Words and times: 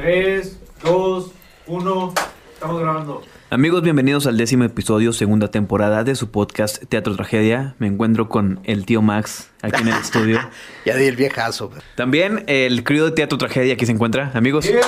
3, 0.00 0.58
2, 0.82 1.30
1. 1.66 2.14
Estamos 2.54 2.80
grabando. 2.80 3.22
Amigos, 3.50 3.82
bienvenidos 3.82 4.26
al 4.26 4.38
décimo 4.38 4.64
episodio, 4.64 5.12
segunda 5.12 5.50
temporada 5.50 6.04
de 6.04 6.14
su 6.14 6.30
podcast 6.30 6.82
Teatro 6.88 7.14
Tragedia. 7.16 7.74
Me 7.78 7.86
encuentro 7.86 8.30
con 8.30 8.60
el 8.64 8.86
tío 8.86 9.02
Max 9.02 9.50
aquí 9.60 9.82
en 9.82 9.88
el 9.88 9.98
estudio. 9.98 10.40
Ya 10.86 10.96
di 10.96 11.04
el 11.04 11.16
viejazo. 11.16 11.70
También 11.96 12.44
el 12.46 12.82
crío 12.82 13.04
de 13.04 13.10
Teatro 13.10 13.36
Tragedia 13.36 13.74
aquí 13.74 13.84
se 13.84 13.92
encuentra. 13.92 14.30
Amigos, 14.32 14.64
¡Eh, 14.64 14.80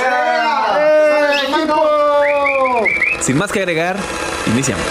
equipo! 1.44 1.82
sin 3.20 3.36
más 3.36 3.52
que 3.52 3.58
agregar, 3.58 3.98
iniciamos. 4.50 4.86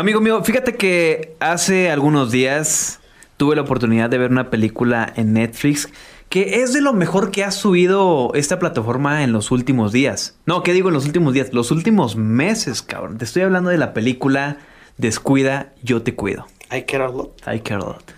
Amigo 0.00 0.22
mío, 0.22 0.42
fíjate 0.42 0.76
que 0.76 1.36
hace 1.40 1.90
algunos 1.90 2.30
días 2.30 3.00
tuve 3.36 3.54
la 3.54 3.60
oportunidad 3.60 4.08
de 4.08 4.16
ver 4.16 4.30
una 4.30 4.48
película 4.48 5.12
en 5.14 5.34
Netflix 5.34 5.90
que 6.30 6.62
es 6.62 6.72
de 6.72 6.80
lo 6.80 6.94
mejor 6.94 7.30
que 7.30 7.44
ha 7.44 7.50
subido 7.50 8.30
esta 8.34 8.58
plataforma 8.58 9.24
en 9.24 9.32
los 9.32 9.50
últimos 9.50 9.92
días. 9.92 10.38
No, 10.46 10.62
¿qué 10.62 10.72
digo 10.72 10.88
en 10.88 10.94
los 10.94 11.04
últimos 11.04 11.34
días? 11.34 11.52
Los 11.52 11.70
últimos 11.70 12.16
meses, 12.16 12.80
cabrón. 12.80 13.18
Te 13.18 13.26
estoy 13.26 13.42
hablando 13.42 13.68
de 13.68 13.76
la 13.76 13.92
película 13.92 14.56
Descuida, 14.96 15.74
yo 15.82 16.00
te 16.00 16.14
cuido. 16.14 16.46
I 16.74 16.84
care 16.84 17.04
a 17.04 17.08
lot. 17.08 17.38
I 17.46 17.60
care 17.60 17.82
a 17.82 17.88
lot. 17.88 18.12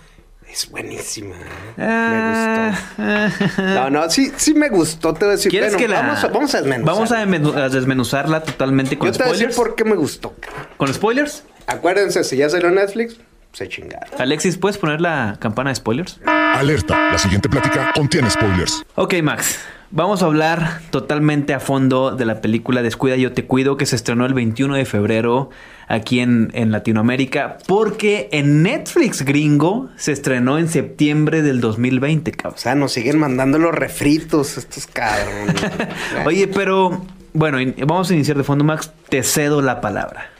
Es 0.48 0.70
buenísima. 0.70 1.34
¿eh? 1.34 1.78
Ah, 1.78 2.78
me 2.98 3.28
gustó. 3.28 3.62
No, 3.62 3.90
no, 3.90 4.08
sí, 4.10 4.30
sí 4.36 4.54
me 4.54 4.68
gustó. 4.68 5.14
Te 5.14 5.24
voy 5.24 5.28
a 5.32 5.36
decir. 5.36 5.50
¿Quieres 5.50 5.72
bueno, 5.72 5.86
que 5.88 5.92
la... 5.92 6.02
vamos, 6.02 6.22
a, 6.22 6.28
vamos 6.28 6.54
a 6.54 6.58
desmenuzar. 6.58 6.94
Vamos 6.94 7.10
a 7.12 7.24
desmenu- 7.24 7.56
a 7.56 7.68
desmenuzarla 7.70 8.42
totalmente 8.44 8.96
con 8.96 9.08
Yo 9.08 9.12
te 9.12 9.18
voy 9.24 9.30
a 9.30 9.32
decir 9.32 9.50
spoilers. 9.52 9.56
por 9.56 9.74
qué 9.74 9.84
me 9.84 9.96
gustó. 9.96 10.34
¿Con 10.76 10.92
spoilers? 10.92 11.44
Acuérdense, 11.66 12.24
si 12.24 12.36
ya 12.36 12.48
salió 12.48 12.70
Netflix, 12.70 13.16
se 13.52 13.68
chingaron. 13.68 14.08
Alexis, 14.18 14.56
¿puedes 14.58 14.78
poner 14.78 15.00
la 15.00 15.36
campana 15.40 15.70
de 15.70 15.76
spoilers? 15.76 16.20
Alerta, 16.26 17.10
la 17.12 17.18
siguiente 17.18 17.48
plática 17.48 17.92
contiene 17.94 18.30
spoilers. 18.30 18.84
Ok, 18.94 19.14
Max. 19.22 19.58
Vamos 19.94 20.22
a 20.22 20.26
hablar 20.26 20.80
totalmente 20.88 21.52
a 21.52 21.60
fondo 21.60 22.12
de 22.16 22.24
la 22.24 22.40
película 22.40 22.80
Descuida, 22.80 23.16
yo 23.16 23.32
te 23.34 23.44
cuido, 23.44 23.76
que 23.76 23.84
se 23.84 23.94
estrenó 23.94 24.24
el 24.24 24.32
21 24.32 24.74
de 24.76 24.86
febrero 24.86 25.50
aquí 25.86 26.20
en, 26.20 26.50
en 26.54 26.72
Latinoamérica, 26.72 27.58
porque 27.66 28.30
en 28.32 28.62
Netflix 28.62 29.20
gringo 29.20 29.90
se 29.96 30.12
estrenó 30.12 30.56
en 30.58 30.68
septiembre 30.68 31.42
del 31.42 31.60
2020, 31.60 32.30
O 32.30 32.34
cabrón. 32.38 32.58
sea, 32.58 32.74
nos 32.74 32.92
siguen 32.92 33.18
mandando 33.18 33.58
los 33.58 33.74
refritos 33.74 34.56
estos 34.56 34.86
cabrones. 34.86 35.56
Oye, 36.24 36.48
pero 36.48 37.04
bueno, 37.34 37.58
vamos 37.86 38.10
a 38.10 38.14
iniciar 38.14 38.38
de 38.38 38.44
fondo, 38.44 38.64
Max. 38.64 38.90
Te 39.10 39.22
cedo 39.22 39.60
la 39.60 39.82
palabra. 39.82 40.30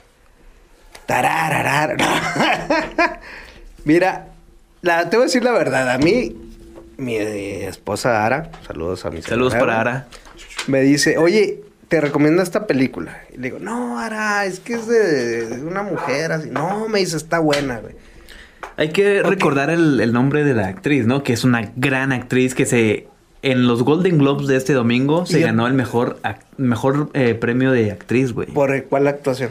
Tarararar. 1.05 1.97
Mira, 3.85 4.27
la, 4.81 5.09
te 5.09 5.17
voy 5.17 5.23
a 5.23 5.27
decir 5.27 5.43
la 5.43 5.51
verdad. 5.51 5.89
A 5.89 5.97
mí, 5.97 6.35
mi 6.97 7.15
eh, 7.15 7.67
esposa 7.67 8.25
Ara, 8.25 8.51
saludos 8.65 9.05
a 9.05 9.11
mi 9.11 9.21
Saludos 9.21 9.55
para 9.55 9.79
Ara. 9.79 10.07
Me 10.67 10.81
dice, 10.81 11.17
oye, 11.17 11.61
te 11.87 12.01
recomiendo 12.01 12.41
esta 12.41 12.67
película. 12.67 13.19
Y 13.33 13.37
le 13.37 13.43
digo, 13.43 13.59
no, 13.59 13.99
Ara, 13.99 14.45
es 14.45 14.59
que 14.59 14.73
es 14.73 14.87
de, 14.87 15.47
de 15.47 15.63
una 15.63 15.83
mujer 15.83 16.31
así. 16.31 16.49
No, 16.49 16.87
me 16.87 16.99
dice, 16.99 17.17
está 17.17 17.39
buena, 17.39 17.79
güey. 17.79 17.95
Hay 18.77 18.89
que 18.89 19.21
recordar 19.21 19.69
el, 19.69 19.99
el 19.99 20.13
nombre 20.13 20.43
de 20.43 20.53
la 20.53 20.67
actriz, 20.67 21.05
¿no? 21.05 21.23
Que 21.23 21.33
es 21.33 21.43
una 21.43 21.71
gran 21.75 22.11
actriz 22.11 22.55
que 22.55 22.65
se... 22.65 23.07
En 23.41 23.67
los 23.67 23.83
Golden 23.83 24.19
Globes 24.19 24.47
de 24.47 24.55
este 24.55 24.71
domingo 24.71 25.25
se 25.25 25.41
ganó 25.41 25.67
el 25.67 25.73
mejor, 25.73 26.17
mejor 26.55 27.09
eh, 27.13 27.35
premio 27.35 27.73
de 27.73 27.91
actriz, 27.91 28.31
güey. 28.31 28.47
¿Por 28.47 28.85
cuál 28.85 29.05
actuación? 29.05 29.49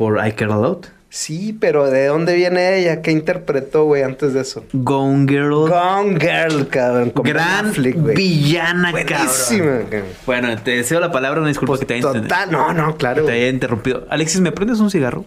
Por 0.00 0.16
I 0.26 0.32
Care 0.32 0.50
a 0.50 0.56
Lot. 0.56 0.90
Sí, 1.10 1.54
pero 1.60 1.90
¿de 1.90 2.06
dónde 2.06 2.34
viene 2.34 2.78
ella? 2.78 3.02
¿Qué 3.02 3.10
interpretó, 3.10 3.84
güey, 3.84 4.02
antes 4.02 4.32
de 4.32 4.40
eso? 4.40 4.64
Gone 4.72 5.26
Girl. 5.28 5.68
Gone 5.68 6.18
Girl, 6.18 6.68
cabrón. 6.68 7.12
gran 7.16 7.74
güey. 7.74 8.14
villana, 8.14 8.92
Buenísima, 8.92 9.64
cabrón. 9.66 9.82
cabrón. 9.90 10.04
Bueno, 10.24 10.56
te 10.62 10.70
deseo 10.70 11.00
la 11.00 11.12
palabra, 11.12 11.40
una 11.40 11.48
disculpa 11.48 11.72
Pues 11.72 11.80
que 11.80 11.86
te 11.86 11.94
haya, 11.94 12.02
total, 12.02 12.50
no, 12.50 12.72
no, 12.72 12.96
claro. 12.96 13.26
que 13.26 13.32
te 13.32 13.36
haya 13.36 13.48
interrumpido. 13.48 14.06
Alexis, 14.08 14.40
¿me 14.40 14.52
prendes 14.52 14.78
un 14.80 14.90
cigarro? 14.90 15.26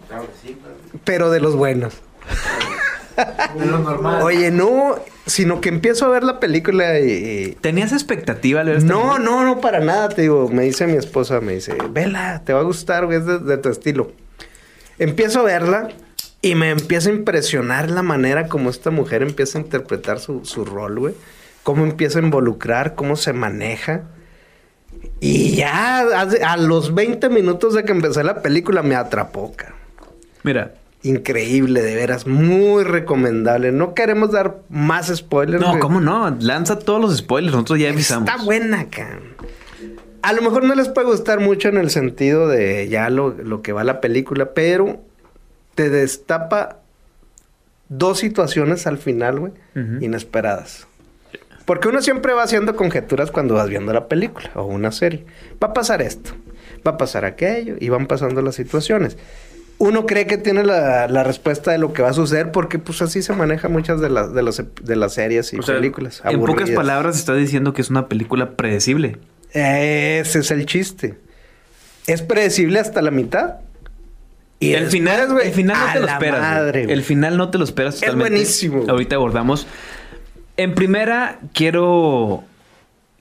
Pero 1.04 1.30
de 1.30 1.38
los 1.38 1.54
buenos. 1.54 1.94
De 3.58 3.66
lo 3.66 3.78
normal. 3.78 4.22
Oye, 4.22 4.50
no, 4.50 4.96
sino 5.26 5.60
que 5.60 5.68
empiezo 5.68 6.06
a 6.06 6.08
ver 6.08 6.24
la 6.24 6.40
película 6.40 6.98
y... 6.98 7.10
y- 7.12 7.56
¿Tenías 7.60 7.92
expectativa 7.92 8.60
al 8.60 8.66
ver 8.66 8.76
esta 8.78 8.88
No, 8.92 9.02
película? 9.12 9.18
no, 9.24 9.44
no, 9.44 9.60
para 9.60 9.78
nada, 9.78 10.08
te 10.08 10.22
digo. 10.22 10.48
Me 10.48 10.62
dice 10.64 10.88
mi 10.88 10.96
esposa, 10.96 11.40
me 11.40 11.52
dice, 11.54 11.76
vela, 11.90 12.42
te 12.44 12.52
va 12.52 12.58
a 12.60 12.64
gustar, 12.64 13.06
güey, 13.06 13.18
es 13.18 13.26
de, 13.26 13.38
de 13.38 13.56
tu 13.58 13.68
estilo. 13.68 14.10
Empiezo 14.98 15.40
a 15.40 15.42
verla 15.44 15.88
y 16.42 16.54
me 16.54 16.70
empieza 16.70 17.08
a 17.08 17.12
impresionar 17.12 17.90
la 17.90 18.02
manera 18.02 18.48
como 18.48 18.70
esta 18.70 18.90
mujer 18.90 19.22
empieza 19.22 19.58
a 19.58 19.62
interpretar 19.62 20.20
su, 20.20 20.44
su 20.44 20.64
rol, 20.64 20.98
güey. 20.98 21.14
Cómo 21.62 21.84
empieza 21.84 22.18
a 22.18 22.22
involucrar, 22.22 22.94
cómo 22.94 23.16
se 23.16 23.32
maneja. 23.32 24.02
Y 25.20 25.56
ya 25.56 26.00
a, 26.00 26.52
a 26.52 26.56
los 26.56 26.94
20 26.94 27.28
minutos 27.30 27.74
de 27.74 27.84
que 27.84 27.92
empecé 27.92 28.22
la 28.22 28.42
película 28.42 28.82
me 28.82 28.94
atrapó, 28.94 29.52
cabrón. 29.56 29.78
Mira, 30.42 30.74
Increíble, 31.04 31.82
de 31.82 31.96
veras, 31.96 32.26
muy 32.26 32.82
recomendable. 32.82 33.72
No 33.72 33.92
queremos 33.92 34.32
dar 34.32 34.62
más 34.70 35.14
spoilers. 35.14 35.60
no, 35.60 35.68
güey. 35.68 35.80
¿cómo 35.80 36.00
no? 36.00 36.34
Lanza 36.40 36.78
todos 36.78 36.98
los 36.98 37.18
spoilers, 37.18 37.52
nosotros 37.52 37.78
ya 37.78 37.90
avisamos. 37.90 38.26
Está 38.26 38.42
buena, 38.42 38.88
cabrón. 38.88 39.34
A 40.24 40.32
lo 40.32 40.40
mejor 40.40 40.64
no 40.64 40.74
les 40.74 40.88
puede 40.88 41.06
gustar 41.06 41.40
mucho 41.40 41.68
en 41.68 41.76
el 41.76 41.90
sentido 41.90 42.48
de 42.48 42.88
ya 42.88 43.10
lo, 43.10 43.28
lo 43.28 43.60
que 43.60 43.72
va 43.72 43.84
la 43.84 44.00
película, 44.00 44.54
pero 44.54 45.02
te 45.74 45.90
destapa 45.90 46.78
dos 47.90 48.20
situaciones 48.20 48.86
al 48.86 48.96
final, 48.96 49.38
güey, 49.38 49.52
inesperadas. 50.00 50.86
Porque 51.66 51.88
uno 51.88 52.00
siempre 52.00 52.32
va 52.32 52.42
haciendo 52.42 52.74
conjeturas 52.74 53.30
cuando 53.30 53.54
vas 53.54 53.68
viendo 53.68 53.92
la 53.92 54.08
película 54.08 54.50
o 54.54 54.64
una 54.64 54.92
serie. 54.92 55.26
Va 55.62 55.68
a 55.68 55.72
pasar 55.74 56.00
esto, 56.00 56.32
va 56.86 56.92
a 56.92 56.96
pasar 56.96 57.26
aquello, 57.26 57.76
y 57.78 57.90
van 57.90 58.06
pasando 58.06 58.40
las 58.40 58.54
situaciones. 58.54 59.18
Uno 59.76 60.06
cree 60.06 60.26
que 60.26 60.38
tiene 60.38 60.64
la, 60.64 61.06
la 61.06 61.22
respuesta 61.24 61.70
de 61.70 61.76
lo 61.76 61.92
que 61.92 62.00
va 62.00 62.08
a 62.08 62.12
suceder 62.14 62.50
porque 62.50 62.78
pues 62.78 63.02
así 63.02 63.20
se 63.20 63.34
maneja 63.34 63.68
muchas 63.68 64.00
de, 64.00 64.08
las 64.08 64.32
de, 64.32 64.42
las, 64.42 64.62
de 64.82 64.96
las 64.96 65.12
series 65.12 65.52
y 65.52 65.58
O 65.58 65.62
sea, 65.62 65.74
películas. 65.74 66.22
en 66.24 66.40
pocas 66.40 66.70
palabras 66.70 67.18
está 67.18 67.34
diciendo 67.34 67.74
que 67.74 67.82
es 67.82 67.90
una 67.90 68.08
película 68.08 68.52
predecible. 68.52 69.18
Ese 69.54 70.40
es 70.40 70.50
el 70.50 70.66
chiste. 70.66 71.18
Es 72.06 72.20
predecible 72.22 72.80
hasta 72.80 73.00
la 73.00 73.10
mitad. 73.10 73.60
Y 74.60 74.74
el 74.74 74.84
después, 74.84 74.92
final, 74.92 75.32
güey, 75.32 75.48
el 75.48 75.54
final 75.54 75.78
no 75.78 75.92
te 75.92 76.00
lo 76.00 76.06
esperas. 76.06 76.40
madre, 76.40 76.92
el 76.92 77.02
final 77.02 77.36
no 77.36 77.50
te 77.50 77.58
lo 77.58 77.64
esperas 77.64 78.02
Es 78.02 78.14
buenísimo. 78.14 78.84
Ahorita 78.88 79.16
abordamos. 79.16 79.66
En 80.56 80.74
primera, 80.74 81.38
quiero. 81.52 82.44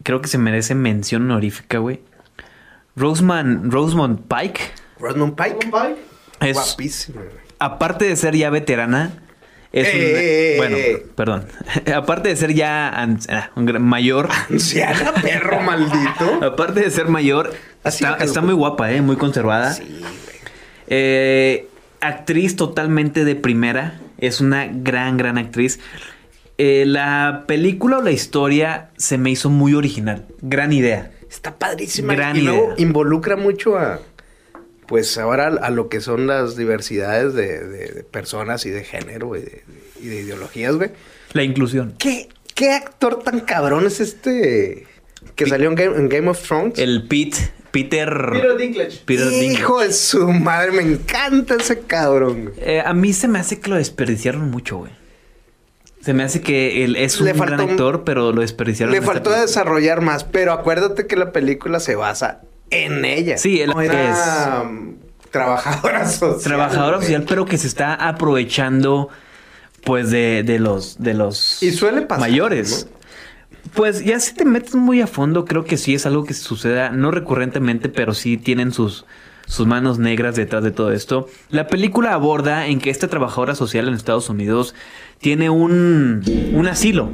Creo 0.03 0.21
que 0.21 0.27
se 0.27 0.38
merece 0.38 0.75
mención 0.75 1.23
honorífica, 1.23 1.77
güey. 1.77 2.01
Roseman, 2.95 3.71
Rosemont 3.71 4.21
Pike 4.27 4.61
Rosamund 5.00 5.35
Pike. 5.35 5.71
es. 6.41 6.53
Guapísima, 6.53 7.21
güey. 7.21 7.44
Aparte 7.59 8.05
de 8.05 8.15
ser 8.15 8.35
ya 8.35 8.50
veterana. 8.50 9.22
Es 9.73 9.88
Eh, 9.88 9.91
una- 9.95 10.06
eh, 10.06 10.53
eh, 10.53 10.57
bueno, 10.57 10.78
eh. 10.78 11.06
perdón. 11.16 11.45
aparte 11.95 12.29
de 12.29 12.35
ser 12.35 12.53
ya 12.53 12.89
ah, 12.89 13.51
un 13.56 13.81
mayor. 13.81 14.29
Anciana, 14.50 15.13
perro 15.22 15.59
maldito. 15.61 16.39
Aparte 16.45 16.81
de 16.81 16.91
ser 16.91 17.07
mayor, 17.07 17.51
Así 17.83 18.06
está, 18.19 18.41
muy 18.41 18.53
guapa, 18.53 18.91
¿eh? 18.94 19.01
Muy 19.01 19.17
conservada. 19.17 19.73
Sí, 19.73 19.83
güey. 20.00 20.12
Eh, 20.88 21.67
actriz 22.01 22.56
totalmente 22.56 23.25
de 23.25 23.35
primera. 23.35 24.00
Es 24.19 24.41
una 24.41 24.67
gran, 24.72 25.17
gran 25.17 25.38
actriz. 25.39 25.79
Eh, 26.59 26.83
la 26.85 27.45
película 27.47 27.97
o 27.97 28.01
la 28.03 28.12
historia 28.12 28.91
se 28.97 29.17
me 29.17 29.31
hizo 29.31 29.50
muy 29.50 29.73
original. 29.73 30.25
Gran 30.41 30.72
idea. 30.72 31.12
Está 31.29 31.56
padrísima. 31.57 32.13
Gran 32.13 32.38
y 32.38 32.42
luego 32.42 32.65
idea. 32.68 32.75
involucra 32.77 33.36
mucho 33.36 33.75
a. 33.77 34.00
Pues 34.94 35.18
ahora 35.18 35.48
a 35.48 35.72
lo 35.72 35.90
que 35.90 36.01
son 36.01 36.28
las 36.28 36.56
diversidades 36.56 37.34
de, 37.34 37.68
de- 37.68 37.88
de 37.94 38.04
personas 38.04 38.63
y 38.68 38.69
de 38.69 38.84
género 38.84 39.31
de- 39.34 39.63
y 40.00 40.06
de 40.06 40.22
ideologías, 40.22 40.75
güey. 40.75 40.92
La 41.31 41.42
inclusión. 41.42 41.95
¿Qué, 41.98 42.30
¿Qué 42.54 42.69
actor 42.74 43.24
tan 43.24 43.40
cabrón 43.40 43.88
es 43.88 44.00
este 44.00 44.86
que 45.36 45.48
salió 45.48 45.69
en 45.69 45.74
Game, 45.75 45.95
en 45.98 46.10
Game 46.10 46.30
of 46.30 46.40
Thrones? 46.48 46.78
El 46.78 47.07
Pete, 47.07 47.38
Peter. 47.72 48.07
Peter 48.34 48.56
Dinklage. 48.56 49.00
Peter 49.04 49.30
Dinklage. 49.30 49.54
Hijo 49.62 49.80
de 49.80 49.94
su 49.94 50.28
madre, 50.31 50.72
me 50.74 50.84
encanta 50.84 51.56
ese 51.56 51.80
cabrón. 51.80 52.44
güey. 52.44 52.54
Eh, 52.60 52.84
a 52.86 52.94
mí 52.94 53.13
se 53.13 53.28
me 53.28 53.40
hace 53.40 53.60
que 53.60 53.72
lo 53.72 53.78
desperdiciaron 53.78 54.51
mucho, 54.51 54.78
güey. 54.78 54.92
Se 56.01 56.13
me 56.13 56.22
hace 56.22 56.42
que 56.42 56.84
él 56.84 56.98
es 56.98 57.19
un 57.19 57.25
Le 57.25 57.34
gran 57.34 57.48
faltó 57.57 57.63
actor, 57.72 58.04
pero 58.04 58.31
lo 58.31 58.42
desperdiciaron. 58.42 58.94
Le 58.94 59.01
faltó 59.01 59.31
desarrollar 59.31 60.01
más, 60.01 60.24
pero 60.24 60.54
acuérdate 60.54 61.07
que 61.07 61.16
la 61.16 61.31
película 61.31 61.80
se 61.80 61.95
basa 61.95 62.42
en 62.73 63.05
ella. 63.05 63.37
Sí, 63.37 63.61
no 63.67 63.81
era 63.81 64.63
um, 64.63 64.95
trabajadora 65.31 66.07
social. 66.09 66.43
Trabajadora 66.43 67.01
social, 67.01 67.25
pero 67.27 67.45
que 67.45 67.57
se 67.57 67.67
está 67.67 67.93
aprovechando, 67.93 69.09
pues, 69.83 70.11
de, 70.11 70.43
de 70.43 70.59
los, 70.59 71.01
de 71.01 71.13
los 71.13 71.61
Y 71.61 71.71
suele 71.71 72.01
pasar, 72.03 72.21
mayores. 72.21 72.87
Pues 73.73 74.03
ya 74.03 74.19
si 74.19 74.35
te 74.35 74.45
metes 74.45 74.75
muy 74.75 75.01
a 75.01 75.07
fondo, 75.07 75.45
creo 75.45 75.63
que 75.63 75.77
sí 75.77 75.95
es 75.95 76.05
algo 76.05 76.25
que 76.25 76.33
suceda, 76.33 76.89
no 76.89 77.11
recurrentemente, 77.11 77.89
pero 77.89 78.13
sí 78.13 78.37
tienen 78.37 78.71
sus, 78.71 79.05
sus 79.47 79.65
manos 79.65 79.99
negras 79.99 80.35
detrás 80.35 80.63
de 80.63 80.71
todo 80.71 80.91
esto. 80.91 81.27
La 81.49 81.67
película 81.67 82.13
aborda 82.13 82.67
en 82.67 82.79
que 82.79 82.89
esta 82.89 83.07
trabajadora 83.07 83.55
social 83.55 83.87
en 83.87 83.93
Estados 83.93 84.29
Unidos 84.29 84.75
tiene 85.19 85.49
un, 85.49 86.21
un 86.53 86.67
asilo. 86.67 87.09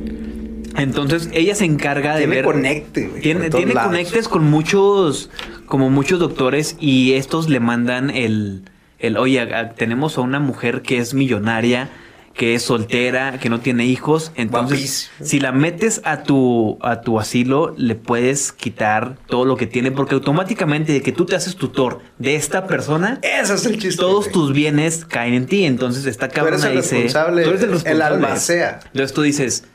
Entonces 0.77 1.29
ella 1.33 1.55
se 1.55 1.65
encarga 1.65 2.13
de 2.13 2.19
Tiene 2.19 2.35
ver... 2.35 2.45
conecte, 2.45 3.07
güey, 3.07 3.21
Tiene, 3.21 3.49
tiene 3.49 3.73
lados. 3.73 3.89
conectes 3.91 4.27
con 4.27 4.43
muchos, 4.49 5.29
como 5.65 5.89
muchos 5.89 6.19
doctores 6.19 6.75
y 6.79 7.13
estos 7.13 7.49
le 7.49 7.59
mandan 7.59 8.09
el, 8.09 8.63
el 8.99 9.17
oye, 9.17 9.39
a- 9.41 9.73
tenemos 9.73 10.17
a 10.17 10.21
una 10.21 10.39
mujer 10.39 10.81
que 10.81 10.97
es 10.99 11.13
millonaria, 11.13 11.89
que 12.35 12.55
es 12.55 12.61
soltera, 12.61 13.37
que 13.37 13.49
no 13.49 13.59
tiene 13.59 13.85
hijos, 13.85 14.31
entonces 14.35 15.09
si 15.21 15.41
la 15.41 15.51
metes 15.51 15.99
a 16.05 16.23
tu, 16.23 16.77
a 16.81 17.01
tu 17.01 17.19
asilo, 17.19 17.73
le 17.77 17.95
puedes 17.95 18.53
quitar 18.53 19.17
todo 19.27 19.43
lo 19.43 19.57
que 19.57 19.67
tiene, 19.67 19.91
porque 19.91 20.15
automáticamente 20.15 20.93
de 20.93 21.01
que 21.01 21.11
tú 21.11 21.25
te 21.25 21.35
haces 21.35 21.57
tutor 21.57 21.99
de 22.17 22.35
esta 22.35 22.65
persona, 22.65 23.19
Ese 23.23 23.55
es 23.55 23.65
el 23.65 23.77
chiste. 23.77 23.99
todos 23.99 24.25
güey. 24.25 24.31
tus 24.31 24.53
bienes 24.53 25.03
caen 25.03 25.33
en 25.33 25.47
ti. 25.47 25.65
Entonces 25.65 26.05
eres 26.05 26.63
el 26.63 26.77
dice, 26.77 26.95
responsable, 26.95 27.43
tú 27.43 27.49
eres 27.49 27.61
el 27.63 27.67
el 27.69 27.73
responsable. 27.73 28.03
albacea. 28.25 28.79
Entonces 28.85 29.13
tú 29.13 29.21
dices, 29.21 29.65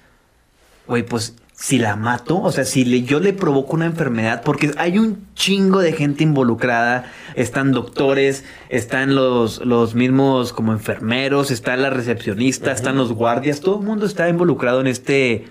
güey, 0.86 1.02
pues 1.02 1.34
si 1.56 1.78
la 1.78 1.94
mato, 1.96 2.40
o 2.42 2.50
sea, 2.50 2.64
si 2.64 2.84
le- 2.84 3.02
yo 3.02 3.20
le 3.20 3.32
provoco 3.32 3.74
una 3.74 3.86
enfermedad, 3.86 4.42
porque 4.42 4.72
hay 4.76 4.98
un 4.98 5.24
chingo 5.34 5.80
de 5.80 5.92
gente 5.92 6.24
involucrada, 6.24 7.10
están 7.36 7.70
doctores, 7.72 8.44
están 8.70 9.14
los, 9.14 9.64
los 9.64 9.94
mismos 9.94 10.52
como 10.52 10.72
enfermeros, 10.72 11.50
está 11.52 11.76
la 11.76 11.90
recepcionista, 11.90 12.72
están 12.72 12.96
los 12.96 13.12
guardias, 13.12 13.60
todo 13.60 13.78
el 13.78 13.86
mundo 13.86 14.04
está 14.04 14.28
involucrado 14.28 14.80
en 14.80 14.88
este, 14.88 15.44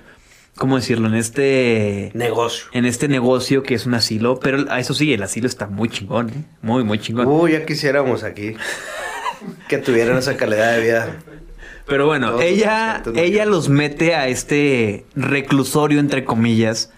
¿cómo 0.57 0.75
decirlo? 0.75 1.07
En 1.07 1.15
este 1.15 2.11
Negocio. 2.13 2.65
en 2.73 2.85
este 2.85 3.07
negocio 3.07 3.63
que 3.63 3.73
es 3.73 3.85
un 3.85 3.93
asilo, 3.93 4.39
pero 4.39 4.65
a 4.69 4.79
eso 4.81 4.93
sí, 4.93 5.13
el 5.13 5.23
asilo 5.23 5.47
está 5.47 5.67
muy 5.67 5.87
chingón, 5.87 6.29
¿eh? 6.31 6.43
muy, 6.61 6.83
muy 6.83 6.99
chingón. 6.99 7.27
Uy, 7.27 7.53
ya 7.53 7.65
quisiéramos 7.65 8.23
aquí 8.23 8.55
que 9.69 9.77
tuvieran 9.77 10.17
esa 10.17 10.35
calidad 10.35 10.73
de 10.75 10.81
vida. 10.81 11.15
Pero 11.85 12.05
bueno, 12.05 12.39
ella, 12.41 13.03
ella 13.15 13.45
los 13.45 13.67
mete 13.69 14.15
a 14.15 14.27
este 14.27 15.05
reclusorio, 15.15 15.99
entre 15.99 16.23
comillas. 16.23 16.91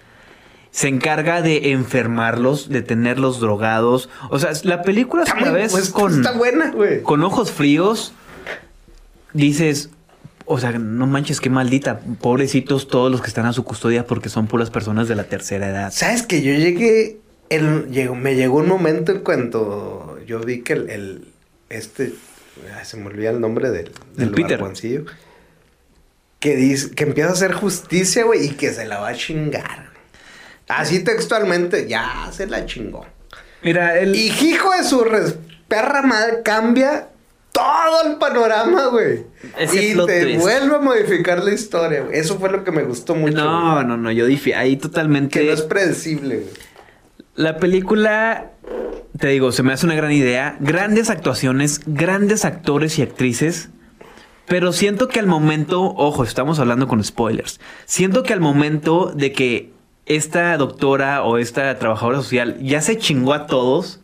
Se 0.72 0.88
encarga 0.90 1.42
de 1.42 1.72
enfermarlos, 1.72 2.70
de 2.70 2.82
tenerlos 2.82 3.40
drogados. 3.40 4.10
O 4.30 4.38
sea, 4.40 4.52
la 4.64 4.82
película 4.84 5.24
Está 5.24 5.38
a 5.50 5.52
vez 5.52 5.72
pues, 5.72 5.90
con, 5.90 6.14
está 6.16 6.34
buena, 6.34 6.72
güey. 6.72 7.02
con 7.02 7.24
ojos 7.24 7.52
fríos. 7.52 8.14
Dices, 9.34 9.90
o 10.46 10.60
sea, 10.60 10.74
no 10.74 11.08
manches, 11.08 11.40
qué 11.42 11.50
maldita. 11.50 12.00
Pobrecitos 12.22 12.88
todos 12.88 13.12
los 13.12 13.22
que 13.22 13.28
están 13.28 13.46
a 13.46 13.54
su 13.54 13.64
custodia 13.64 14.06
porque 14.06 14.30
son 14.30 14.48
puras 14.48 14.70
personas 14.70 15.08
de 15.08 15.16
la 15.16 15.24
tercera 15.24 15.68
edad. 15.70 15.92
¿Sabes 15.92 16.24
que 16.24 16.42
yo 16.42 16.54
llegué, 16.54 17.18
el, 17.50 17.90
llegó, 17.90 18.16
me 18.16 18.36
llegó 18.36 18.58
un 18.58 18.68
momento 18.68 19.12
en 19.12 19.20
cuanto 19.22 20.20
yo 20.28 20.40
vi 20.42 20.62
que 20.62 20.74
el, 20.74 20.90
el- 20.90 21.28
este, 21.70 22.14
se 22.84 22.98
me 22.98 23.08
olvida 23.08 23.30
el 23.32 23.40
nombre 23.42 23.70
del, 23.72 23.92
del 24.16 24.30
El 24.30 24.32
Peter. 24.32 24.60
que 26.40 26.56
dice, 26.56 26.92
que 26.92 27.04
empieza 27.04 27.30
a 27.30 27.34
hacer 27.34 27.54
justicia, 27.54 28.24
güey, 28.24 28.46
y 28.46 28.50
que 28.52 28.72
se 28.72 28.86
la 28.86 29.00
va 29.00 29.10
a 29.10 29.14
chingar. 29.16 29.90
Así 30.68 31.04
textualmente, 31.04 31.88
ya 31.88 32.30
se 32.32 32.48
la 32.48 32.66
chingó. 32.66 33.06
Mira, 33.64 33.98
el, 34.00 34.16
Y 34.16 34.28
hijo 34.30 34.72
de 34.76 34.84
su 34.84 35.04
res- 35.04 35.36
perra 35.68 36.02
madre, 36.04 36.42
cambia 36.44 37.10
todo 37.52 38.10
el 38.12 38.18
panorama, 38.18 38.88
güey. 38.88 39.24
Ese 39.58 39.84
Y 39.84 39.96
te 40.06 40.22
twist. 40.24 40.40
vuelve 40.42 40.76
a 40.76 40.80
modificar 40.80 41.44
la 41.44 41.52
historia, 41.54 42.02
güey. 42.02 42.18
Eso 42.20 42.38
fue 42.38 42.52
lo 42.52 42.64
que 42.64 42.72
me 42.72 42.84
gustó 42.84 43.16
mucho. 43.16 43.38
no, 43.38 43.74
güey. 43.76 43.86
no, 43.86 43.98
no, 43.98 44.12
yo 44.12 44.26
dije 44.26 44.54
ahí 44.56 44.76
totalmente. 44.78 45.40
Que 45.40 45.46
no 45.48 45.54
es 45.54 45.62
predecible, 45.62 46.38
güey. 46.38 46.54
La 47.36 47.58
película, 47.58 48.52
te 49.20 49.28
digo, 49.28 49.52
se 49.52 49.64
me 49.64 49.74
hace 49.74 49.86
una 49.86 49.96
gran 49.96 50.12
idea. 50.12 50.56
Grandes 50.60 51.10
actuaciones, 51.10 51.82
grandes 51.86 52.46
actores 52.46 52.98
y 52.98 53.02
actrices. 53.02 53.70
Pero 54.48 54.72
siento 54.74 55.08
que 55.08 55.20
al 55.20 55.28
momento, 55.28 55.82
ojo, 55.82 56.24
estamos 56.24 56.60
hablando 56.60 56.88
con 56.88 57.04
spoilers. 57.04 57.60
Siento 57.86 58.24
que 58.24 58.32
al 58.34 58.40
momento 58.42 59.12
de 59.16 59.32
que 59.32 59.72
esta 60.06 60.56
doctora 60.58 61.24
o 61.24 61.40
esta 61.40 61.78
trabajadora 61.80 62.18
social 62.18 62.58
ya 62.62 62.80
se 62.82 62.98
chingó 62.98 63.34
a 63.34 63.48
todos. 63.48 64.00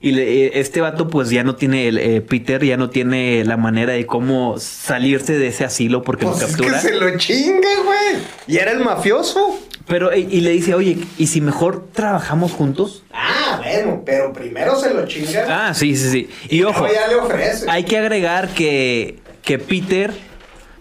Y 0.00 0.10
le- 0.12 0.46
eh, 0.46 0.50
este 0.56 0.80
vato 0.82 1.08
pues 1.08 1.30
ya 1.30 1.42
no 1.44 1.54
tiene, 1.54 1.88
el, 1.88 1.98
eh, 1.98 2.20
Peter 2.20 2.62
ya 2.62 2.76
no 2.76 2.90
tiene 2.90 3.42
la 3.44 3.56
manera 3.56 3.94
de 3.94 4.04
cómo 4.06 4.58
salirse 4.58 5.38
de 5.38 5.46
ese 5.46 5.64
asilo 5.64 6.02
porque 6.02 6.26
Pues 6.26 6.40
lo 6.40 6.46
es 6.46 6.52
captura. 6.56 6.74
que 6.82 6.88
se 6.88 6.94
lo 6.96 7.16
chinga, 7.16 7.68
güey. 7.84 8.22
Y 8.46 8.58
era 8.58 8.72
el 8.72 8.80
mafioso. 8.80 9.58
Pero, 9.86 10.14
y 10.14 10.40
le 10.40 10.50
dice, 10.50 10.74
oye, 10.74 10.98
¿y 11.16 11.28
si 11.28 11.40
mejor 11.40 11.88
trabajamos 11.92 12.50
juntos? 12.52 13.04
Ah, 13.12 13.60
bueno, 13.62 14.02
pero 14.04 14.32
primero 14.32 14.74
se 14.80 14.92
lo 14.92 15.06
chinga. 15.06 15.68
Ah, 15.68 15.74
sí, 15.74 15.94
sí, 15.96 16.10
sí. 16.10 16.30
Y 16.48 16.62
ojo, 16.64 16.86
ya 16.92 17.06
le 17.06 17.14
ofrece. 17.14 17.66
hay 17.70 17.84
que 17.84 17.96
agregar 17.96 18.48
que, 18.48 19.20
que 19.42 19.60
Peter, 19.60 20.12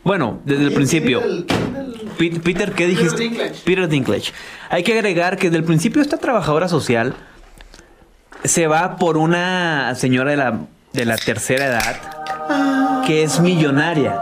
bueno, 0.03 0.39
desde 0.43 0.63
el 0.63 0.67
¿Quién- 0.69 0.75
principio, 0.77 1.23
el- 1.23 1.45
el- 2.19 2.41
Peter, 2.41 2.71
¿qué 2.71 2.87
dijiste? 2.87 3.23
Dinklage. 3.23 3.55
Peter 3.63 3.87
Dinklage. 3.87 4.31
Hay 4.69 4.81
que 4.83 4.93
agregar 4.93 5.37
que 5.37 5.47
desde 5.49 5.57
el 5.59 5.65
principio 5.65 6.01
esta 6.01 6.17
trabajadora 6.17 6.67
social 6.67 7.13
se 8.43 8.65
va 8.67 8.95
por 8.97 9.17
una 9.17 9.93
señora 9.95 10.31
de 10.31 10.37
la, 10.37 10.59
de 10.93 11.05
la 11.05 11.17
tercera 11.17 11.65
edad 11.67 13.03
que 13.05 13.21
es 13.23 13.39
millonaria 13.39 14.19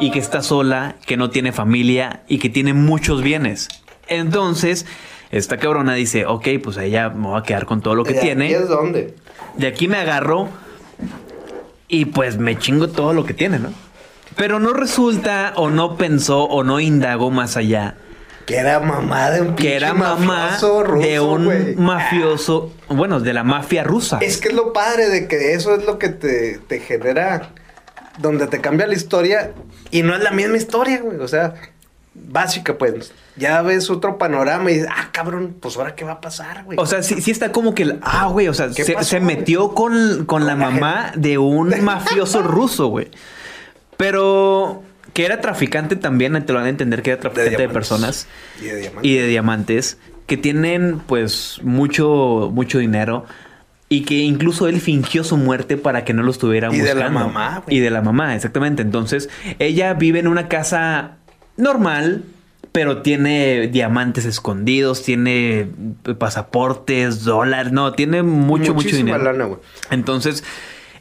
y 0.00 0.10
que 0.10 0.18
está 0.18 0.42
sola, 0.42 0.96
que 1.06 1.16
no 1.16 1.30
tiene 1.30 1.52
familia 1.52 2.20
y 2.28 2.38
que 2.38 2.50
tiene 2.50 2.74
muchos 2.74 3.22
bienes. 3.22 3.68
Entonces, 4.08 4.86
esta 5.30 5.56
cabrona 5.56 5.94
dice, 5.94 6.26
ok, 6.26 6.48
pues 6.62 6.76
ella 6.76 7.08
me 7.10 7.28
va 7.28 7.38
a 7.38 7.42
quedar 7.42 7.66
con 7.66 7.80
todo 7.80 7.94
lo 7.94 8.04
que 8.04 8.14
¿De 8.14 8.20
tiene. 8.20 8.46
aquí 8.46 8.54
es 8.54 8.68
dónde? 8.68 9.14
De 9.56 9.66
aquí 9.66 9.88
me 9.88 9.98
agarro 9.98 10.48
y 11.88 12.06
pues 12.06 12.38
me 12.38 12.58
chingo 12.58 12.88
todo 12.88 13.12
lo 13.12 13.24
que 13.24 13.34
tiene, 13.34 13.58
¿no? 13.58 13.72
Pero 14.36 14.60
no 14.60 14.72
resulta 14.72 15.52
o 15.56 15.70
no 15.70 15.96
pensó 15.96 16.44
o 16.44 16.62
no 16.62 16.78
indagó 16.78 17.30
más 17.30 17.56
allá 17.56 17.94
Que 18.44 18.56
era 18.58 18.80
mamá 18.80 19.30
de 19.30 19.40
un 19.40 19.54
que 19.56 19.74
era 19.76 19.94
mamá 19.94 20.16
mafioso 20.16 20.82
ruso, 20.84 21.06
de 21.06 21.20
un 21.20 21.74
mafioso, 21.82 22.72
bueno, 22.88 23.18
de 23.20 23.32
la 23.32 23.44
mafia 23.44 23.82
rusa. 23.82 24.18
Es 24.20 24.36
que 24.38 24.48
es 24.48 24.54
lo 24.54 24.72
padre 24.72 25.08
de 25.08 25.26
que 25.26 25.54
eso 25.54 25.74
es 25.74 25.84
lo 25.86 25.98
que 25.98 26.10
te, 26.10 26.58
te 26.58 26.80
genera, 26.80 27.50
donde 28.18 28.46
te 28.46 28.60
cambia 28.60 28.86
la 28.86 28.94
historia 28.94 29.52
y 29.90 30.02
no 30.02 30.14
es 30.14 30.22
la 30.22 30.30
misma 30.32 30.56
historia, 30.58 31.00
güey. 31.02 31.18
O 31.18 31.28
sea, 31.28 31.54
básica, 32.28 32.76
pues. 32.78 33.12
Ya 33.36 33.60
ves 33.62 33.90
otro 33.90 34.16
panorama 34.18 34.70
y 34.70 34.74
dices, 34.74 34.88
ah, 34.90 35.10
cabrón, 35.12 35.56
pues 35.60 35.76
ahora 35.76 35.94
qué 35.94 36.04
va 36.04 36.12
a 36.12 36.20
pasar, 36.20 36.64
güey. 36.64 36.78
O 36.80 36.86
sea, 36.86 37.02
sí, 37.02 37.20
sí 37.20 37.30
está 37.30 37.52
como 37.52 37.74
que, 37.74 37.82
el- 37.84 37.98
ah, 38.02 38.26
güey, 38.26 38.48
o 38.48 38.54
sea, 38.54 38.68
¿Qué 38.74 38.84
se, 38.84 38.94
pasó, 38.94 39.08
se 39.10 39.20
güey? 39.20 39.36
metió 39.36 39.74
con, 39.74 40.24
con 40.26 40.46
la 40.46 40.54
la 40.54 40.70
mamá 40.70 41.12
de 41.16 41.38
un 41.38 41.68
mafioso 41.84 42.42
ruso, 42.42 42.86
güey. 42.88 43.10
Pero 43.96 44.82
que 45.12 45.24
era 45.24 45.40
traficante 45.40 45.96
también, 45.96 46.32
te 46.44 46.52
lo 46.52 46.58
van 46.58 46.66
a 46.66 46.70
entender 46.70 47.02
que 47.02 47.12
era 47.12 47.20
traficante 47.20 47.56
de, 47.62 47.68
personas 47.68 48.26
y 48.60 48.66
de 48.66 48.76
diamante. 48.76 49.08
y 49.08 49.14
de 49.14 49.26
diamantes 49.28 49.98
que 50.26 50.36
tienen 50.36 51.00
pues 51.06 51.60
mucho 51.62 52.50
mucho 52.52 52.78
dinero 52.78 53.24
y 53.88 54.02
que 54.02 54.14
incluso 54.16 54.66
él 54.68 54.80
fingió 54.80 55.22
su 55.24 55.36
muerte 55.36 55.76
para 55.76 56.04
que 56.04 56.12
no 56.12 56.22
lo 56.24 56.30
estuvieran 56.32 56.74
Y 56.74 56.78
de 56.78 56.94
la 56.94 57.06
buscando. 57.06 57.20
mamá, 57.20 57.62
güey. 57.64 57.76
y 57.76 57.80
de 57.80 57.90
la 57.90 58.02
mamá 58.02 58.34
exactamente 58.34 58.82
entonces 58.82 59.28
ella 59.60 59.94
vive 59.94 60.18
en 60.18 60.26
una 60.26 60.48
casa 60.48 61.12
normal 61.56 62.24
pero 62.72 63.00
tiene 63.02 63.68
diamantes 63.68 64.24
escondidos 64.26 65.02
tiene 65.02 65.68
pasaportes 66.18 67.24
dólares 67.24 67.72
no 67.72 67.92
tiene 67.92 68.22
mucho 68.22 68.74
mucho 68.74 68.94
dinero 68.94 69.18
lana, 69.18 69.48
entonces 69.90 70.44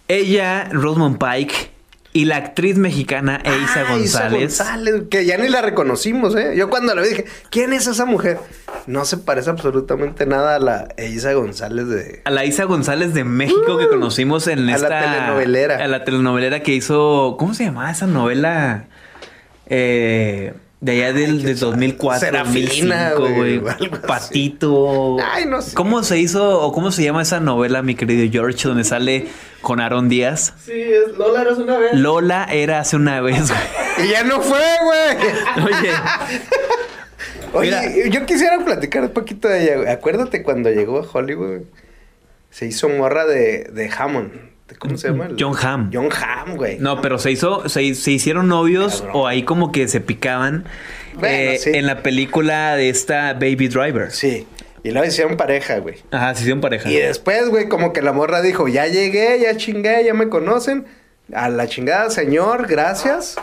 ella 0.08 0.70
Rosamund 0.72 1.18
Pike 1.18 1.72
y 2.14 2.24
la 2.26 2.38
actriz 2.38 2.78
mexicana 2.78 3.42
Eiza 3.44 3.82
Ah, 3.82 3.92
González 3.92 4.40
González, 4.40 5.04
que 5.10 5.26
ya 5.26 5.38
ni 5.38 5.50
la 5.50 5.62
reconocimos, 5.62 6.34
¿eh? 6.38 6.54
Yo 6.56 6.70
cuando 6.70 6.96
la 6.96 7.02
vi 7.02 7.10
dije, 7.10 7.26
¿quién 7.50 7.74
es 7.74 7.88
esa 7.88 8.06
mujer? 8.06 8.38
No 8.88 9.04
se 9.04 9.18
parece 9.18 9.50
absolutamente 9.50 10.26
nada 10.26 10.56
a 10.56 10.60
la 10.60 10.88
Eiza 10.96 11.34
González 11.34 11.90
de... 11.90 12.22
A 12.24 12.30
la 12.30 12.46
Isa 12.46 12.64
González 12.64 13.14
de 13.14 13.26
México 13.26 13.78
que 13.78 13.90
conocimos 13.90 14.48
en 14.48 14.60
Uh, 14.60 14.62
a 14.62 14.66
la 14.66 14.76
esta... 14.76 15.02
telenovelera. 15.02 15.84
A 15.84 15.88
la 15.90 16.06
telenovelera 16.06 16.62
que 16.64 16.74
hizo... 16.74 17.36
¿Cómo 17.38 17.54
se 17.54 17.66
llamaba 17.66 17.92
esa 17.92 18.08
novela? 18.08 18.86
Eh, 19.67 20.53
de 20.81 20.91
allá 20.91 21.13
del, 21.13 21.41
del 21.41 21.57
2004, 21.57 22.19
Serafina, 22.19 23.12
2005, 23.12 23.34
güey. 23.36 23.89
Patito. 24.05 25.17
Ay, 25.24 25.45
no 25.45 25.62
sé. 25.62 25.74
¿Cómo 25.74 26.03
se 26.03 26.19
hizo 26.19 26.60
o 26.62 26.72
cómo 26.74 26.91
se 26.91 27.03
llama 27.03 27.22
esa 27.24 27.39
novela, 27.39 27.81
mi 27.81 27.95
querido 27.95 28.29
George, 28.31 28.67
donde 28.67 28.84
sale 28.84 29.27
con 29.62 29.79
Aaron 29.79 30.10
Díaz? 30.10 30.53
Sí, 30.63 30.74
es 30.74 31.17
Lola 31.17 31.41
eres 31.41 31.57
una 31.57 31.77
vez. 31.79 31.93
Lola 31.93 32.45
era 32.51 32.79
hace 32.81 32.95
una 32.98 33.22
vez, 33.22 33.50
güey. 33.50 33.62
Y 34.05 34.12
ya 34.12 34.24
no 34.25 34.41
fue, 34.41 34.60
güey. 34.84 35.65
Oye, 35.65 35.89
Oye, 37.53 37.72
Mira. 38.03 38.10
yo 38.10 38.25
quisiera 38.25 38.60
platicar 38.63 39.03
un 39.03 39.10
poquito 39.12 39.48
de 39.48 39.63
ella. 39.63 39.75
güey. 39.77 39.89
Acuérdate 39.89 40.43
cuando 40.43 40.69
llegó 40.69 41.00
a 41.00 41.07
Hollywood, 41.12 41.62
se 42.51 42.65
hizo 42.67 42.89
morra 42.89 43.25
de, 43.25 43.69
de 43.72 43.89
Hammond. 43.98 44.31
¿Cómo 44.79 44.98
se 44.98 45.10
llama? 45.10 45.25
el- 45.27 45.36
John 45.39 45.53
Hamm. 45.62 45.89
John 45.93 46.10
Hamm, 46.12 46.55
güey. 46.55 46.79
No, 46.79 47.01
pero 47.01 47.19
se 47.19 47.31
hizo, 47.31 47.69
se, 47.69 47.93
se 47.95 48.12
hicieron 48.12 48.48
novios 48.48 49.01
Cabrón. 49.01 49.12
o 49.15 49.27
ahí 49.27 49.43
como 49.43 49.72
que 49.72 49.88
se 49.88 50.01
picaban. 50.01 50.65
Bueno, 51.13 51.51
eh, 51.51 51.57
sí. 51.60 51.69
en 51.74 51.86
la 51.86 52.01
película 52.01 52.75
de 52.75 52.89
esta 52.89 53.34
Baby 53.34 53.67
Driver. 53.67 54.12
Sí. 54.12 54.48
Y 54.84 54.91
luego 54.91 55.07
hicieron 55.07 55.38
pareja, 55.38 55.77
güey. 55.79 55.95
Ajá, 56.12 56.34
se 56.36 56.41
hicieron 56.41 56.62
pareja. 56.62 56.89
Y 56.89 56.95
después, 56.95 57.50
güey, 57.50 57.69
como 57.69 57.93
que 57.93 58.01
la 58.01 58.12
morra 58.13 58.41
dijo, 58.41 58.67
ya 58.67 58.86
llegué, 58.88 59.39
ya 59.41 59.55
chingué, 59.57 60.03
ya 60.03 60.13
me 60.13 60.29
conocen. 60.29 60.86
A 61.34 61.50
la 61.50 61.67
chingada, 61.67 62.10
señor, 62.12 62.67
gracias. 62.67 63.36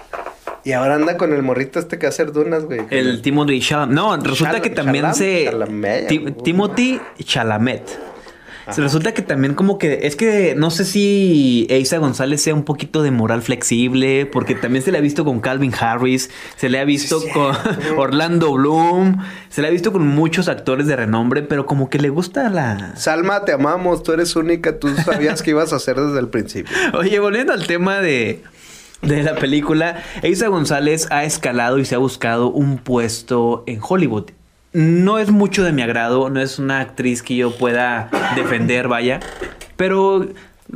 Y 0.65 0.71
ahora 0.73 0.95
anda 0.95 1.17
con 1.17 1.33
el 1.33 1.43
morrito 1.43 1.81
este 1.81 1.99
que 1.99 2.07
va 2.07 2.09
a 2.09 2.11
hacer 2.11 2.31
dunas, 2.31 2.65
güey. 2.65 2.81
El 2.91 3.23
Timothy 3.23 3.61
Chalamet. 3.61 3.95
No, 3.97 4.17
resulta 4.19 4.59
Chal- 4.59 4.61
que 4.63 4.71
también 4.71 5.13
se. 5.15 5.47
Chalamet. 5.47 6.43
Timothy 6.45 7.01
Chalamet. 7.25 7.83
Se 8.71 8.81
resulta 8.81 9.13
que 9.13 9.23
también 9.23 9.55
como 9.55 9.79
que 9.79 10.01
es 10.07 10.15
que 10.15 10.55
no 10.57 10.71
sé 10.71 10.85
si 10.85 11.67
Eiza 11.69 11.99
González 11.99 12.43
sea 12.43 12.55
un 12.55 12.65
poquito 12.65 13.03
de 13.03 13.11
moral 13.11 13.43
flexible, 13.43 14.27
porque 14.27 14.55
también 14.55 14.85
se 14.85 14.93
le 14.93 14.99
ha 14.99 15.01
visto 15.01 15.25
con 15.25 15.41
Calvin 15.41 15.73
Harris, 15.79 16.31
se 16.57 16.69
le 16.69 16.79
ha 16.79 16.85
visto 16.85 17.21
Sí, 17.21 17.29
con 17.31 17.57
Orlando 17.97 18.53
Bloom, 18.53 19.19
se 19.49 19.63
le 19.63 19.69
ha 19.69 19.71
visto 19.71 19.93
con 19.93 20.07
muchos 20.07 20.49
actores 20.49 20.87
de 20.87 20.97
renombre, 20.97 21.43
pero 21.43 21.67
como 21.67 21.91
que 21.91 21.99
le 21.99 22.09
gusta 22.09 22.49
la... 22.51 22.95
Salma, 22.97 23.45
te 23.45 23.53
amamos, 23.53 24.03
tú 24.03 24.13
eres 24.13 24.37
única, 24.37 24.79
tú 24.79 24.95
sabías 24.97 25.43
que 25.43 25.51
ibas 25.51 25.73
a 25.73 25.77
hacer 25.77 25.97
desde 25.97 26.21
el 26.21 26.29
principio. 26.29 26.77
Oye, 26.95 27.19
volviendo 27.19 27.53
al 27.53 27.67
tema 27.67 28.01
de, 28.01 28.43
de 29.03 29.23
la 29.23 29.35
película, 29.35 30.03
Eiza 30.23 30.49
González 30.49 31.09
ha 31.11 31.25
escalado 31.25 31.79
y 31.79 31.85
se 31.85 31.97
ha 31.97 31.99
buscado 31.99 32.49
un 32.49 32.79
puesto 32.79 33.65
en 33.67 33.81
Hollywood. 33.83 34.31
No 34.73 35.19
es 35.19 35.31
mucho 35.31 35.65
de 35.65 35.73
mi 35.73 35.83
agrado, 35.83 36.31
no 36.31 36.41
es 36.41 36.59
una 36.59 36.81
actriz 36.81 37.23
que 37.23 37.37
yo 37.37 37.57
pueda 37.57 38.09
defender, 38.37 38.89
vaya, 38.89 39.21
pero 39.77 40.29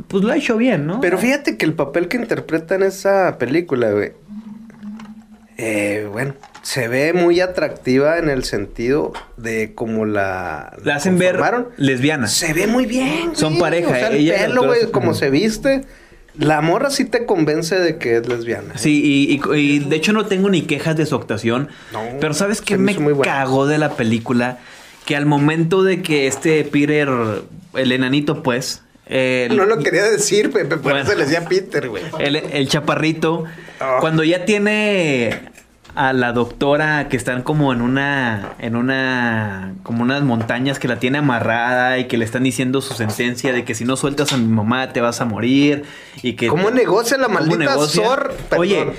pues 0.07 0.23
lo 0.23 0.31
ha 0.31 0.37
hecho 0.37 0.57
bien, 0.57 0.85
¿no? 0.85 1.01
Pero 1.01 1.17
fíjate 1.17 1.57
que 1.57 1.65
el 1.65 1.73
papel 1.73 2.07
que 2.07 2.17
interpreta 2.17 2.75
en 2.75 2.83
esa 2.83 3.37
película, 3.39 3.91
güey, 3.91 4.11
eh, 5.57 6.07
bueno, 6.11 6.35
se 6.61 6.87
ve 6.87 7.13
muy 7.13 7.39
atractiva 7.39 8.19
en 8.19 8.29
el 8.29 8.43
sentido 8.43 9.13
de 9.37 9.73
cómo 9.73 10.05
la... 10.05 10.77
la 10.83 10.95
hacen 10.95 11.17
ver 11.17 11.39
lesbiana. 11.77 12.27
Se 12.27 12.53
ve 12.53 12.67
muy 12.67 12.85
bien. 12.85 13.35
Son 13.35 13.53
güey. 13.53 13.61
pareja, 13.61 13.89
O 13.89 13.95
sea, 13.95 14.07
el 14.09 14.17
ella 14.17 14.45
pelo, 14.47 14.65
güey, 14.65 14.91
como 14.91 15.15
se 15.15 15.31
viste. 15.31 15.85
La 16.39 16.61
morra 16.61 16.89
sí 16.89 17.05
te 17.05 17.25
convence 17.25 17.79
de 17.79 17.97
que 17.97 18.17
es 18.17 18.27
lesbiana. 18.27 18.77
Sí, 18.77 19.01
y, 19.03 19.33
y- 19.55 19.59
y 19.59 19.79
de 19.79 19.95
hecho 19.95 20.13
no 20.13 20.25
tengo 20.25 20.49
ni 20.49 20.61
quejas 20.63 20.95
de 20.95 21.05
su 21.05 21.15
actuación. 21.15 21.69
No, 21.91 22.01
pero 22.19 22.33
¿sabes 22.33 22.61
qué 22.61 22.77
me 22.77 22.93
me 22.99 23.17
cagó 23.19 23.65
de 23.67 23.77
la 23.77 23.95
película? 23.95 24.59
Que 25.05 25.15
al 25.15 25.25
momento 25.25 25.83
de 25.83 26.01
que 26.01 26.27
este 26.27 26.63
Peter, 26.63 27.09
el 27.75 27.91
enanito, 27.91 28.43
pues... 28.43 28.83
el- 29.07 29.55
No 29.57 29.65
lo 29.65 29.79
quería 29.79 30.03
decir, 30.03 30.51
Pepe, 30.51 30.75
por 30.77 30.91
Bueno. 30.93 30.99
eso 30.99 31.15
le 31.15 31.23
decía 31.25 31.45
Peter, 31.47 31.87
güey. 31.89 32.03
el, 32.19 32.35
el 32.35 32.67
chaparrito, 32.69 33.45
Ah. 33.79 33.97
cuando 34.01 34.23
ya 34.23 34.43
tiene 34.45 35.39
a 35.97 36.13
la 36.13 36.31
doctora 36.31 37.09
que 37.09 37.17
están 37.17 37.41
como 37.41 37.73
en 37.73 37.81
una, 37.81 38.53
en 38.59 38.75
una, 38.75 39.73
como 39.81 40.03
unas 40.03 40.21
montañas 40.21 40.77
que 40.77 40.87
la 40.87 40.99
tiene 40.99 41.17
amarrada 41.17 41.97
y 41.97 42.05
que 42.05 42.17
le 42.17 42.25
están 42.25 42.43
diciendo 42.43 42.81
su 42.81 42.93
sentencia 42.93 43.51
de 43.51 43.65
que 43.65 43.73
si 43.73 43.83
no 43.83 43.95
sueltas 43.97 44.31
a 44.31 44.37
mi 44.37 44.47
mamá 44.47 44.93
te 44.93 45.01
vas 45.01 45.21
a 45.21 45.25
morir 45.25 45.85
y 46.21 46.33
que... 46.33 46.49
¿Cómo 46.49 46.69
negocia 46.69 47.17
la 47.17 47.25
¿Cómo 47.25 47.39
maldita. 47.39 47.75
Oye, 48.57 48.93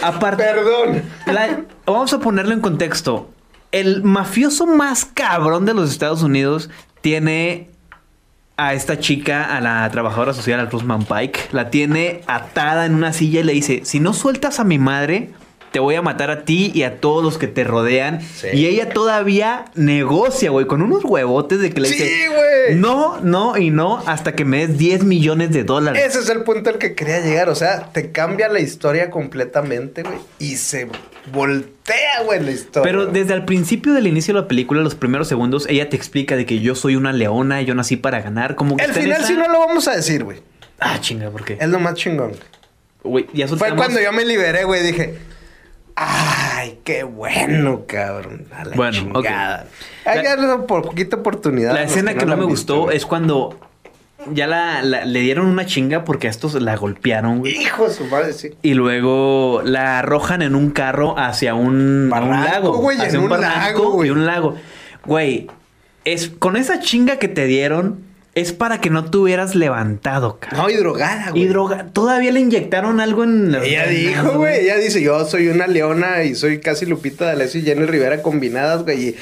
aparte... 0.00 0.44
Perdón. 0.44 1.02
La- 1.26 1.62
vamos 1.84 2.12
a 2.12 2.20
ponerlo 2.20 2.52
en 2.52 2.60
contexto. 2.60 3.28
El 3.72 4.04
mafioso 4.04 4.64
más 4.64 5.06
cabrón 5.06 5.64
de 5.64 5.74
los 5.74 5.90
Estados 5.90 6.22
Unidos 6.22 6.70
tiene 7.00 7.68
a 8.56 8.74
esta 8.74 9.00
chica, 9.00 9.56
a 9.56 9.60
la 9.60 9.90
trabajadora 9.90 10.32
social, 10.34 10.60
a 10.60 10.66
Roseman 10.66 11.04
Pike, 11.04 11.48
la 11.50 11.68
tiene 11.70 12.20
atada 12.28 12.86
en 12.86 12.94
una 12.94 13.12
silla 13.12 13.40
y 13.40 13.42
le 13.42 13.52
dice, 13.54 13.80
si 13.84 13.98
no 13.98 14.12
sueltas 14.12 14.60
a 14.60 14.64
mi 14.64 14.78
madre, 14.78 15.32
te 15.72 15.78
voy 15.80 15.94
a 15.94 16.02
matar 16.02 16.30
a 16.30 16.44
ti 16.44 16.70
y 16.74 16.84
a 16.84 17.00
todos 17.00 17.22
los 17.22 17.36
que 17.38 17.46
te 17.48 17.64
rodean. 17.64 18.20
Sí. 18.22 18.48
Y 18.54 18.66
ella 18.66 18.88
todavía 18.88 19.66
negocia, 19.74 20.50
güey, 20.50 20.66
con 20.66 20.80
unos 20.82 21.04
huevotes 21.04 21.60
de 21.60 21.70
que 21.70 21.80
le 21.80 21.88
Sí, 21.88 21.94
dice, 22.02 22.28
güey. 22.28 22.74
no, 22.78 23.20
no 23.20 23.56
y 23.58 23.70
no, 23.70 24.02
hasta 24.06 24.34
que 24.34 24.44
me 24.44 24.66
des 24.66 24.78
10 24.78 25.04
millones 25.04 25.52
de 25.52 25.64
dólares. 25.64 26.02
Ese 26.04 26.20
es 26.20 26.28
el 26.30 26.42
punto 26.44 26.70
al 26.70 26.78
que 26.78 26.94
quería 26.94 27.20
llegar. 27.20 27.48
O 27.50 27.54
sea, 27.54 27.90
te 27.92 28.10
cambia 28.12 28.48
la 28.48 28.60
historia 28.60 29.10
completamente, 29.10 30.02
güey. 30.02 30.18
Y 30.38 30.56
se 30.56 30.88
voltea, 31.32 32.22
güey, 32.24 32.40
la 32.42 32.50
historia. 32.52 32.82
Pero 32.90 33.06
desde 33.06 33.34
el 33.34 33.44
principio 33.44 33.92
del 33.92 34.06
inicio 34.06 34.34
de 34.34 34.40
la 34.40 34.48
película, 34.48 34.80
los 34.80 34.94
primeros 34.94 35.28
segundos, 35.28 35.66
ella 35.68 35.88
te 35.88 35.96
explica 35.96 36.36
de 36.36 36.46
que 36.46 36.60
yo 36.60 36.74
soy 36.74 36.96
una 36.96 37.12
leona, 37.12 37.62
yo 37.62 37.74
nací 37.74 37.96
para 37.96 38.20
ganar. 38.20 38.54
Como 38.56 38.76
que 38.76 38.84
El 38.84 38.92
final 38.92 39.18
esa- 39.20 39.26
sí 39.28 39.34
no 39.34 39.48
lo 39.48 39.58
vamos 39.60 39.86
a 39.88 39.96
decir, 39.96 40.24
güey. 40.24 40.38
Ah, 40.78 40.98
chinga, 41.00 41.30
¿por 41.30 41.44
qué? 41.44 41.58
Es 41.60 41.68
lo 41.68 41.78
más 41.80 41.94
chingón. 41.94 42.32
Güey, 43.02 43.26
ya 43.32 43.46
Fue 43.48 43.74
cuando 43.76 44.00
yo 44.00 44.12
me 44.12 44.24
liberé, 44.24 44.64
güey. 44.64 44.82
Dije, 44.82 45.14
ay, 45.96 46.78
qué 46.84 47.02
bueno, 47.02 47.82
cabrón. 47.86 48.46
A 48.54 48.64
la 48.64 48.76
Bueno, 48.76 48.92
chingada. 48.92 49.66
Hay 50.04 50.20
que 50.22 50.28
darle 50.28 50.58
por 50.66 50.82
poquita 50.82 51.16
oportunidad. 51.16 51.72
La 51.74 51.82
escena 51.82 52.14
que 52.14 52.26
no, 52.26 52.36
me 52.36 52.44
gustó 52.44 52.82
güey. 52.82 52.96
es 52.96 53.06
cuando 53.06 53.58
ya 54.32 54.46
la, 54.46 54.82
la- 54.82 55.04
le 55.04 55.20
dieron 55.20 55.46
una 55.46 55.66
chinga 55.66 56.04
porque 56.04 56.26
a 56.26 56.30
estos 56.30 56.54
la 56.60 56.76
golpearon, 56.76 57.40
güey. 57.40 57.56
Hijo 57.60 57.88
de 57.88 57.94
su 57.94 58.04
madre, 58.06 58.32
sí. 58.32 58.50
Y 58.62 58.74
luego 58.74 59.62
la 59.64 59.98
arrojan 60.00 60.42
en 60.42 60.54
un 60.54 60.70
carro 60.70 61.18
hacia 61.18 61.54
un, 61.54 62.10
un 62.12 62.30
lago. 62.30 62.76
güey, 62.78 62.98
hacia 62.98 63.16
en 63.18 63.24
un 63.24 63.28
barranco 63.28 63.58
lago, 63.58 63.90
güey. 63.92 64.08
Y 64.08 64.12
un 64.12 64.26
lago. 64.26 64.56
Güey, 65.04 65.48
es, 66.04 66.28
con 66.30 66.56
esa 66.56 66.80
chinga 66.80 67.16
que 67.18 67.28
te 67.28 67.46
dieron, 67.46 68.00
es 68.36 68.52
para 68.52 68.80
que 68.82 68.90
no 68.90 69.10
te 69.10 69.16
hubieras 69.16 69.54
levantado, 69.54 70.38
cara. 70.38 70.58
No, 70.58 70.68
y 70.70 70.74
drogada, 70.76 71.30
güey. 71.30 71.42
Y 71.42 71.46
droga, 71.46 71.86
todavía 71.92 72.30
le 72.30 72.40
inyectaron 72.40 73.00
algo 73.00 73.24
en 73.24 73.50
la- 73.50 73.64
Ella 73.64 73.86
dijo, 73.86 74.32
güey, 74.38 74.60
ella 74.60 74.76
dice, 74.76 75.00
yo 75.02 75.24
soy 75.24 75.48
una 75.48 75.66
leona 75.66 76.22
y 76.22 76.34
soy 76.34 76.60
casi 76.60 76.84
Lupita 76.86 77.24
D'Alessio 77.24 77.60
y 77.60 77.64
Jenny 77.64 77.86
Rivera 77.86 78.20
combinadas, 78.22 78.82
güey. 78.84 79.08
y- 79.08 79.16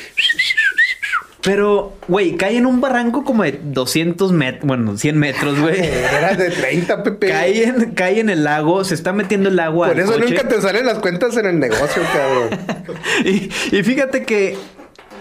Pero, 1.43 1.93
güey, 2.09 2.37
cae 2.37 2.57
en 2.57 2.65
un 2.65 2.81
barranco 2.81 3.23
como 3.23 3.43
de 3.45 3.61
200 3.63 4.33
metros, 4.33 4.65
bueno, 4.67 4.97
100 4.97 5.19
metros, 5.19 5.61
güey. 5.61 5.79
Era 6.19 6.35
de 6.35 6.49
30, 6.51 7.03
Pepe. 7.03 7.29
cae, 7.29 7.65
en, 7.65 7.91
cae 7.93 8.19
en 8.19 8.31
el 8.31 8.45
lago, 8.45 8.83
se 8.83 8.95
está 8.95 9.13
metiendo 9.13 9.51
el 9.51 9.61
agua. 9.61 9.89
Por 9.89 10.01
eso 10.01 10.15
coche. 10.15 10.25
nunca 10.31 10.49
te 10.49 10.61
salen 10.63 10.87
las 10.87 10.99
cuentas 11.01 11.37
en 11.37 11.45
el 11.47 11.61
negocio, 11.61 12.03
cabrón. 12.15 12.59
y, 13.27 13.51
y 13.77 13.83
fíjate 13.83 14.25
que 14.25 14.57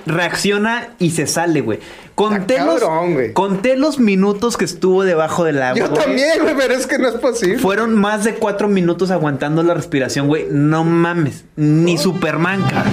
reacciona 0.05 0.89
y 0.99 1.11
se 1.11 1.27
sale, 1.27 1.61
güey. 1.61 1.79
Conté, 2.15 2.59
los, 2.59 2.79
cabrón, 2.79 3.13
güey. 3.13 3.33
conté 3.33 3.75
los 3.75 3.99
minutos 3.99 4.55
que 4.55 4.65
estuvo 4.65 5.03
debajo 5.03 5.43
del 5.43 5.61
agua. 5.61 5.79
Yo 5.79 5.89
güey. 5.89 6.03
también, 6.03 6.41
güey, 6.41 6.55
pero 6.55 6.73
es 6.75 6.85
que 6.85 6.99
no 6.99 7.07
es 7.07 7.15
posible. 7.15 7.57
Fueron 7.57 7.95
más 7.95 8.23
de 8.23 8.35
cuatro 8.35 8.67
minutos 8.67 9.09
aguantando 9.09 9.63
la 9.63 9.73
respiración, 9.73 10.27
güey. 10.27 10.45
No 10.49 10.83
mames. 10.83 11.45
Ni 11.55 11.97
Superman, 11.97 12.61
cara. 12.63 12.85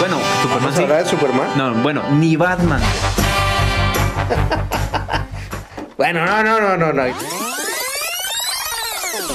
Bueno, 0.00 0.18
Superman 0.42 0.60
¿Vamos 0.60 0.74
a 0.74 0.76
sí. 0.76 0.82
hablar 0.82 1.04
de 1.04 1.10
Superman? 1.10 1.48
No, 1.56 1.74
bueno, 1.82 2.02
ni 2.12 2.36
Batman. 2.36 2.80
Bueno, 5.96 6.26
no, 6.26 6.42
no, 6.42 6.60
no, 6.60 6.76
no, 6.76 6.92
no. 6.92 7.02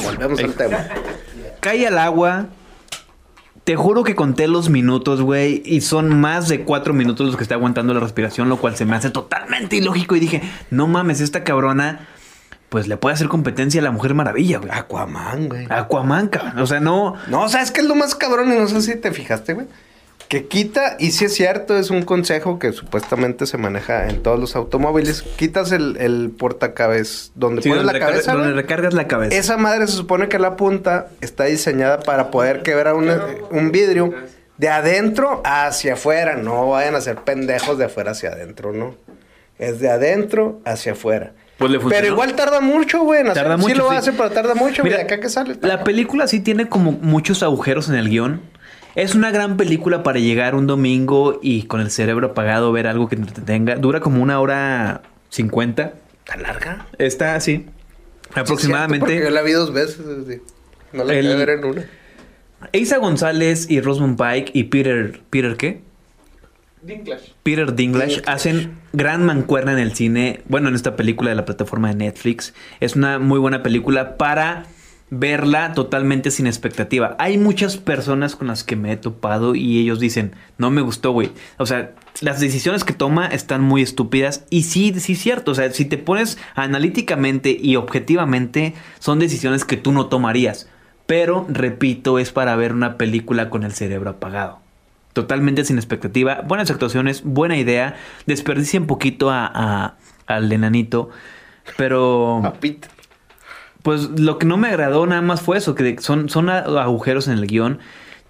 Volvemos 0.04 0.40
al 0.40 0.54
tema. 0.54 0.88
Cae 1.62 1.88
al 1.88 1.98
agua. 1.98 2.48
Te 3.70 3.76
juro 3.76 4.04
que 4.04 4.16
conté 4.16 4.48
los 4.48 4.68
minutos, 4.72 5.22
güey, 5.22 5.62
y 5.64 5.82
son 5.82 6.20
más 6.20 6.48
de 6.48 6.62
cuatro 6.62 6.92
minutos 6.92 7.28
los 7.28 7.38
que 7.38 7.44
está 7.44 7.54
aguantando 7.54 7.94
la 7.94 8.00
respiración, 8.00 8.50
lo 8.50 8.58
cual 8.58 8.76
se 8.76 8.84
me 8.84 8.96
hace 8.96 9.12
totalmente 9.12 9.76
ilógico. 9.76 10.16
Y 10.16 10.20
dije, 10.20 10.42
no 10.72 10.88
mames, 10.88 11.22
esta 11.22 11.44
cabrona, 11.44 12.08
pues 12.70 12.88
le 12.88 12.98
puede 12.98 13.14
hacer 13.14 13.28
competencia 13.28 13.80
a 13.80 13.84
la 13.84 13.92
Mujer 13.92 14.16
Maravilla, 14.16 14.58
güey. 14.58 14.72
Aquaman, 14.74 15.50
güey. 15.50 15.68
Aquaman, 15.70 16.30
cabrón. 16.30 16.58
O 16.58 16.66
sea, 16.66 16.80
no. 16.80 17.14
No, 17.28 17.48
¿sabes 17.48 17.70
qué 17.70 17.82
es 17.82 17.86
lo 17.86 17.94
más 17.94 18.16
cabrón? 18.16 18.52
Y 18.52 18.56
no 18.58 18.68
sé 18.68 18.82
si 18.82 18.96
te 18.96 19.12
fijaste, 19.12 19.54
güey. 19.54 19.68
Que 20.30 20.46
quita, 20.46 20.96
y 21.00 21.10
si 21.12 21.26
es 21.26 21.34
cierto, 21.34 21.76
es 21.76 21.90
un 21.90 22.04
consejo 22.04 22.60
que 22.60 22.72
supuestamente 22.72 23.48
se 23.48 23.58
maneja 23.58 24.08
en 24.10 24.22
todos 24.22 24.40
los 24.40 24.56
automóviles. 24.56 25.24
Quitas 25.24 25.72
el, 25.72 25.98
el 25.98 26.30
portacabez 26.38 27.32
donde 27.34 27.64
Sí, 27.64 27.70
pones 27.70 27.84
donde 27.84 28.00
la 28.00 28.06
cabeza. 28.06 28.34
donde 28.36 28.54
recargas 28.54 28.94
la 28.94 29.08
cabeza. 29.08 29.36
Esa 29.36 29.58
madre 29.58 29.88
se 29.88 29.94
supone 29.94 30.30
que 30.30 30.38
la 30.38 30.56
punta 30.56 31.08
está 31.22 31.46
diseñada 31.46 32.00
para 32.02 32.30
poder 32.30 32.62
quebrar 32.62 32.94
una- 32.94 33.26
un 33.50 33.72
vidrio 33.72 34.14
de 34.60 34.70
adentro 34.70 35.42
hacia 35.46 35.94
afuera. 35.94 36.36
No 36.36 36.70
vayan 36.70 36.94
a 36.94 37.02
ser 37.02 37.16
pendejos 37.18 37.80
de 37.80 37.86
afuera 37.86 38.12
hacia 38.12 38.30
adentro, 38.30 38.72
¿no? 38.72 38.96
Es 39.58 39.80
de 39.80 39.90
adentro 39.90 40.62
hacia 40.64 40.92
afuera. 40.92 41.34
Pues 41.58 41.72
le. 41.72 41.80
Pero 41.80 42.06
igual 42.06 42.36
tarda 42.36 42.60
mucho, 42.62 43.00
güey. 43.00 43.24
Tarda 43.34 43.58
Sí 43.58 43.62
mucho, 43.64 43.76
lo 43.76 43.90
sí. 43.90 43.96
hace, 43.96 44.14
pero 44.14 44.30
tarda 44.30 44.54
mucho. 44.54 44.84
Mira, 44.84 44.98
Mira, 44.98 45.08
acá 45.08 45.20
que 45.20 45.28
sale. 45.28 45.56
La 45.62 45.84
película 45.84 46.28
sí 46.28 46.40
tiene 46.40 46.70
como 46.70 46.92
muchos 46.92 47.42
agujeros 47.42 47.90
en 47.90 47.96
el 47.96 48.10
guion. 48.10 48.42
Es 49.00 49.16
una 49.16 49.32
gran 49.32 49.56
película 49.56 50.04
para 50.04 50.20
llegar 50.20 50.56
un 50.56 50.68
domingo 50.68 51.40
y 51.42 51.64
con 51.64 51.80
el 51.80 51.90
cerebro 51.90 52.28
apagado 52.28 52.72
ver 52.74 52.86
algo 52.86 53.08
que 53.08 53.16
te 53.16 53.22
entretenga. 53.22 53.76
Dura 53.78 54.02
como 54.02 54.22
una 54.22 54.40
hora 54.42 55.04
cincuenta. 55.30 55.94
¿Tan 56.26 56.42
larga? 56.44 56.88
Está 56.98 57.36
así. 57.36 57.66
Porque 58.24 58.42
Aproximadamente. 58.42 59.20
yo 59.24 59.30
la 59.30 59.42
vi 59.42 59.54
dos 59.54 59.72
veces. 59.72 59.98
sí. 60.28 60.42
No 60.92 61.06
la 61.06 61.14
El- 61.14 61.22
quería 61.22 61.36
ver 61.38 61.50
en 61.52 61.64
una. 61.66 61.86
Isa 62.74 62.98
González 62.98 63.68
y 63.72 63.80
Rosamund 63.80 64.18
Pike 64.18 64.52
y 64.54 64.66
Peter. 64.66 65.22
¿Peter 65.30 65.56
qué? 65.56 65.82
Dinklage. 66.82 67.34
Peter 67.44 67.74
Dinklage 67.74 68.08
Dinklage. 68.16 68.32
hacen 68.36 68.74
gran 68.92 69.26
mancuerna 69.26 69.72
en 69.72 69.80
el 69.80 69.96
cine. 69.96 70.42
Bueno, 70.50 70.68
en 70.68 70.76
esta 70.76 70.98
película 70.98 71.30
de 71.30 71.38
la 71.38 71.46
plataforma 71.46 71.88
de 71.88 71.96
Netflix. 71.96 72.54
Es 72.82 72.98
una 72.98 73.18
muy 73.18 73.40
buena 73.40 73.64
película 73.64 74.18
para 74.18 74.66
verla 75.12 75.74
totalmente 75.74 76.32
sin 76.32 76.48
expectativa. 76.48 77.16
Hay 77.20 77.38
muchas 77.38 77.78
personas 77.78 78.36
con 78.36 78.48
las 78.48 78.64
que 78.64 78.76
me 78.76 78.92
he 78.92 78.98
topado 78.98 79.56
y 79.56 79.80
ellos 79.80 80.00
dicen, 80.00 80.34
no 80.58 80.70
me 80.70 80.82
gustó, 80.82 81.12
güey. 81.12 81.32
O 81.58 81.66
sea, 81.66 81.94
las 82.22 82.40
decisiones 82.40 82.84
que 82.84 82.94
toma 82.94 83.28
están 83.28 83.62
muy 83.62 83.82
estúpidas 83.82 84.46
y 84.50 84.64
sí, 84.64 84.94
sí 85.00 85.14
es 85.14 85.20
cierto. 85.20 85.52
O 85.52 85.56
sea, 85.56 85.72
si 85.72 85.86
te 85.86 85.98
pones 85.98 86.38
analíticamente 86.56 87.58
y 87.60 87.76
objetivamente, 87.76 88.76
son 89.00 89.20
decisiones 89.20 89.66
que 89.66 89.78
tú 89.78 89.92
no 89.92 90.08
tomarías. 90.08 90.70
Pero, 91.08 91.48
repito, 91.50 92.20
es 92.20 92.32
para 92.32 92.56
ver 92.56 92.72
una 92.72 92.98
película 92.98 93.50
con 93.50 93.64
el 93.64 93.74
cerebro 93.74 94.12
apagado. 94.12 94.60
Totalmente 95.14 95.66
sin 95.66 95.78
expectativa. 95.78 96.42
Buenas 96.46 96.70
actuaciones, 96.70 97.24
buena 97.24 97.58
idea. 97.58 97.96
Desperdicia 98.28 98.80
un 98.80 98.86
poquito 98.86 99.32
a, 99.32 99.96
al 100.28 100.52
enanito. 100.52 101.10
Pero... 101.78 102.44
Pues 103.84 104.10
lo 104.20 104.38
que 104.38 104.46
no 104.46 104.58
me 104.58 104.68
agradó 104.68 105.06
nada 105.06 105.22
más 105.22 105.42
fue 105.42 105.58
eso, 105.58 105.74
que 105.76 105.98
son, 106.00 106.30
son 106.30 106.50
agujeros 106.50 107.28
en 107.28 107.34
el 107.36 107.48
guion. 107.48 107.80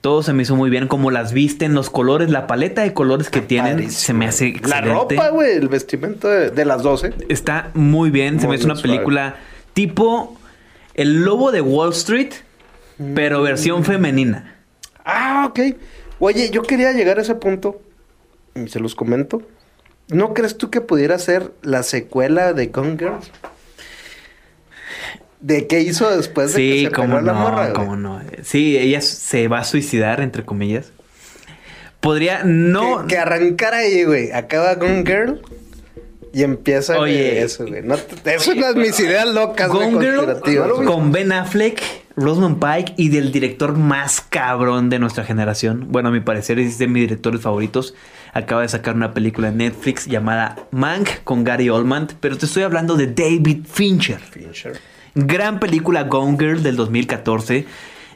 Todo 0.01 0.23
se 0.23 0.31
me 0.31 0.43
hizo 0.43 0.55
muy 0.55 0.69
bien, 0.69 0.87
como 0.87 1.11
las 1.11 1.33
visten, 1.33 1.73
los 1.73 1.89
colores, 1.89 2.29
la 2.29 2.47
paleta 2.47 2.83
de 2.83 2.93
colores 2.93 3.29
que 3.29 3.41
tienen, 3.41 3.73
Padrísimo. 3.73 3.99
se 3.99 4.13
me 4.13 4.27
hace 4.27 4.45
La 4.51 4.57
excelente. 4.79 4.93
ropa, 4.93 5.29
güey, 5.29 5.57
el 5.57 5.67
vestimento 5.67 6.29
de, 6.29 6.51
de 6.51 6.65
las 6.65 6.83
12. 6.83 7.13
Está 7.27 7.71
muy 7.73 8.09
bien, 8.09 8.39
se 8.39 8.47
me 8.47 8.55
hace 8.55 8.65
una 8.65 8.75
suave. 8.75 8.89
película 8.95 9.35
tipo 9.73 10.37
El 10.93 11.23
Lobo 11.25 11.51
de 11.51 11.59
Wall 11.61 11.91
Street, 11.91 12.29
pero 13.13 13.41
versión 13.41 13.83
femenina. 13.83 14.55
Ah, 15.03 15.45
ok. 15.49 15.59
Oye, 16.19 16.49
yo 16.51 16.61
quería 16.63 16.93
llegar 16.93 17.17
a 17.17 17.21
ese 17.23 17.35
punto. 17.35 17.81
Y 18.55 18.67
se 18.69 18.79
los 18.79 18.95
comento. 18.95 19.41
¿No 20.09 20.33
crees 20.33 20.57
tú 20.57 20.69
que 20.69 20.79
pudiera 20.81 21.17
ser 21.19 21.51
la 21.61 21.83
secuela 21.83 22.53
de 22.53 22.67
Gone 22.67 22.97
Girl? 22.97 23.17
¿De 25.39 25.67
qué 25.67 25.79
hizo 25.81 26.09
después 26.15 26.53
de 26.53 26.61
que 26.61 26.83
se 26.85 26.91
cómo 26.91 27.15
pegó 27.15 27.21
la 27.21 27.33
no, 27.33 27.39
morra, 27.39 27.73
cómo 27.73 27.95
no. 27.95 28.21
Sí, 28.43 28.77
ella 28.77 29.01
se 29.01 29.47
va 29.47 29.59
a 29.59 29.63
suicidar, 29.63 30.19
entre 30.21 30.43
comillas. 30.43 30.91
Podría 32.01 32.43
no... 32.43 33.01
Que, 33.01 33.15
que 33.15 33.17
arrancara 33.17 33.77
ahí, 33.77 34.03
güey. 34.03 34.31
Acaba 34.31 34.75
Gone 34.75 35.03
Girl 35.05 35.41
y 36.33 36.43
empieza 36.43 36.97
Oye, 36.99 37.41
eso, 37.41 37.65
güey. 37.65 37.81
No 37.81 37.95
eso 37.95 38.39
son 38.39 38.59
las 38.59 38.75
mis 38.75 38.99
ideas 38.99 39.27
locas, 39.27 39.69
güey, 39.69 39.91
güey. 39.91 40.85
con 40.85 41.11
Ben 41.11 41.31
Affleck, 41.31 41.81
Rosamund 42.15 42.59
Pike 42.59 42.93
y 42.97 43.09
del 43.09 43.31
director 43.31 43.75
más 43.75 44.21
cabrón 44.21 44.89
de 44.89 44.99
nuestra 44.99 45.23
generación. 45.23 45.87
Bueno, 45.89 46.09
a 46.09 46.11
mi 46.11 46.19
parecer 46.19 46.59
es 46.59 46.77
de 46.77 46.87
mis 46.87 47.01
directores 47.01 47.41
favoritos. 47.41 47.95
Acaba 48.33 48.61
de 48.61 48.67
sacar 48.67 48.95
una 48.95 49.13
película 49.13 49.47
en 49.47 49.57
Netflix 49.57 50.05
llamada 50.05 50.55
Mank 50.71 51.23
con 51.23 51.43
Gary 51.43 51.69
Oldman, 51.69 52.09
pero 52.19 52.37
te 52.37 52.45
estoy 52.45 52.63
hablando 52.63 52.95
de 52.95 53.07
David 53.07 53.65
Fincher. 53.65 54.19
Fincher. 54.19 54.79
Gran 55.15 55.59
película 55.59 56.03
Gone 56.03 56.37
Girl 56.37 56.63
del 56.63 56.75
2014. 56.75 57.65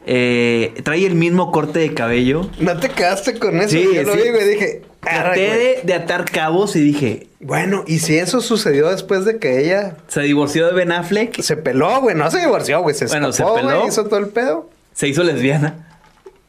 Eh, 0.06 0.74
trae 0.84 1.06
el 1.06 1.16
mismo 1.16 1.52
corte 1.52 1.80
de 1.80 1.94
cabello. 1.94 2.50
No 2.60 2.78
te 2.78 2.90
quedaste 2.90 3.40
con 3.40 3.60
eso. 3.62 3.70
Sí, 3.70 3.88
yo 3.94 4.04
lo 4.04 4.14
sí. 4.14 4.20
vi, 4.24 4.30
güey. 4.32 4.48
Dije, 4.50 4.82
Traté 5.02 5.40
de, 5.42 5.80
de 5.84 5.94
atar 5.94 6.24
cabos 6.30 6.76
y 6.78 6.82
dije, 6.82 7.28
Bueno, 7.42 7.84
y 7.88 8.00
si 8.00 8.18
eso 8.18 8.40
sucedió 8.42 8.90
después 8.90 9.26
de 9.26 9.38
que 9.38 9.60
ella 9.60 9.98
se 10.08 10.22
divorció 10.22 10.66
de 10.68 10.74
Ben 10.74 10.92
Affleck, 10.94 11.42
se 11.42 11.58
peló, 11.58 12.00
güey. 12.02 12.16
No 12.16 12.30
se 12.32 12.40
divorció, 12.40 12.82
güey. 12.82 12.96
Se 12.96 13.06
Bueno, 13.08 13.30
escapó, 13.30 13.56
se 13.58 13.62
peló. 13.64 13.78
güey, 13.80 13.90
Hizo 13.90 14.06
todo 14.06 14.20
el 14.20 14.28
pedo. 14.28 14.70
se 14.94 15.08
hizo 15.08 15.24
lesbiana. 15.24 15.88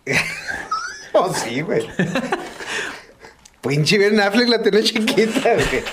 Oh, 1.17 1.33
sí, 1.33 1.61
güey. 1.61 1.87
Pinche 3.63 3.99
Ben 3.99 4.19
Affleck 4.21 4.49
la 4.49 4.63
tiene 4.63 4.83
chiquita, 4.83 5.55
güey. 5.55 5.85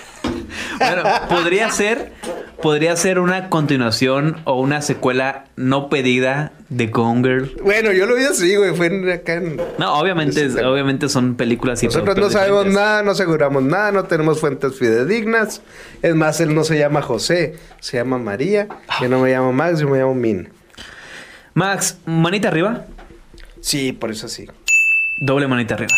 Bueno, 0.79 1.03
podría 1.29 1.69
ser, 1.71 2.11
podría 2.61 2.95
ser 2.95 3.19
una 3.19 3.49
continuación 3.49 4.37
o 4.45 4.59
una 4.59 4.81
secuela 4.81 5.45
no 5.55 5.89
pedida 5.89 6.51
de 6.69 6.87
Gone 6.87 7.21
Girl. 7.21 7.51
Bueno, 7.63 7.91
yo 7.91 8.05
lo 8.05 8.15
vi 8.15 8.23
así, 8.23 8.55
güey. 8.55 8.73
Fue 8.75 8.87
en- 8.87 9.09
acá 9.09 9.33
en... 9.35 9.57
No, 9.77 9.93
obviamente, 9.99 10.49
sí. 10.49 10.57
obviamente 10.59 11.09
son 11.09 11.35
películas 11.35 11.81
y 11.83 11.87
Nosotros 11.87 12.17
no 12.17 12.29
sabemos 12.29 12.65
diferentes. 12.65 12.81
nada, 12.81 13.03
no 13.03 13.11
aseguramos 13.11 13.63
nada, 13.63 13.91
no 13.91 14.03
tenemos 14.05 14.39
fuentes 14.39 14.77
fidedignas. 14.77 15.61
Es 16.01 16.15
más, 16.15 16.39
él 16.41 16.55
no 16.55 16.63
se 16.63 16.77
llama 16.77 17.01
José, 17.01 17.55
se 17.79 17.97
llama 17.97 18.17
María. 18.17 18.67
Yo 19.01 19.09
no 19.09 19.19
me 19.19 19.31
llamo 19.31 19.51
Max, 19.53 19.79
yo 19.79 19.89
me 19.89 19.99
llamo 19.99 20.15
Min. 20.15 20.49
Max, 21.53 21.97
manita 22.05 22.47
arriba, 22.47 22.85
Sí, 23.59 23.91
por 23.91 24.09
eso 24.11 24.27
sí. 24.27 24.47
doble 25.21 25.47
manita 25.47 25.75
arriba. 25.75 25.93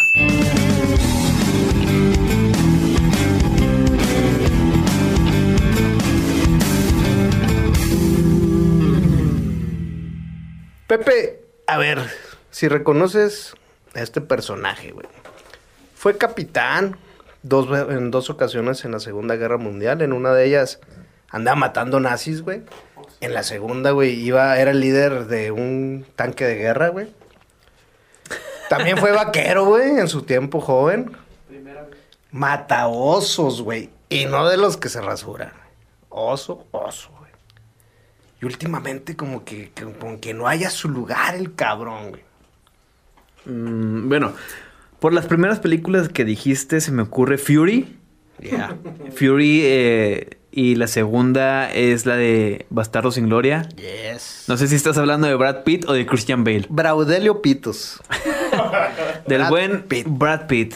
Pepe, 10.97 11.43
a 11.65 11.79
ver, 11.79 11.97
si 12.51 12.67
reconoces 12.67 13.55
a 13.95 14.01
este 14.01 14.21
personaje, 14.21 14.91
güey. 14.91 15.07
Fue 15.95 16.19
capitán 16.19 16.97
dos, 17.41 17.67
en 17.89 18.11
dos 18.11 18.29
ocasiones 18.29 18.85
en 18.85 18.91
la 18.91 18.99
Segunda 18.99 19.35
Guerra 19.35 19.57
Mundial. 19.57 20.03
En 20.03 20.13
una 20.13 20.33
de 20.33 20.45
ellas 20.45 20.79
andaba 21.31 21.55
matando 21.55 21.99
nazis, 21.99 22.43
güey. 22.43 22.61
En 23.21 23.33
la 23.33 23.41
segunda, 23.41 23.89
güey, 23.89 24.11
iba, 24.11 24.55
era 24.59 24.69
el 24.69 24.81
líder 24.81 25.25
de 25.25 25.49
un 25.49 26.05
tanque 26.15 26.45
de 26.45 26.57
guerra, 26.57 26.89
güey. 26.89 27.11
También 28.69 28.99
fue 28.99 29.11
vaquero, 29.13 29.65
güey, 29.65 29.97
en 29.97 30.07
su 30.07 30.21
tiempo 30.21 30.61
joven. 30.61 31.17
Mata 32.29 32.87
osos, 32.87 33.63
güey. 33.63 33.89
Y 34.09 34.25
no 34.25 34.47
de 34.47 34.57
los 34.57 34.77
que 34.77 34.89
se 34.89 35.01
rasuran. 35.01 35.53
Oso, 36.09 36.67
oso. 36.69 37.09
Y 38.43 38.45
últimamente 38.45 39.15
como 39.15 39.45
que, 39.45 39.71
que- 39.73 39.85
como 39.85 40.19
que 40.19 40.33
no 40.33 40.49
haya 40.49 40.69
su 40.69 40.89
lugar 40.89 41.33
el 41.35 41.55
cabrón, 41.55 42.09
güey. 42.09 42.21
Mm, 43.45 44.09
bueno, 44.09 44.33
por 44.99 45.13
las 45.13 45.27
primeras 45.27 45.61
películas 45.61 46.09
que 46.09 46.25
dijiste 46.25 46.81
se 46.81 46.91
me 46.91 47.03
ocurre 47.03 47.37
Fury. 47.37 47.95
Ya. 48.41 48.75
Fury 49.15 49.61
eh, 49.63 50.29
y 50.51 50.75
la 50.75 50.87
segunda 50.87 51.71
es 51.71 52.05
la 52.05 52.17
de 52.17 52.65
Bastardo 52.69 53.11
sin 53.11 53.27
Gloria. 53.27 53.69
Yes. 53.77 54.43
No 54.49 54.57
sé 54.57 54.67
si 54.67 54.75
estás 54.75 54.97
hablando 54.97 55.25
de 55.27 55.35
Brad 55.35 55.63
Pitt 55.63 55.87
o 55.87 55.93
de 55.93 56.05
Christian 56.05 56.43
Bale. 56.43 56.65
Braudelio 56.67 57.41
Pitos. 57.41 58.01
Del 59.25 59.39
Brad 59.39 59.49
buen 59.49 59.83
Pitt. 59.83 60.05
Brad 60.09 60.47
Pitt. 60.47 60.75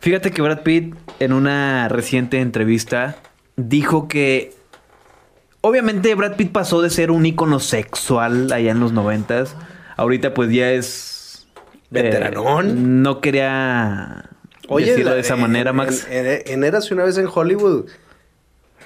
Fíjate 0.00 0.32
que 0.32 0.42
Brad 0.42 0.62
Pitt 0.64 0.94
en 1.18 1.32
una 1.32 1.88
reciente 1.88 2.40
entrevista 2.40 3.16
dijo 3.56 4.06
que 4.06 4.59
obviamente 5.60 6.14
Brad 6.14 6.36
Pitt 6.36 6.52
pasó 6.52 6.82
de 6.82 6.90
ser 6.90 7.10
un 7.10 7.24
ícono 7.26 7.60
sexual 7.60 8.52
allá 8.52 8.70
en 8.70 8.80
los 8.80 8.92
noventas. 8.92 9.56
Ahorita 9.96 10.34
pues 10.34 10.50
ya 10.50 10.70
es... 10.72 11.46
eh, 11.46 11.86
Veteranón. 11.90 13.02
no 13.02 13.20
quería 13.20 14.24
decirlo 14.68 15.10
la- 15.10 15.14
de 15.14 15.20
esa 15.20 15.36
manera, 15.36 15.72
Max. 15.72 16.06
En, 16.10 16.26
en, 16.26 16.42
en 16.46 16.64
Érase 16.64 16.94
una 16.94 17.04
vez 17.04 17.18
en 17.18 17.28
Hollywood. 17.32 17.86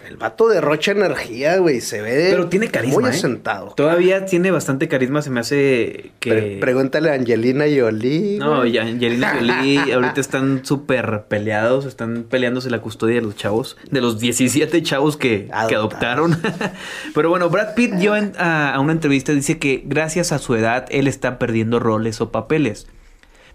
El 0.09 0.17
vato 0.17 0.49
derrocha 0.49 0.93
energía, 0.93 1.57
güey. 1.59 1.81
Se 1.81 2.01
ve. 2.03 2.29
Pero 2.31 2.49
tiene 2.49 2.69
carisma. 2.71 3.01
Muy 3.01 3.11
¿eh? 3.11 3.13
asentado. 3.15 3.73
Todavía 3.77 4.27
tiene 4.27 4.51
bastante 4.51 4.87
carisma. 4.89 5.23
Se 5.23 5.31
me 5.31 5.41
hace 5.41 6.13
que... 6.21 6.31
Pre- 6.31 6.57
pregúntale 6.61 7.11
a 7.11 7.15
Angelina 7.15 7.65
Jolie. 7.65 8.39
No, 8.39 8.65
y 8.67 8.77
Angelina 8.79 9.35
Jolie 9.39 9.93
ahorita 9.95 10.21
están 10.21 10.65
súper 10.65 11.25
peleados, 11.29 11.85
están 11.87 12.25
peleándose 12.29 12.71
la 12.71 12.81
custodia 12.81 13.17
de 13.17 13.23
los 13.23 13.37
chavos, 13.37 13.77
de 13.91 14.01
los 14.01 14.19
17 14.21 14.83
chavos 14.83 15.17
que, 15.17 15.49
que 15.69 15.75
adoptaron. 15.75 16.37
Pero 17.15 17.31
bueno, 17.31 17.49
Brad 17.51 17.75
Pitt 17.75 17.93
dio 17.95 18.15
en- 18.17 18.33
a, 18.39 18.75
a 18.75 18.81
una 18.81 18.93
entrevista, 18.93 19.33
dice 19.33 19.59
que 19.59 19.83
gracias 19.87 20.33
a 20.33 20.39
su 20.39 20.55
edad 20.55 20.87
él 20.91 21.07
está 21.09 21.39
perdiendo 21.39 21.81
roles 21.81 22.21
o 22.21 22.31
papeles. 22.31 22.87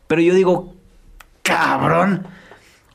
Pero 0.08 0.22
yo 0.22 0.34
digo, 0.34 0.74
cabrón, 1.44 2.28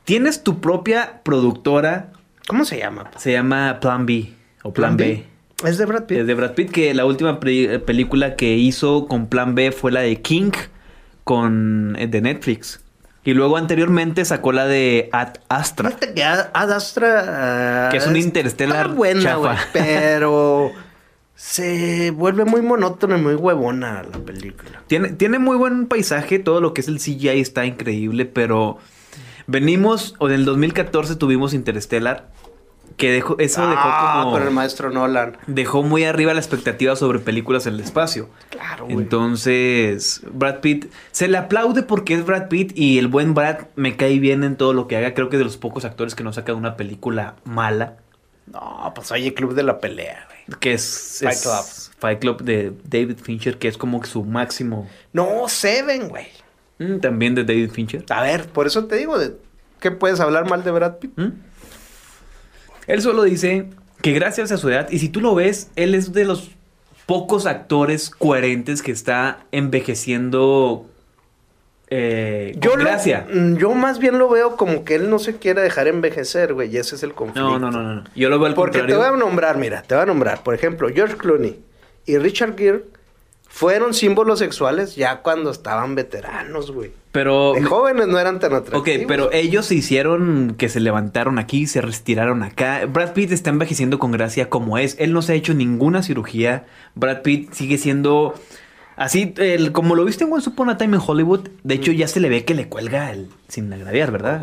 tienes 0.03 0.43
tu 0.43 0.59
propia 0.61 1.21
productora, 1.23 2.11
¿Cómo 2.47 2.65
se 2.65 2.77
llama? 2.77 3.09
se 3.17 3.31
llama 3.31 3.79
Plan 3.79 4.05
B 4.05 4.29
o 4.63 4.73
Plan, 4.73 4.97
B. 4.97 5.25
Es 5.63 5.77
de 5.77 5.85
Brad 5.85 6.03
Pitt. 6.05 6.17
Es 6.19 6.27
de 6.27 6.33
Brad 6.33 6.53
Pitt, 6.53 6.71
que 6.71 6.93
la 6.93 7.05
última 7.05 7.39
pre- 7.39 7.79
película 7.79 8.35
que 8.35 8.55
hizo 8.55 9.07
con 9.07 9.27
Plan 9.27 9.55
B 9.55 9.71
fue 9.71 9.91
la 9.91 10.01
de 10.01 10.21
King 10.21 10.51
con 11.23 11.95
eh, 11.97 12.07
de 12.07 12.21
Netflix. 12.21 12.81
Y 13.23 13.33
luego 13.33 13.57
anteriormente 13.57 14.23
sacó 14.25 14.51
la 14.51 14.67
de 14.67 15.09
Ad 15.11 15.35
Astra. 15.49 15.89
Fíjate 15.89 16.13
que 16.13 16.23
Ad 16.23 16.49
Ad 16.53 16.71
Astra. 16.71 17.87
ah, 17.87 17.89
Que 17.89 17.97
es 17.97 18.05
un 18.05 18.15
interestelar 18.17 18.85
está 18.87 18.93
buena, 18.95 19.21
chafa. 19.23 19.57
Pero. 19.73 20.71
Se 21.37 22.11
vuelve 22.11 22.45
muy 22.45 22.61
monótona 22.61 23.17
y 23.17 23.21
muy 23.21 23.35
huevona 23.35 24.03
la 24.03 24.19
película. 24.19 24.81
Tiene, 24.87 25.09
tiene 25.09 25.37
muy 25.37 25.57
buen 25.57 25.85
paisaje, 25.87 26.39
todo 26.39 26.61
lo 26.61 26.73
que 26.73 26.79
es 26.79 26.87
el 26.87 26.97
CGI 26.99 27.27
está 27.41 27.65
increíble, 27.65 28.25
pero 28.25 28.77
venimos, 29.47 30.15
o 30.19 30.27
en 30.27 30.35
el 30.35 30.45
2014 30.45 31.15
tuvimos 31.15 31.53
Interstellar, 31.53 32.29
que 32.97 33.11
dejó, 33.11 33.37
eso 33.39 33.67
dejó 33.67 33.81
ah, 33.83 34.21
como... 34.23 34.35
pero 34.35 34.47
el 34.47 34.53
maestro 34.53 34.89
Nolan. 34.89 35.37
Dejó 35.47 35.83
muy 35.83 36.05
arriba 36.05 36.33
la 36.33 36.39
expectativa 36.39 36.95
sobre 36.95 37.19
películas 37.19 37.67
en 37.67 37.73
el 37.73 37.81
espacio. 37.81 38.29
Claro, 38.49 38.85
güey. 38.85 38.97
Entonces, 38.97 40.21
Brad 40.31 40.59
Pitt 40.61 40.91
se 41.11 41.27
le 41.27 41.37
aplaude 41.37 41.83
porque 41.83 42.13
es 42.13 42.25
Brad 42.25 42.47
Pitt 42.47 42.77
y 42.77 42.97
el 42.97 43.07
buen 43.07 43.33
Brad 43.33 43.67
me 43.75 43.97
cae 43.97 44.19
bien 44.19 44.43
en 44.43 44.55
todo 44.55 44.73
lo 44.73 44.87
que 44.87 44.95
haga. 44.95 45.13
Creo 45.13 45.29
que 45.29 45.37
de 45.37 45.43
los 45.43 45.57
pocos 45.57 45.83
actores 45.83 46.15
que 46.15 46.23
no 46.23 46.31
saca 46.31 46.53
una 46.53 46.77
película 46.77 47.35
mala. 47.43 47.97
No, 48.47 48.91
pues 48.95 49.11
oye, 49.11 49.33
Club 49.33 49.55
de 49.55 49.63
la 49.63 49.79
Pelea, 49.79 50.27
güey. 50.27 50.59
Que 50.59 50.73
es 50.73 51.19
Fight 51.21 51.33
es 51.33 51.41
Club. 51.41 51.95
Fight 51.99 52.19
Club 52.19 52.43
de 52.43 52.73
David 52.85 53.17
Fincher, 53.21 53.57
que 53.57 53.67
es 53.67 53.77
como 53.77 54.03
su 54.05 54.23
máximo. 54.23 54.87
No, 55.11 55.49
Seven, 55.49 56.07
güey. 56.07 56.27
Mm, 56.79 56.97
También 56.99 57.35
de 57.35 57.43
David 57.43 57.71
Fincher. 57.71 58.03
A 58.09 58.21
ver, 58.21 58.47
por 58.47 58.67
eso 58.67 58.85
te 58.85 58.95
digo, 58.97 59.17
de, 59.17 59.35
¿qué 59.79 59.91
puedes 59.91 60.19
hablar 60.19 60.49
mal 60.49 60.63
de 60.63 60.71
Brad 60.71 60.97
Pitt? 60.97 61.11
¿Mm? 61.17 61.29
Él 62.87 63.01
solo 63.01 63.23
dice 63.23 63.69
que 64.01 64.11
gracias 64.13 64.51
a 64.51 64.57
su 64.57 64.69
edad, 64.69 64.87
y 64.91 64.99
si 64.99 65.09
tú 65.09 65.21
lo 65.21 65.33
ves, 65.35 65.69
él 65.75 65.95
es 65.95 66.13
de 66.13 66.25
los 66.25 66.51
pocos 67.05 67.45
actores 67.45 68.09
coherentes 68.09 68.81
que 68.81 68.91
está 68.91 69.39
envejeciendo 69.51 70.85
eh, 71.89 72.57
lo- 72.63 72.75
gracia. 72.77 73.27
mm, 73.31 73.57
yo 73.57 73.71
más 73.73 73.99
bien 73.99 74.17
lo 74.17 74.27
veo 74.29 74.55
como 74.57 74.83
que 74.83 74.95
él 74.95 75.09
no 75.09 75.19
se 75.19 75.37
quiere 75.37 75.61
dejar 75.61 75.87
envejecer, 75.87 76.53
güey, 76.53 76.73
y 76.73 76.77
ese 76.77 76.95
es 76.95 77.03
el 77.03 77.13
conflicto. 77.13 77.47
No, 77.47 77.59
no, 77.59 77.71
no, 77.71 77.81
no. 77.95 78.03
Yo 78.15 78.29
lo 78.29 78.37
veo 78.39 78.47
al 78.47 78.53
Porque 78.55 78.79
te 78.79 78.85
contrario. 78.87 79.11
voy 79.11 79.15
a 79.15 79.23
nombrar, 79.25 79.57
mira, 79.57 79.81
te 79.83 79.93
voy 79.95 80.01
a 80.03 80.05
nombrar. 80.07 80.43
Por 80.43 80.53
ejemplo, 80.55 80.89
George 80.93 81.15
Clooney 81.17 81.59
y 82.07 82.17
Richard 82.17 82.55
Gere 82.57 82.83
fueron 83.55 83.93
símbolos 83.93 84.39
sexuales 84.39 84.97
ya 84.97 85.21
cuando 85.21 85.49
estaban 85.49 85.95
veteranos, 85.95 86.71
güey. 86.71 86.91
Pero 87.13 87.53
De 87.53 87.63
jóvenes 87.63 88.05
no 88.07 88.19
eran 88.19 88.41
tan 88.41 88.53
atractivos. 88.53 88.81
Ok, 88.81 89.07
pero 89.07 89.31
ellos 89.31 89.67
se 89.67 89.75
hicieron 89.75 90.55
que 90.57 90.67
se 90.67 90.81
levantaron 90.81 91.39
aquí, 91.39 91.65
se 91.65 91.79
retiraron 91.79 92.43
acá. 92.43 92.85
Brad 92.85 93.13
Pitt 93.13 93.31
está 93.31 93.51
envejeciendo 93.51 93.97
con 93.97 94.11
gracia 94.11 94.49
como 94.49 94.77
es. 94.77 94.97
Él 94.99 95.13
no 95.13 95.21
se 95.21 95.31
ha 95.31 95.35
hecho 95.35 95.53
ninguna 95.53 96.03
cirugía. 96.03 96.65
Brad 96.95 97.21
Pitt 97.21 97.53
sigue 97.53 97.77
siendo 97.77 98.33
así, 98.95 99.33
el- 99.37 99.71
como 99.71 99.95
lo 99.95 100.05
viste 100.05 100.23
en 100.23 100.31
Once 100.33 100.49
Upon 100.49 100.69
a 100.69 100.77
Time 100.77 100.97
en 100.97 101.03
Hollywood. 101.05 101.47
De 101.63 101.75
hecho, 101.75 101.91
ya 101.91 102.07
se 102.07 102.19
le 102.19 102.29
ve 102.29 102.45
que 102.45 102.53
le 102.53 102.67
cuelga 102.69 103.11
el 103.11 103.27
sin 103.47 103.71
agraviar, 103.71 104.11
¿verdad? 104.11 104.41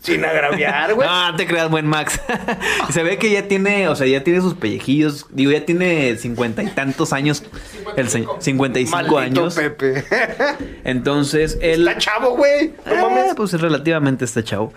Sin 0.00 0.24
agraviar, 0.24 0.94
güey. 0.94 1.06
No, 1.08 1.30
no 1.32 1.36
te 1.36 1.46
creas, 1.46 1.70
buen 1.70 1.86
Max. 1.86 2.20
se 2.90 3.02
ve 3.02 3.18
que 3.18 3.30
ya 3.30 3.48
tiene, 3.48 3.88
o 3.88 3.96
sea, 3.96 4.06
ya 4.06 4.24
tiene 4.24 4.40
sus 4.40 4.54
pellejillos. 4.54 5.26
Digo, 5.30 5.50
ya 5.52 5.64
tiene 5.64 6.16
cincuenta 6.16 6.62
y 6.62 6.68
tantos 6.68 7.12
años. 7.12 7.42
El 7.96 8.08
se- 8.08 8.24
55 8.38 8.90
Maldito 8.96 9.18
años. 9.18 9.54
Pepe. 9.54 10.04
Entonces, 10.84 11.58
él. 11.60 11.86
Está 11.88 11.98
chavo, 11.98 12.36
güey. 12.36 12.74
No 12.86 12.92
Eh, 12.92 13.00
mames. 13.02 13.34
pues 13.36 13.52
relativamente 13.60 14.24
está 14.24 14.42
chavo. 14.42 14.72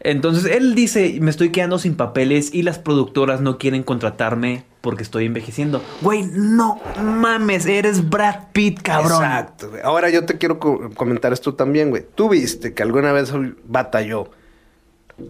Entonces 0.00 0.44
él 0.54 0.74
dice, 0.74 1.18
me 1.20 1.30
estoy 1.30 1.50
quedando 1.50 1.78
sin 1.78 1.96
papeles 1.96 2.54
y 2.54 2.62
las 2.62 2.78
productoras 2.78 3.40
no 3.40 3.58
quieren 3.58 3.82
contratarme 3.82 4.64
porque 4.80 5.02
estoy 5.02 5.26
envejeciendo. 5.26 5.82
Güey, 6.02 6.24
no 6.32 6.80
mames, 7.02 7.66
eres 7.66 8.08
Brad 8.08 8.52
Pitt, 8.52 8.80
cabrón. 8.82 9.22
Exacto, 9.24 9.70
güey. 9.70 9.82
Ahora 9.82 10.08
yo 10.10 10.24
te 10.24 10.38
quiero 10.38 10.60
co- 10.60 10.90
comentar 10.94 11.32
esto 11.32 11.54
también, 11.54 11.90
güey. 11.90 12.06
Tú 12.14 12.28
viste 12.28 12.74
que 12.74 12.82
alguna 12.84 13.12
vez 13.12 13.32
batalló 13.64 14.30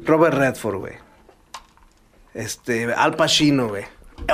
Robert 0.04 0.35
Redford, 0.37 0.76
güey. 0.78 0.94
Este, 2.35 2.92
Al 2.92 3.16
Pacino, 3.16 3.68
güey. 3.68 3.85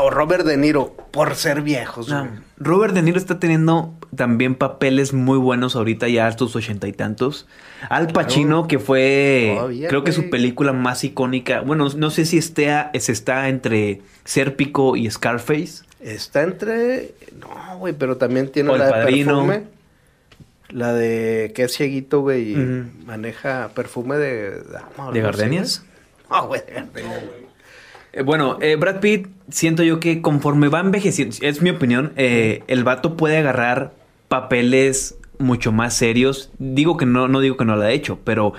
O 0.00 0.10
Robert 0.10 0.44
De 0.44 0.56
Niro 0.56 0.94
por 1.12 1.34
ser 1.36 1.62
viejos, 1.62 2.08
No, 2.08 2.20
güey. 2.26 2.30
Robert 2.56 2.94
De 2.94 3.02
Niro 3.02 3.18
está 3.18 3.38
teniendo 3.38 3.94
también 4.16 4.54
papeles 4.54 5.12
muy 5.12 5.38
buenos 5.38 5.76
ahorita 5.76 6.08
ya 6.08 6.26
a 6.26 6.36
sus 6.38 6.54
ochenta 6.56 6.88
y 6.88 6.92
tantos. 6.92 7.46
Al 7.88 8.08
Pacino, 8.08 8.66
que 8.66 8.78
fue 8.78 9.52
Todavía, 9.56 9.88
creo 9.88 10.04
que 10.04 10.12
su 10.12 10.30
película 10.30 10.72
más 10.72 11.04
icónica. 11.04 11.60
Bueno, 11.60 11.88
no 11.96 12.10
sé 12.10 12.24
si 12.24 12.38
esté 12.38 12.70
a- 12.70 12.90
se 12.98 13.12
está 13.12 13.48
entre 13.48 14.00
Serpico 14.24 14.96
y 14.96 15.10
Scarface. 15.10 15.84
Está 16.00 16.42
entre. 16.42 17.12
No, 17.40 17.78
güey, 17.78 17.94
pero 17.94 18.16
también 18.16 18.50
tiene 18.50 18.70
O 18.70 18.74
El 18.74 18.78
la 18.80 18.86
de 18.86 18.92
Padrino. 18.92 19.46
perfume. 19.46 19.74
La 20.70 20.92
de 20.92 21.52
que 21.54 21.64
es 21.64 21.72
cieguito, 21.76 22.20
güey, 22.20 22.52
y 22.52 22.56
maneja 23.06 23.70
perfume 23.74 24.16
de. 24.16 24.62
o 24.98 25.12
¿De 25.12 25.20
gardenias? 25.20 25.84
No, 26.30 26.46
güey, 26.48 26.62
de 26.66 26.72
gardenias. 26.72 27.20
Eh, 28.12 28.22
bueno, 28.22 28.58
eh, 28.60 28.76
Brad 28.76 29.00
Pitt, 29.00 29.28
siento 29.50 29.82
yo 29.82 30.00
que 30.00 30.22
conforme 30.22 30.68
va 30.68 30.80
envejeciendo, 30.80 31.36
es 31.42 31.60
mi 31.62 31.70
opinión, 31.70 32.12
eh, 32.16 32.62
el 32.68 32.82
vato 32.84 33.16
puede 33.16 33.38
agarrar 33.38 33.92
papeles 34.28 35.16
mucho 35.38 35.72
más 35.72 35.94
serios. 35.94 36.50
Digo 36.58 36.96
que 36.96 37.06
no, 37.06 37.28
no 37.28 37.40
digo 37.40 37.56
que 37.56 37.64
no 37.64 37.76
lo 37.76 37.82
ha 37.82 37.90
hecho, 37.90 38.18
pero, 38.24 38.52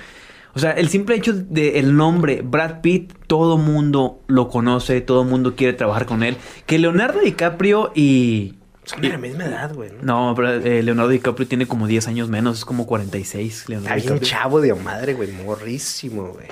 o 0.53 0.59
sea, 0.59 0.71
el 0.71 0.89
simple 0.89 1.15
hecho 1.15 1.33
del 1.33 1.95
nombre 1.95 2.41
Brad 2.43 2.81
Pitt, 2.81 3.13
todo 3.27 3.57
mundo 3.57 4.21
lo 4.27 4.49
conoce, 4.49 5.01
todo 5.01 5.23
mundo 5.23 5.55
quiere 5.55 5.73
trabajar 5.73 6.05
con 6.05 6.23
él. 6.23 6.37
Que 6.65 6.79
Leonardo 6.79 7.19
DiCaprio 7.21 7.91
y... 7.95 8.55
Son 8.83 9.01
de 9.01 9.09
la 9.09 9.17
misma 9.17 9.45
edad, 9.45 9.73
güey. 9.73 9.89
¿no? 10.01 10.31
No, 10.31 10.35
Brad- 10.35 10.63
eh, 10.65 10.83
Leonardo 10.83 11.09
DiCaprio 11.09 11.47
tiene 11.47 11.65
como 11.65 11.87
10 11.87 12.07
años 12.07 12.29
menos, 12.29 12.59
es 12.59 12.65
como 12.65 12.85
46. 12.85 13.67
Leonardo 13.67 13.97
Está 13.97 14.11
bien 14.13 14.23
chavo 14.23 14.61
de 14.61 14.75
madre, 14.75 15.15
güey. 15.15 15.31
Morrísimo, 15.31 16.27
güey. 16.27 16.47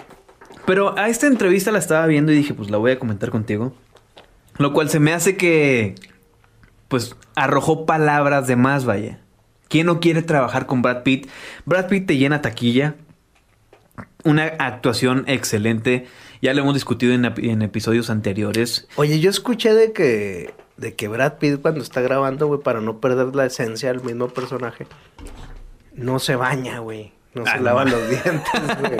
Pero 0.66 0.98
a 0.98 1.10
esta 1.10 1.28
entrevista 1.28 1.72
la 1.72 1.78
estaba 1.80 2.08
viendo 2.08 2.32
y 2.32 2.36
dije, 2.36 2.54
pues 2.56 2.72
la 2.72 2.78
voy 2.78 2.92
a 2.92 2.98
comentar 2.98 3.30
contigo. 3.30 3.74
Lo 4.58 4.74
cual 4.74 4.90
se 4.90 5.00
me 5.00 5.14
hace 5.14 5.36
que, 5.38 5.94
pues, 6.94 7.16
arrojó 7.34 7.88
palabras 7.88 8.46
de 8.46 8.56
más, 8.56 8.86
vaya. 8.86 9.20
¿Quién 9.68 9.88
no 9.88 10.00
quiere 10.00 10.22
trabajar 10.22 10.68
con 10.68 10.84
Brad 10.84 11.02
Pitt? 11.02 11.28
Brad 11.66 11.88
Pitt 11.88 12.06
te 12.06 12.18
llena 12.18 12.44
taquilla. 12.44 12.94
Una 14.24 14.44
actuación 14.60 15.24
excelente. 15.26 16.06
Ya 16.44 16.54
lo 16.54 16.62
hemos 16.62 16.76
discutido 16.76 17.12
en, 17.14 17.24
ep- 17.24 17.44
en 17.50 17.64
episodios 17.64 18.12
anteriores. 18.12 18.88
Oye, 18.96 19.20
yo 19.20 19.32
escuché 19.32 19.74
de 19.74 19.92
que, 19.92 20.54
de 20.78 20.94
que 20.94 21.08
Brad 21.08 21.40
Pitt 21.40 21.62
cuando 21.64 21.82
está 21.82 22.02
grabando, 22.02 22.46
güey, 22.46 22.62
para 22.62 22.80
no 22.80 23.00
perder 23.00 23.36
la 23.36 23.46
esencia 23.48 23.92
del 23.92 24.04
mismo 24.04 24.28
personaje, 24.28 24.86
no 25.96 26.20
se 26.20 26.36
baña, 26.36 26.78
güey. 26.78 27.12
No 27.34 27.42
Ah, 27.48 27.54
se 27.54 27.58
no 27.58 27.64
lava 27.64 27.86
los 27.86 28.08
dientes, 28.10 28.80
güey. 28.80 28.98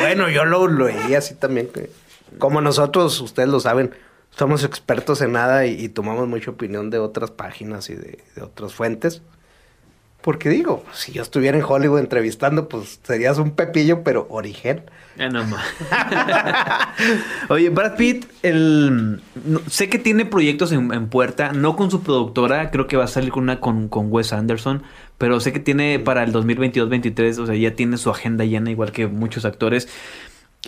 bueno, 0.00 0.28
yo 0.28 0.44
lo 0.44 0.68
leí 0.68 1.14
así 1.14 1.34
también. 1.36 1.68
que- 1.68 1.90
como 2.38 2.60
nosotros, 2.60 3.18
ustedes 3.22 3.48
lo 3.48 3.60
saben, 3.60 3.92
somos 4.36 4.64
expertos 4.64 5.20
en 5.22 5.32
nada 5.32 5.66
y, 5.66 5.72
y 5.84 5.88
tomamos 5.88 6.28
mucha 6.28 6.50
opinión 6.50 6.90
de 6.90 6.98
otras 6.98 7.30
páginas 7.30 7.90
y 7.90 7.94
de, 7.94 8.18
de 8.36 8.42
otras 8.42 8.72
fuentes. 8.74 9.22
Porque 10.22 10.50
digo, 10.50 10.84
si 10.92 11.12
yo 11.12 11.22
estuviera 11.22 11.56
en 11.56 11.64
Hollywood 11.66 11.98
entrevistando, 11.98 12.68
pues 12.68 13.00
serías 13.02 13.38
un 13.38 13.52
pepillo, 13.52 14.04
pero 14.04 14.26
origen. 14.28 14.82
No 15.16 15.44
más. 15.46 15.64
Oye, 17.48 17.70
Brad 17.70 17.96
Pitt, 17.96 18.26
el, 18.42 19.22
no- 19.46 19.60
sé 19.68 19.88
que 19.88 19.98
tiene 19.98 20.26
proyectos 20.26 20.72
en, 20.72 20.92
en 20.92 21.08
puerta, 21.08 21.52
no 21.52 21.74
con 21.74 21.90
su 21.90 22.02
productora, 22.02 22.70
creo 22.70 22.86
que 22.86 22.98
va 22.98 23.04
a 23.04 23.08
salir 23.08 23.30
con 23.30 23.44
una 23.44 23.60
con, 23.60 23.88
con 23.88 24.12
Wes 24.12 24.34
Anderson, 24.34 24.82
pero 25.16 25.40
sé 25.40 25.52
que 25.54 25.60
tiene 25.60 25.98
para 25.98 26.22
el 26.22 26.32
2022-23, 26.34 27.38
o 27.38 27.46
sea, 27.46 27.54
ya 27.54 27.74
tiene 27.74 27.96
su 27.96 28.10
agenda 28.10 28.44
llena, 28.44 28.70
igual 28.70 28.92
que 28.92 29.06
muchos 29.06 29.46
actores. 29.46 29.88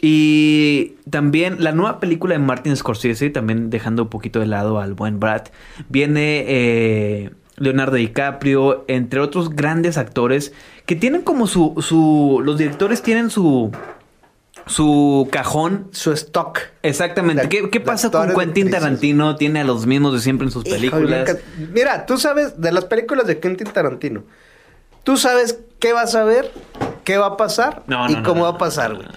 Y 0.00 0.94
también 1.10 1.62
la 1.62 1.72
nueva 1.72 2.00
película 2.00 2.34
de 2.34 2.38
Martin 2.38 2.76
Scorsese, 2.76 3.30
también 3.30 3.70
dejando 3.70 4.04
un 4.04 4.08
poquito 4.08 4.40
de 4.40 4.46
lado 4.46 4.80
al 4.80 4.94
buen 4.94 5.20
Brad, 5.20 5.42
viene 5.88 6.44
eh, 6.48 7.30
Leonardo 7.56 7.96
DiCaprio, 7.96 8.84
entre 8.88 9.20
otros 9.20 9.50
grandes 9.50 9.98
actores 9.98 10.52
que 10.86 10.96
tienen 10.96 11.22
como 11.22 11.46
su, 11.46 11.74
su 11.78 12.40
los 12.42 12.58
directores 12.58 13.02
tienen 13.02 13.30
su 13.30 13.70
su 14.66 15.28
cajón. 15.30 15.88
Su 15.92 16.12
stock. 16.12 16.58
Exactamente. 16.82 17.48
¿Qué, 17.48 17.80
pasa 17.80 18.10
con 18.10 18.34
Quentin. 18.34 18.70
Tarantino? 18.70 19.36
Tiene 19.36 19.60
a 19.60 19.64
los 19.64 19.86
mismos 19.86 20.14
de 20.14 20.20
siempre 20.20 20.46
en 20.46 20.52
sus 20.52 20.64
Híjole, 20.66 20.90
películas. 20.90 21.36
Mira, 21.72 22.06
tú 22.06 22.18
sabes 22.18 22.60
de 22.60 22.72
las 22.72 22.84
películas 22.84 23.26
de 23.26 23.38
Quentin 23.38 23.68
Tarantino. 23.68 24.24
Tú 25.04 25.16
sabes 25.16 25.58
qué 25.80 25.92
vas 25.92 26.14
a 26.14 26.22
ver, 26.22 26.52
qué 27.02 27.18
va 27.18 27.26
a 27.26 27.36
pasar 27.36 27.82
No, 27.88 28.08
y 28.08 28.14
no, 28.14 28.22
cómo 28.22 28.44
va 28.44 28.50
a 28.50 28.58
pasar, 28.58 28.94
güey. 28.94 29.08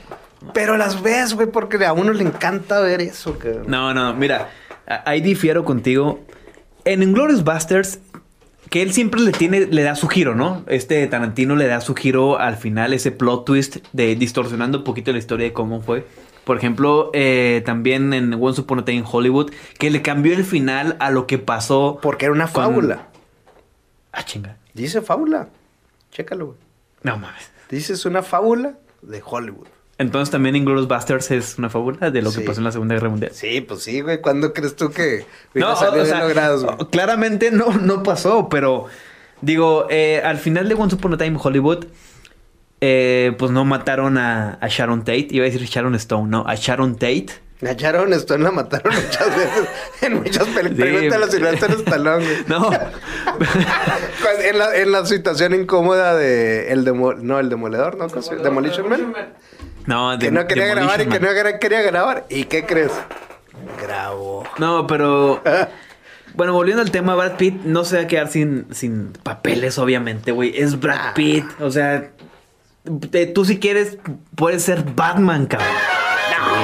Pero 0.53 0.77
las 0.77 1.01
ves, 1.01 1.34
güey, 1.34 1.47
porque 1.47 1.84
a 1.86 1.93
uno 1.93 2.13
le 2.13 2.23
encanta 2.23 2.79
ver 2.81 3.01
eso. 3.01 3.38
No, 3.67 3.93
no, 3.93 4.13
mira, 4.13 4.49
ahí 5.05 5.21
difiero 5.21 5.65
contigo. 5.65 6.19
En 6.86 7.01
Inglourious 7.03 7.43
Basterds, 7.43 7.99
que 8.69 8.81
él 8.81 8.93
siempre 8.93 9.21
le 9.21 9.31
tiene, 9.31 9.62
le 9.67 9.84
da 9.84 9.95
su 9.95 10.08
giro, 10.08 10.36
¿no? 10.36 10.63
Este 10.67 11.05
Tarantino 11.08 11.55
le 11.55 11.67
da 11.67 11.81
su 11.81 11.95
giro 11.95 12.38
al 12.39 12.58
final, 12.58 12.93
ese 12.93 13.12
plot 13.12 13.45
twist 13.45 13.77
de 13.93 14.15
distorsionando 14.15 14.79
un 14.79 14.84
poquito 14.84 15.12
la 15.12 15.17
historia 15.17 15.47
de 15.47 15.53
cómo 15.53 15.81
fue. 15.81 16.05
Por 16.43 16.58
ejemplo, 16.58 17.10
eh, 17.13 17.63
también 17.65 18.13
en 18.13 18.34
Once 18.36 18.62
Upon 18.62 18.79
a 18.79 18.86
Time 18.86 18.99
in 18.99 19.05
Hollywood, 19.12 19.51
que 19.79 19.89
le 19.89 20.01
cambió 20.03 20.34
el 20.36 20.43
final 20.45 20.95
a 20.99 21.10
lo 21.10 21.25
que 21.25 21.39
pasó. 21.39 21.97
Porque 22.03 22.25
era 22.25 22.34
una 22.34 22.47
con- 22.47 22.63
fábula. 22.65 23.08
Ah, 24.12 24.23
chinga. 24.23 24.58
Dice 24.75 25.01
fábula. 25.01 25.47
Chécalo, 26.12 26.45
güey. 26.47 26.58
No 27.01 27.17
mames. 27.17 27.49
Dice 27.69 27.93
es 27.93 28.05
una 28.05 28.21
fábula 28.21 28.75
de 29.01 29.21
Hollywood. 29.25 29.67
Entonces 29.97 30.29
también 30.29 30.55
Inglourious 30.58 30.88
Basterds 30.89 31.31
es 31.31 31.58
una 31.58 31.69
fábula 31.69 32.12
de 32.12 32.21
lo 32.21 32.31
que 32.34 32.41
pasó 32.41 32.60
en 32.60 32.65
la 32.65 32.71
Segunda 32.73 32.95
Guerra 32.95 33.10
Mundial. 33.10 33.31
Sí, 33.34 33.62
pues 33.62 33.81
sí, 33.84 34.01
güey. 34.01 34.19
¿Cuándo 34.19 34.53
crees 34.53 34.75
tú 34.75 34.91
que 34.91 35.25
No, 35.53 35.71
o 35.71 35.75
sea, 35.77 35.89
logrados, 36.19 36.65
claramente 36.91 37.49
no, 37.51 37.71
no 37.77 38.03
pasó, 38.03 38.49
pero 38.49 38.88
digo, 39.41 39.88
eh, 39.89 40.21
al 40.23 40.38
final 40.38 40.67
de 40.67 40.75
Once 40.75 40.95
Upon 40.95 41.13
a 41.13 41.17
Time 41.17 41.29
in 41.29 41.39
Hollywood, 41.41 41.86
eh, 42.81 43.34
pues 43.39 43.51
no 43.51 43.63
mataron 43.63 44.17
a, 44.17 44.58
a 44.60 44.67
Sharon 44.67 44.99
Tate, 45.05 45.27
iba 45.31 45.45
a 45.45 45.49
decir 45.49 45.62
Sharon 45.63 45.95
Stone, 45.95 46.27
no, 46.29 46.43
a 46.45 46.55
Sharon 46.55 46.95
Tate. 46.95 47.27
A 47.65 47.71
Sharon 47.71 48.12
Stone 48.13 48.43
la 48.43 48.51
mataron 48.51 48.93
muchas 49.01 49.27
veces 49.38 49.69
en 50.01 50.13
muchas 50.15 50.45
películas. 50.49 50.75
Sí. 50.75 50.81
Pregúntale 51.10 51.23
a 51.25 51.73
Stallone, 51.79 52.25
güey. 52.25 52.38
No, 52.47 52.69
En 54.43 54.60
la, 54.60 54.75
en 54.75 54.91
la 54.91 55.05
situación 55.05 55.53
incómoda 55.55 56.15
de 56.15 56.71
el 56.71 56.84
demo, 56.84 57.13
no 57.13 57.39
el 57.39 57.49
demoledor, 57.49 57.97
¿no? 57.97 58.08
¿Cómo 58.10 58.21
se- 58.21 58.36
Demolition 58.36 58.89
Man. 58.89 59.13
No, 59.87 60.17
Que 60.17 60.25
de- 60.25 60.31
no 60.31 60.47
quería 60.47 60.65
grabar 60.67 61.01
y 61.01 61.05
que 61.07 61.19
no 61.19 61.27
quería 61.59 61.81
grabar. 61.81 62.25
¿Y 62.29 62.45
qué 62.45 62.65
crees? 62.65 62.91
Grabo. 63.81 64.43
No, 64.57 64.87
pero. 64.87 65.41
Bueno, 66.33 66.51
volviendo 66.51 66.81
al 66.81 66.91
tema, 66.91 67.15
Brad 67.15 67.37
Pitt 67.37 67.61
no 67.63 67.85
se 67.85 67.95
va 67.95 68.01
a 68.03 68.07
quedar 68.07 68.27
sin, 68.27 68.67
sin 68.73 69.13
papeles, 69.23 69.77
obviamente, 69.77 70.31
güey. 70.33 70.57
Es 70.59 70.79
Brad 70.79 71.13
Pitt. 71.13 71.45
O 71.61 71.71
sea, 71.71 72.09
te- 73.09 73.25
tú 73.27 73.45
si 73.45 73.57
quieres, 73.57 73.97
puedes 74.35 74.63
ser 74.63 74.83
Batman, 74.83 75.45
cabrón. 75.45 75.69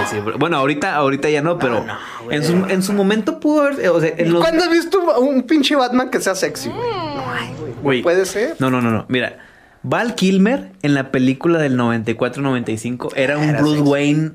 Sí, 0.10 0.18
sí. 0.18 0.32
Bueno, 0.38 0.58
ahorita, 0.58 0.96
ahorita 0.96 1.30
ya 1.30 1.42
no, 1.42 1.58
pero 1.58 1.84
no, 1.86 1.98
güey. 2.26 2.36
en, 2.38 2.44
su, 2.44 2.54
en 2.68 2.84
su 2.84 2.92
momento 2.94 3.40
pudo 3.40 3.62
haber. 3.64 3.88
O 3.90 4.02
sea, 4.02 4.14
en 4.18 4.34
los- 4.34 4.42
¿Cuándo 4.44 4.64
has 4.64 4.70
visto 4.70 5.00
un, 5.20 5.44
pinche 5.44 5.76
Batman 5.76 6.10
que 6.10 6.20
sea 6.20 6.36
sexy, 6.36 6.70
güey? 6.70 6.90
No 6.90 7.32
hay, 7.32 7.54
güey. 7.58 7.72
No 7.74 7.82
Güey. 7.82 8.02
puede 8.02 8.26
ser. 8.26 8.56
No, 8.60 8.70
no, 8.70 8.82
no, 8.82 8.92
no. 8.92 9.06
Mira, 9.08 9.38
Val 9.84 10.16
Kilmer 10.16 10.72
en 10.82 10.94
la 10.94 11.12
película 11.12 11.60
del 11.60 11.78
94-95 11.78 13.14
era 13.16 13.38
un 13.38 13.44
Era 13.50 13.60
Bruce 13.62 13.78
sexy. 13.78 13.90
Wayne 13.90 14.32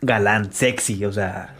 galán, 0.00 0.52
sexy, 0.52 1.04
o 1.04 1.12
sea. 1.12 1.56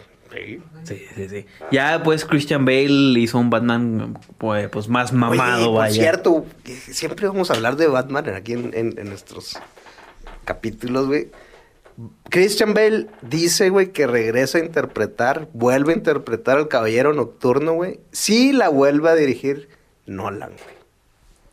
Sí, 0.83 1.03
sí, 1.15 1.27
sí. 1.29 1.45
Ya 1.71 2.01
pues 2.03 2.23
Christian 2.25 2.63
Bale 2.65 3.19
hizo 3.19 3.37
un 3.37 3.49
Batman 3.49 4.17
pues, 4.37 4.69
pues 4.69 4.87
más 4.87 5.11
mamado, 5.13 5.57
Oye, 5.57 5.65
por 5.65 5.75
vaya. 5.79 5.93
cierto, 5.93 6.45
siempre 6.89 7.27
vamos 7.27 7.51
a 7.51 7.53
hablar 7.53 7.75
de 7.75 7.87
Batman 7.87 8.29
aquí 8.29 8.53
en, 8.53 8.71
en- 8.73 8.97
en 8.97 9.09
nuestros 9.09 9.59
capítulos, 10.45 11.07
güey. 11.07 11.29
Christian 12.29 12.73
Bale 12.73 13.07
dice, 13.21 13.69
güey, 13.69 13.91
que 13.91 14.07
regresa 14.07 14.57
a 14.57 14.61
interpretar, 14.63 15.49
vuelve 15.53 15.93
a 15.93 15.97
interpretar 15.97 16.57
al 16.57 16.67
Caballero 16.69 17.13
Nocturno, 17.13 17.73
güey. 17.73 17.99
Sí 18.11 18.53
la 18.53 18.69
vuelve 18.69 19.09
a 19.09 19.15
dirigir 19.15 19.67
Nolan, 20.07 20.51
güey. 20.51 20.80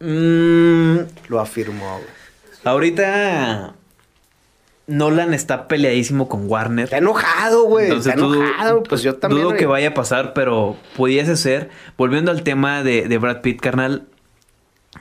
Mm, 0.00 0.98
Lo 1.28 1.40
afirmó, 1.40 2.00
ahorita 2.64 3.74
Nolan 4.86 5.34
está 5.34 5.68
peleadísimo 5.68 6.28
con 6.28 6.48
Warner. 6.48 6.84
Está 6.84 6.98
enojado, 6.98 7.64
güey. 7.64 7.90
Está 7.92 8.14
dudo- 8.14 8.42
enojado. 8.44 8.82
Pues 8.84 9.02
yo 9.02 9.16
también. 9.16 9.42
Dudo 9.42 9.56
que 9.56 9.66
vaya 9.66 9.88
a 9.88 9.94
pasar, 9.94 10.32
pero 10.34 10.76
pudiese 10.96 11.36
ser. 11.36 11.70
Volviendo 11.96 12.30
al 12.30 12.42
tema 12.42 12.82
de, 12.82 13.08
de 13.08 13.18
Brad 13.18 13.40
Pitt, 13.42 13.60
carnal. 13.60 14.06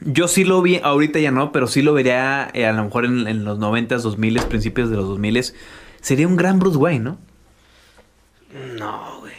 Yo 0.01 0.27
sí 0.27 0.43
lo 0.43 0.61
vi, 0.61 0.79
ahorita 0.83 1.19
ya 1.19 1.31
no, 1.31 1.51
pero 1.53 1.67
sí 1.67 1.81
lo 1.81 1.93
vería 1.93 2.49
eh, 2.53 2.65
a 2.65 2.73
lo 2.73 2.83
mejor 2.83 3.05
en, 3.05 3.27
en 3.27 3.45
los 3.45 3.57
90s, 3.59 3.99
2000 4.01 4.41
principios 4.43 4.89
de 4.89 4.97
los 4.97 5.07
2000 5.07 5.53
Sería 6.01 6.27
un 6.27 6.35
gran 6.35 6.59
Bruce 6.59 6.77
Wayne, 6.77 7.03
¿no? 7.03 7.17
No, 8.77 9.19
güey. 9.21 9.33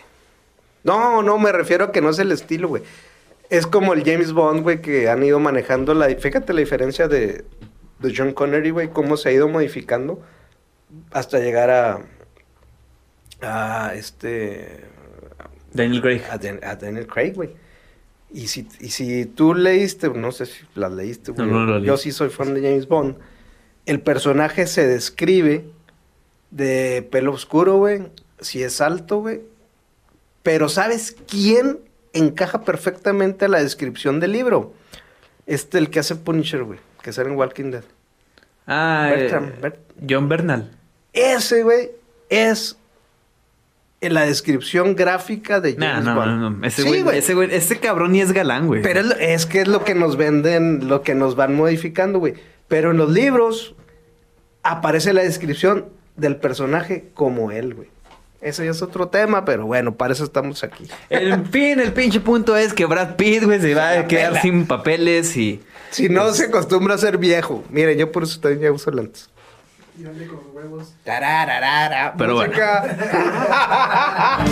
No, 0.84 1.22
no, 1.22 1.38
me 1.38 1.52
refiero 1.52 1.86
a 1.86 1.92
que 1.92 2.00
no 2.00 2.10
es 2.10 2.18
el 2.18 2.32
estilo, 2.32 2.68
güey. 2.68 2.82
Es 3.50 3.66
como 3.66 3.94
el 3.94 4.04
James 4.04 4.32
Bond, 4.32 4.62
güey, 4.62 4.82
que 4.82 5.08
han 5.08 5.22
ido 5.22 5.40
manejando 5.40 5.94
la... 5.94 6.08
Fíjate 6.08 6.52
la 6.52 6.60
diferencia 6.60 7.08
de, 7.08 7.44
de 7.98 8.14
John 8.14 8.32
Connery, 8.32 8.70
güey, 8.70 8.88
cómo 8.90 9.16
se 9.16 9.30
ha 9.30 9.32
ido 9.32 9.48
modificando 9.48 10.22
hasta 11.10 11.38
llegar 11.38 11.70
a... 11.70 12.00
A 13.40 13.94
este... 13.94 14.84
Daniel 15.72 16.02
Craig. 16.02 16.22
A, 16.30 16.38
Dan- 16.38 16.60
a 16.62 16.76
Daniel 16.76 17.06
Craig, 17.06 17.32
güey. 17.34 17.50
Y 18.30 18.48
si, 18.48 18.68
y 18.80 18.90
si 18.90 19.24
tú 19.24 19.54
leíste, 19.54 20.08
no 20.10 20.32
sé 20.32 20.46
si 20.46 20.64
las 20.74 20.92
leíste, 20.92 21.32
güey. 21.32 21.48
No, 21.48 21.64
no. 21.64 21.78
Yo 21.78 21.96
sí 21.96 22.12
soy 22.12 22.28
fan 22.28 22.52
de 22.52 22.60
James 22.60 22.86
Bond. 22.88 23.16
El 23.86 24.00
personaje 24.00 24.66
se 24.66 24.86
describe 24.86 25.64
de 26.50 27.06
pelo 27.10 27.32
oscuro, 27.32 27.76
güey. 27.78 28.02
Si 28.40 28.62
es 28.62 28.80
alto, 28.82 29.20
güey. 29.20 29.40
Pero 30.42 30.68
¿sabes 30.68 31.16
quién 31.26 31.78
encaja 32.12 32.62
perfectamente 32.62 33.44
a 33.44 33.48
la 33.48 33.62
descripción 33.62 34.20
del 34.20 34.32
libro? 34.32 34.72
Este, 35.46 35.78
el 35.78 35.90
que 35.90 36.00
hace 36.00 36.14
Punisher, 36.16 36.62
güey. 36.64 36.78
Que 37.02 37.12
sale 37.12 37.30
en 37.30 37.36
Walking 37.36 37.70
Dead. 37.70 37.84
Ah, 38.66 39.08
Bertram, 39.10 39.44
eh, 39.46 39.54
Bert- 39.62 39.78
John 40.08 40.28
Bernal. 40.28 40.70
Ese, 41.12 41.62
güey, 41.62 41.90
es 42.28 42.76
en 44.00 44.14
la 44.14 44.26
descripción 44.26 44.94
gráfica 44.94 45.60
de 45.60 45.74
Nah, 45.74 45.92
James 45.94 46.04
no, 46.04 46.14
Bond. 46.14 46.40
no, 46.40 46.50
no. 46.50 46.66
Ese 46.66 46.82
Sí, 46.82 47.02
güey, 47.02 47.18
ese 47.18 47.34
güey, 47.34 47.52
ese 47.54 47.80
cabrón 47.80 48.12
ni 48.12 48.20
es 48.20 48.32
galán, 48.32 48.66
güey. 48.66 48.82
Pero 48.82 49.00
es, 49.00 49.06
lo- 49.06 49.14
es 49.16 49.46
que 49.46 49.62
es 49.62 49.68
lo 49.68 49.84
que 49.84 49.94
nos 49.94 50.16
venden, 50.16 50.86
lo 50.88 51.02
que 51.02 51.14
nos 51.14 51.34
van 51.34 51.54
modificando, 51.54 52.18
güey. 52.18 52.34
Pero 52.68 52.90
en 52.92 52.98
los 52.98 53.10
libros 53.10 53.74
aparece 54.62 55.12
la 55.14 55.22
descripción 55.22 55.86
del 56.16 56.36
personaje 56.36 57.08
como 57.14 57.50
él, 57.50 57.74
güey. 57.74 57.88
Ese 58.40 58.64
ya 58.64 58.70
es 58.70 58.82
otro 58.82 59.08
tema, 59.08 59.44
pero 59.44 59.66
bueno, 59.66 59.94
para 59.94 60.12
eso 60.12 60.22
estamos 60.22 60.62
aquí. 60.62 60.86
En 61.10 61.44
fin, 61.46 61.80
el 61.80 61.92
pinche 61.92 62.20
punto 62.20 62.56
es 62.56 62.72
que 62.72 62.86
Brad 62.86 63.16
Pitt, 63.16 63.42
güey, 63.42 63.60
se 63.60 63.74
va 63.74 63.90
a 63.98 64.06
quedar 64.06 64.40
sin 64.40 64.66
papeles 64.66 65.36
y... 65.36 65.60
Si 65.90 66.08
no 66.08 66.32
se 66.32 66.44
acostumbra 66.44 66.94
a 66.94 66.98
ser 66.98 67.18
viejo. 67.18 67.64
Mire, 67.70 67.96
yo 67.96 68.12
por 68.12 68.22
eso 68.22 68.38
también 68.40 68.62
ya 68.62 68.72
uso 68.72 68.90
lentes. 68.90 69.28
Tarararara, 71.02 72.14
Pero 72.16 72.34
bueno. 72.34 72.52
música. 72.52 74.44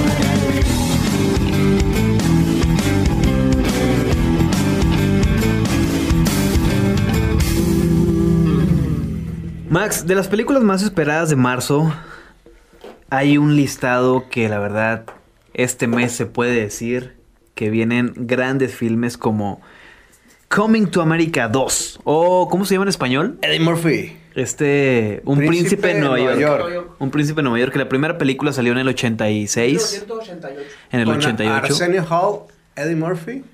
Max, 9.69 10.07
de 10.07 10.15
las 10.15 10.27
películas 10.27 10.63
más 10.63 10.83
esperadas 10.83 11.29
de 11.29 11.37
marzo, 11.37 11.93
hay 13.11 13.39
un 13.39 13.57
listado 13.57 14.29
que 14.31 14.49
la 14.49 14.59
verdad 14.59 15.05
este 15.55 15.87
mes 15.87 16.13
se 16.13 16.27
puede 16.27 16.61
decir 16.61 17.15
que 17.55 17.71
vienen 17.71 18.13
grandes 18.17 18.75
filmes 18.75 19.17
como 19.17 19.61
Coming 20.49 20.87
to 20.87 21.01
America 21.01 21.49
2 21.49 22.01
o 22.05 22.49
¿cómo 22.49 22.65
se 22.65 22.75
llama 22.75 22.85
en 22.85 22.89
español? 22.91 23.39
Eddie 23.43 23.61
Murphy. 23.61 24.17
Este, 24.35 25.23
un 25.25 25.39
príncipe, 25.39 25.79
Príncipe 25.79 25.95
de 25.95 26.01
Nueva, 26.01 26.39
York. 26.39 26.91
Un 26.99 27.11
príncipe 27.11 27.39
de 27.39 27.43
Nueva 27.45 27.59
York 27.59 27.73
que 27.73 27.79
la 27.79 27.89
primera 27.89 28.19
película 28.19 28.53
salió 28.53 28.73
en 28.73 28.79
el 28.79 28.89
86, 28.89 30.03
1988. 30.03 30.61
en 30.93 31.01
el 31.01 31.07
Con 31.07 31.17
88. 31.17 31.65
Arsenio 31.65 32.05
Hall, 32.11 32.41
Eddie 32.77 32.97
Murphy. 32.97 33.45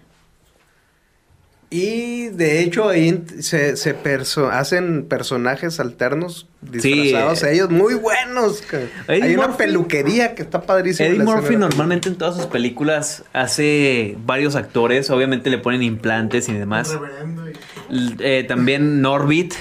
Y 1.75 2.29
de 2.29 2.61
hecho 2.61 2.91
ahí 2.91 3.25
se, 3.41 3.77
se 3.79 3.97
perso- 3.97 4.51
hacen 4.51 5.07
personajes 5.07 5.81
alternos 5.81 6.47
disfrazados 6.61 7.39
Sí. 7.39 7.47
a 7.47 7.51
ellos 7.51 7.71
muy 7.71 7.95
buenos. 7.95 8.63
Eddie 9.09 9.23
Hay 9.23 9.35
una 9.37 9.57
peluquería 9.57 10.35
que 10.35 10.43
está 10.43 10.61
padrísima. 10.63 11.09
Eddie 11.09 11.21
Murphy 11.25 11.57
normalmente 11.57 12.11
en 12.11 12.17
todas 12.17 12.37
sus 12.37 12.45
películas 12.47 13.25
hace 13.33 14.19
varios 14.27 14.55
actores, 14.55 15.09
obviamente 15.09 15.49
le 15.49 15.57
ponen 15.57 15.83
implantes 15.83 16.49
y 16.51 16.53
demás. 16.53 16.95
Y- 17.91 18.17
eh, 18.21 18.45
también 18.47 19.01
Norbit. 19.01 19.55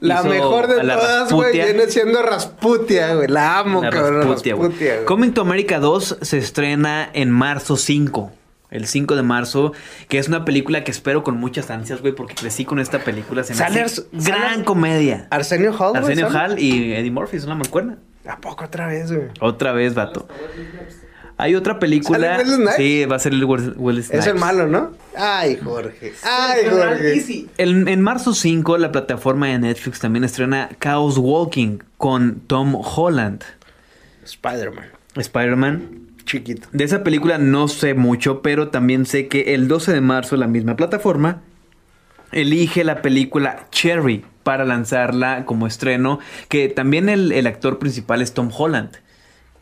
La 0.00 0.22
mejor 0.22 0.68
de 0.68 0.84
la 0.84 0.96
todas, 0.96 1.32
güey, 1.32 1.52
viene 1.54 1.88
siendo 1.90 2.22
Rasputia, 2.22 3.14
güey. 3.16 3.26
La 3.26 3.58
amo, 3.58 3.82
La 3.82 3.90
cabrón. 3.90 4.28
Rasputia, 4.28 4.54
güey. 4.54 4.68
Rasputia. 4.68 5.04
Coming 5.06 5.32
to 5.32 5.40
America 5.40 5.80
2 5.80 6.18
se 6.22 6.38
estrena 6.38 7.10
en 7.14 7.32
marzo 7.32 7.76
5. 7.76 8.30
El 8.70 8.86
5 8.86 9.16
de 9.16 9.22
marzo, 9.22 9.72
que 10.08 10.18
es 10.18 10.28
una 10.28 10.44
película 10.44 10.84
que 10.84 10.90
espero 10.90 11.22
con 11.24 11.38
muchas 11.38 11.70
ansias, 11.70 12.00
güey, 12.02 12.14
porque 12.14 12.34
crecí 12.34 12.64
con 12.66 12.78
esta 12.80 12.98
película. 12.98 13.42
Se 13.44 13.54
me 13.54 13.58
Sale 13.58 13.80
hace 13.82 14.02
gran 14.12 14.50
sale- 14.50 14.64
comedia. 14.64 15.26
Arsenio 15.30 15.72
Hall, 15.78 15.96
Arsenio 15.96 16.30
¿sale? 16.30 16.52
Hall 16.54 16.58
y 16.60 16.92
Eddie 16.92 17.10
Murphy, 17.10 17.38
es 17.38 17.44
una 17.44 17.54
mancuerna. 17.54 17.96
¿A 18.28 18.38
poco 18.38 18.64
otra 18.66 18.86
vez, 18.88 19.10
güey? 19.10 19.28
Otra 19.40 19.72
vez, 19.72 19.94
vato. 19.94 20.28
Hay 21.40 21.54
otra 21.54 21.78
película. 21.78 22.42
Sí, 22.76 23.04
va 23.06 23.16
a 23.16 23.18
ser 23.20 23.32
el 23.32 23.44
Will 23.44 23.72
Will 23.76 23.98
Es 23.98 24.10
el 24.26 24.34
malo, 24.34 24.66
¿no? 24.66 24.90
Ay, 25.16 25.56
Jorge. 25.62 26.12
Ay, 26.24 26.62
Jorge. 26.68 27.14
Easy. 27.14 27.48
El- 27.56 27.86
en 27.88 28.02
marzo 28.02 28.34
5, 28.34 28.76
la 28.76 28.90
plataforma 28.92 29.46
de 29.46 29.58
Netflix 29.60 30.00
también 30.00 30.24
estrena 30.24 30.68
Chaos 30.80 31.16
Walking 31.16 31.78
con 31.96 32.40
Tom 32.40 32.74
Holland, 32.74 33.44
Spider-Man. 34.24 34.86
Spider-Man. 35.16 36.07
De 36.72 36.84
esa 36.84 37.02
película 37.02 37.38
no 37.38 37.68
sé 37.68 37.94
mucho, 37.94 38.42
pero 38.42 38.68
también 38.68 39.06
sé 39.06 39.28
que 39.28 39.54
el 39.54 39.68
12 39.68 39.92
de 39.92 40.00
marzo 40.00 40.36
la 40.36 40.46
misma 40.46 40.76
plataforma 40.76 41.42
elige 42.32 42.84
la 42.84 43.00
película 43.02 43.66
Cherry 43.70 44.24
para 44.42 44.64
lanzarla 44.64 45.44
como 45.44 45.66
estreno, 45.66 46.18
que 46.48 46.68
también 46.68 47.08
el, 47.08 47.32
el 47.32 47.46
actor 47.46 47.78
principal 47.78 48.22
es 48.22 48.34
Tom 48.34 48.50
Holland. 48.56 48.90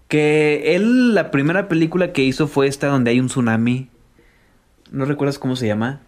Que 0.09 0.77
él, 0.77 1.15
la 1.15 1.31
primera 1.31 1.69
película 1.69 2.13
que 2.13 2.23
hizo 2.23 2.47
fue 2.47 2.69
esta 2.69 2.87
donde 2.89 3.11
hay 3.11 3.21
un 3.21 3.27
tsunami. 3.27 3.89
¿No 4.93 5.05
recuerdas 5.05 5.39
cómo 5.39 5.57
se 5.57 5.67
llama? 5.67 6.01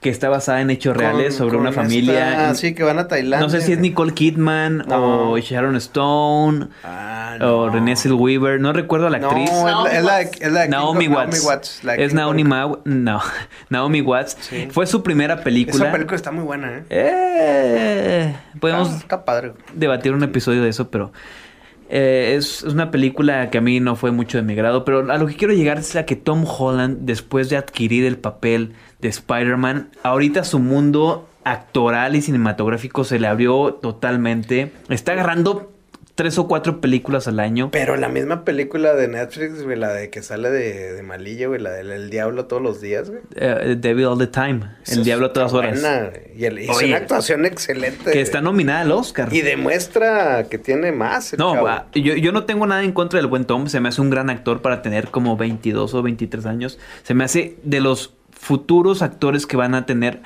Que 0.00 0.10
está 0.10 0.28
basada 0.28 0.60
en 0.60 0.70
hechos 0.70 0.96
reales 0.96 1.36
Con- 1.36 1.46
sobre 1.46 1.56
una 1.56 1.72
con 1.72 1.82
familia. 1.84 2.30
esta- 2.30 2.54
sí, 2.54 2.74
que 2.74 2.82
van 2.84 2.98
a 2.98 3.08
Tailandia. 3.08 3.40
No 3.44 3.48
sé 3.50 3.60
si 3.62 3.72
es 3.72 3.78
Nicole 3.78 4.12
Kidman 4.12 4.84
No. 4.86 5.30
o 5.32 5.38
Sharon 5.38 5.74
Stone 5.76 6.68
Ah, 6.84 7.36
o 7.40 7.66
no. 7.66 7.70
Renée 7.70 7.96
Zellweger. 7.96 8.60
No 8.60 8.72
recuerdo 8.72 9.06
a 9.06 9.10
la 9.10 9.18
No, 9.18 9.28
actriz. 9.30 9.50
la, 9.50 9.90
es 9.90 10.04
la, 10.04 10.20
es 10.20 10.52
la 10.52 10.60
de 10.62 10.68
Naomi 10.68 11.08
Watts. 11.08 11.82
la 11.82 11.94
de 11.94 12.04
es 12.04 12.14
Naomi. 12.14 12.44
Ma- 12.44 12.78
no, 12.84 13.20
Naomi 13.70 14.00
Watts. 14.02 14.36
Sí. 14.40 14.68
Fue 14.70 14.86
su 14.86 15.02
primera 15.02 15.42
película. 15.42 15.84
Esa 15.84 15.92
película 15.92 16.16
está 16.16 16.30
muy 16.30 16.44
buena, 16.44 16.70
¿eh? 16.78 16.84
Eh, 16.90 18.36
podemos 18.60 18.94
está 18.96 19.24
padre. 19.24 19.52
debatir 19.74 20.12
un 20.12 20.22
episodio 20.22 20.62
de 20.62 20.68
eso, 20.68 20.90
pero 20.90 21.10
eh, 21.88 22.34
es, 22.36 22.62
es 22.62 22.72
una 22.72 22.90
película 22.90 23.50
que 23.50 23.58
a 23.58 23.60
mí 23.60 23.80
no 23.80 23.96
fue 23.96 24.10
mucho 24.10 24.38
de 24.38 24.42
mi 24.42 24.54
grado. 24.54 24.84
Pero 24.84 25.10
a 25.10 25.18
lo 25.18 25.26
que 25.26 25.36
quiero 25.36 25.54
llegar 25.54 25.78
es 25.78 25.96
a 25.96 26.06
que 26.06 26.16
Tom 26.16 26.44
Holland, 26.46 26.98
después 27.02 27.48
de 27.48 27.56
adquirir 27.56 28.04
el 28.04 28.18
papel 28.18 28.74
de 29.00 29.08
Spider-Man, 29.08 29.90
ahorita 30.02 30.44
su 30.44 30.58
mundo 30.58 31.28
actoral 31.44 32.16
y 32.16 32.22
cinematográfico 32.22 33.04
se 33.04 33.18
le 33.18 33.28
abrió 33.28 33.74
totalmente. 33.74 34.72
Está 34.88 35.12
agarrando 35.12 35.75
tres 36.16 36.38
o 36.38 36.48
cuatro 36.48 36.80
películas 36.80 37.28
al 37.28 37.38
año. 37.38 37.70
Pero 37.70 37.96
la 37.96 38.08
misma 38.08 38.42
película 38.44 38.94
de 38.94 39.06
Netflix, 39.06 39.62
güey, 39.62 39.76
la 39.78 39.92
de 39.92 40.08
que 40.10 40.22
sale 40.22 40.50
de, 40.50 40.94
de 40.94 41.02
Malilla, 41.02 41.46
güey, 41.46 41.60
la 41.60 41.70
del 41.70 41.90
El 41.92 42.10
Diablo 42.10 42.46
todos 42.46 42.60
los 42.62 42.80
días, 42.80 43.10
güey. 43.10 43.20
Devil 43.76 44.06
All 44.06 44.18
the 44.18 44.26
Time. 44.26 44.60
El 44.88 45.04
Diablo 45.04 45.26
a 45.26 45.32
todas 45.32 45.52
horas. 45.52 45.80
buena. 45.80 46.10
Y 46.34 46.46
el- 46.46 46.58
hizo 46.58 46.72
Oye, 46.72 46.88
una 46.88 46.96
actuación 46.96 47.44
excelente. 47.46 48.10
Que 48.10 48.20
está 48.22 48.40
nominada 48.40 48.80
al 48.80 48.92
Oscar. 48.92 49.32
Y 49.32 49.42
demuestra 49.42 50.46
que 50.50 50.58
tiene 50.58 50.90
más. 50.90 51.34
el 51.34 51.38
No, 51.38 51.62
va, 51.62 51.86
yo, 51.94 52.14
yo 52.16 52.32
no 52.32 52.44
tengo 52.44 52.66
nada 52.66 52.82
en 52.82 52.92
contra 52.92 53.18
del 53.18 53.26
buen 53.28 53.44
Tom. 53.44 53.66
Se 53.68 53.78
me 53.80 53.90
hace 53.90 54.00
un 54.00 54.08
gran 54.10 54.30
actor 54.30 54.62
para 54.62 54.80
tener 54.82 55.08
como 55.08 55.36
22 55.36 55.92
o 55.94 56.02
23 56.02 56.46
años. 56.46 56.78
Se 57.02 57.12
me 57.14 57.24
hace 57.24 57.56
de 57.62 57.80
los 57.80 58.14
futuros 58.30 59.02
actores 59.02 59.46
que 59.46 59.56
van 59.56 59.74
a 59.74 59.84
tener. 59.86 60.22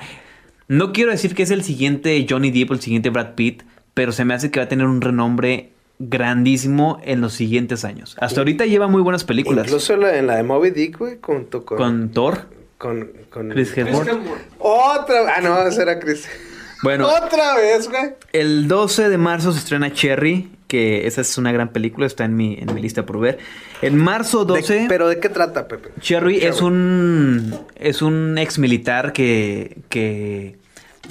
No 0.69 0.93
quiero 0.93 1.11
decir 1.11 1.35
que 1.35 1.43
es 1.43 1.51
el 1.51 1.63
siguiente 1.65 2.25
Johnny 2.29 2.49
Depp 2.49 2.71
o 2.71 2.73
el 2.75 2.79
siguiente 2.79 3.09
Brad 3.09 3.33
Pitt, 3.35 3.63
pero 3.93 4.13
se 4.13 4.23
me 4.23 4.33
hace 4.33 4.51
que 4.51 4.59
va 4.61 4.65
a 4.65 4.69
tener 4.69 4.87
un 4.87 5.01
renombre 5.01 5.71
grandísimo 6.09 6.99
en 7.03 7.21
los 7.21 7.33
siguientes 7.33 7.85
años. 7.85 8.15
Hasta 8.19 8.41
ahorita 8.41 8.65
lleva 8.65 8.87
muy 8.87 9.01
buenas 9.01 9.23
películas. 9.23 9.67
Incluso 9.67 9.95
la- 9.97 10.17
en 10.17 10.27
la 10.27 10.35
de 10.37 10.43
Moby 10.43 10.71
Dick, 10.71 10.97
güey, 10.97 11.17
junto 11.21 11.63
con... 11.65 11.77
Con 11.77 12.09
Thor, 12.11 12.45
Con... 12.77 13.11
con 13.29 13.49
Chris 13.49 13.75
Hemsworth. 13.77 14.09
Otra... 14.59 15.35
Ah, 15.37 15.41
no, 15.41 15.61
esa 15.67 15.83
era 15.83 15.99
Chris. 15.99 16.27
Bueno, 16.83 17.07
Otra 17.25 17.55
vez, 17.55 17.87
güey. 17.89 18.13
El 18.33 18.67
12 18.67 19.09
de 19.09 19.17
marzo 19.17 19.51
se 19.51 19.59
estrena 19.59 19.93
Cherry, 19.93 20.49
que 20.67 21.05
esa 21.05 21.21
es 21.21 21.37
una 21.37 21.51
gran 21.51 21.69
película, 21.69 22.07
está 22.07 22.25
en 22.25 22.35
mi, 22.35 22.57
en 22.59 22.73
mi 22.73 22.81
lista 22.81 23.05
por 23.05 23.19
ver. 23.19 23.37
En 23.81 23.97
marzo 23.97 24.45
De- 24.45 24.53
12, 24.61 24.85
¿Pero 24.89 25.07
de 25.09 25.19
qué 25.19 25.29
trata, 25.29 25.67
Pepe? 25.67 25.89
Cherry 25.99 26.37
es 26.43 26.61
un 26.61 27.55
es 27.75 28.01
un 28.01 28.37
ex 28.37 28.57
militar 28.57 29.11
que, 29.13 29.77
que 29.89 30.57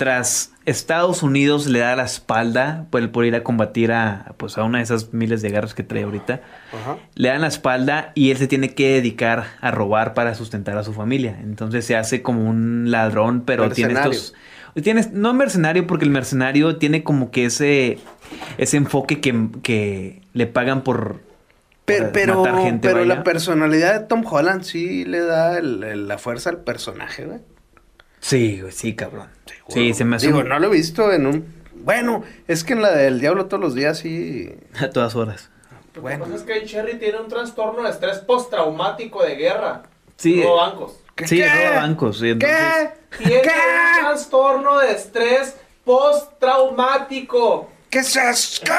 tras 0.00 0.52
Estados 0.64 1.22
Unidos 1.22 1.66
le 1.66 1.80
da 1.80 1.94
la 1.94 2.04
espalda 2.04 2.86
por, 2.88 3.10
por 3.12 3.26
ir 3.26 3.34
a 3.34 3.42
combatir 3.42 3.92
a, 3.92 4.32
pues, 4.38 4.56
a 4.56 4.64
una 4.64 4.78
de 4.78 4.84
esas 4.84 5.12
miles 5.12 5.42
de 5.42 5.50
guerras 5.50 5.74
que 5.74 5.82
trae 5.82 6.04
ahorita. 6.04 6.40
Ajá. 6.72 6.96
Le 7.16 7.28
dan 7.28 7.42
la 7.42 7.48
espalda 7.48 8.10
y 8.14 8.30
él 8.30 8.38
se 8.38 8.46
tiene 8.46 8.72
que 8.74 8.94
dedicar 8.94 9.44
a 9.60 9.70
robar 9.70 10.14
para 10.14 10.34
sustentar 10.34 10.78
a 10.78 10.84
su 10.84 10.94
familia. 10.94 11.38
Entonces 11.42 11.84
se 11.84 11.96
hace 11.96 12.22
como 12.22 12.48
un 12.48 12.90
ladrón, 12.90 13.42
pero 13.44 13.68
tiene 13.68 13.92
estos... 13.92 14.32
Tienes, 14.82 15.12
no 15.12 15.34
mercenario, 15.34 15.86
porque 15.86 16.06
el 16.06 16.10
mercenario 16.12 16.76
tiene 16.76 17.02
como 17.02 17.30
que 17.30 17.44
ese, 17.44 17.98
ese 18.56 18.78
enfoque 18.78 19.20
que, 19.20 19.48
que 19.62 20.22
le 20.32 20.46
pagan 20.46 20.80
por, 20.82 21.20
Pero, 21.84 22.10
pero, 22.12 22.44
gente. 22.62 22.88
pero 22.88 23.04
la 23.04 23.22
personalidad 23.22 24.00
de 24.00 24.06
Tom 24.06 24.24
Holland 24.24 24.62
sí 24.62 25.04
le 25.04 25.20
da 25.20 25.58
el- 25.58 25.82
el- 25.82 26.08
la 26.08 26.16
fuerza 26.16 26.48
al 26.50 26.58
personaje, 26.58 27.26
güey. 27.26 27.40
Sí, 28.20 28.60
güey, 28.60 28.72
sí, 28.72 28.94
cabrón. 28.94 29.28
Sí, 29.68 29.94
se 29.94 30.04
me 30.04 30.16
hace 30.16 30.26
Digo, 30.26 30.40
un- 30.40 30.48
no 30.48 30.58
lo 30.58 30.68
he 30.68 30.70
visto 30.70 31.12
en 31.12 31.26
un... 31.26 31.60
Bueno, 31.74 32.22
es 32.48 32.64
que 32.64 32.74
en 32.74 32.82
la 32.82 32.90
del 32.92 33.20
Diablo 33.20 33.46
todos 33.46 33.62
los 33.62 33.74
días 33.74 33.98
sí... 33.98 34.54
a 34.80 34.90
todas 34.90 35.14
horas. 35.16 35.48
Lo 35.94 36.02
Bueno. 36.02 36.24
que 36.26 36.30
pasa 36.32 36.44
es 36.44 36.60
que 36.60 36.66
Cherry 36.66 36.98
tiene 36.98 37.18
un 37.20 37.28
trastorno 37.28 37.82
de 37.82 37.90
estrés 37.90 38.18
postraumático 38.18 39.22
de 39.24 39.34
guerra. 39.36 39.82
Sí. 40.16 40.42
Roba 40.42 40.68
bancos. 40.68 40.92
¿Qué- 41.16 41.26
Sí, 41.28 41.42
roba 41.42 41.76
bancos. 41.80 42.22
y 42.22 42.30
entonces- 42.30 42.58
¿Qué? 43.18 43.24
Tiene 43.24 43.42
¿Qué? 43.42 43.48
un 43.48 44.04
trastorno 44.06 44.78
de 44.78 44.92
estrés 44.92 45.56
postraumático. 45.84 47.70
¿Qué 47.88 47.98
es? 48.00 48.60
¿Qué? 48.64 48.70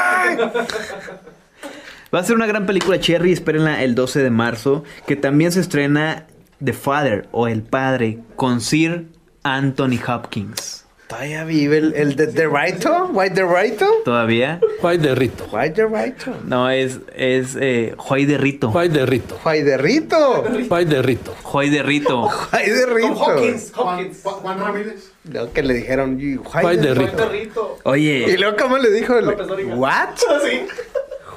Va 2.13 2.19
a 2.19 2.23
ser 2.23 2.35
una 2.35 2.45
gran 2.45 2.65
película 2.65 2.99
Cherry, 2.99 3.31
espérenla 3.31 3.81
el 3.83 3.95
12 3.95 4.21
de 4.23 4.29
marzo, 4.29 4.83
que 5.07 5.15
también 5.15 5.51
se 5.51 5.61
estrena 5.61 6.27
The 6.63 6.73
Father 6.73 7.27
o 7.31 7.47
El 7.47 7.63
Padre 7.63 8.19
con 8.35 8.61
Sir 8.61 9.07
Anthony 9.43 9.99
Hopkins. 10.07 10.85
Todavía 11.07 11.43
vive 11.43 11.77
el, 11.77 11.93
el 11.93 12.15
de 12.15 12.27
The 12.27 12.47
Righto. 12.47 13.07
White 13.11 13.35
The 13.35 13.43
Righto. 13.45 13.85
¿Todavía? 14.05 14.61
Juay 14.79 14.97
de 14.97 15.13
Rito. 15.13 15.45
White 15.51 15.73
The 15.75 15.85
Righto. 15.87 16.33
No, 16.45 16.69
es, 16.69 16.99
es 17.13 17.57
eh, 17.59 17.95
Juay 17.97 18.25
de 18.25 18.37
Rito. 18.37 18.71
Juay 18.71 18.87
de 18.87 19.05
Rito. 19.05 19.37
White 19.43 19.65
The 19.65 19.77
Rito. 19.77 20.45
Juay 20.69 20.85
de 20.85 21.01
Rito. 21.01 21.35
Juay 21.43 21.69
de 21.69 21.83
Rito. 21.83 22.29
White 22.53 22.71
The 22.73 22.85
Con 22.85 22.95
Rito. 22.95 23.09
Hopkins. 23.13 23.71
Juan, 23.75 23.97
Hopkins. 23.99 24.21
Juan- 24.23 24.35
Juan 24.35 24.59
Ramírez. 24.61 25.11
Lo 25.29 25.51
que 25.51 25.63
le 25.63 25.73
dijeron. 25.73 26.17
y 26.17 26.37
White 26.37 26.49
Juay 26.61 26.77
de 26.77 26.83
the- 26.83 26.93
Rito. 26.93 27.17
De 27.17 27.25
Rito. 27.29 27.77
Y 27.83 27.89
Oye, 27.89 28.37
luego, 28.37 28.55
¿cómo 28.57 28.77
le 28.77 28.89
dijo? 28.91 29.17
el-. 29.17 29.27
¿What? 29.75 30.09
Sí. 30.45 30.61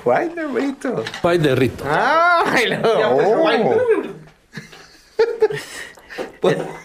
White 0.05 0.35
The 0.37 0.47
Rito. 0.47 1.05
Juay 1.21 1.38
de 1.38 1.55
Rito. 1.57 1.85
Ah, 1.88 2.45
y 2.64 2.69
luego, 2.69 3.43
pues, 6.40 6.57
oh. 6.61 6.79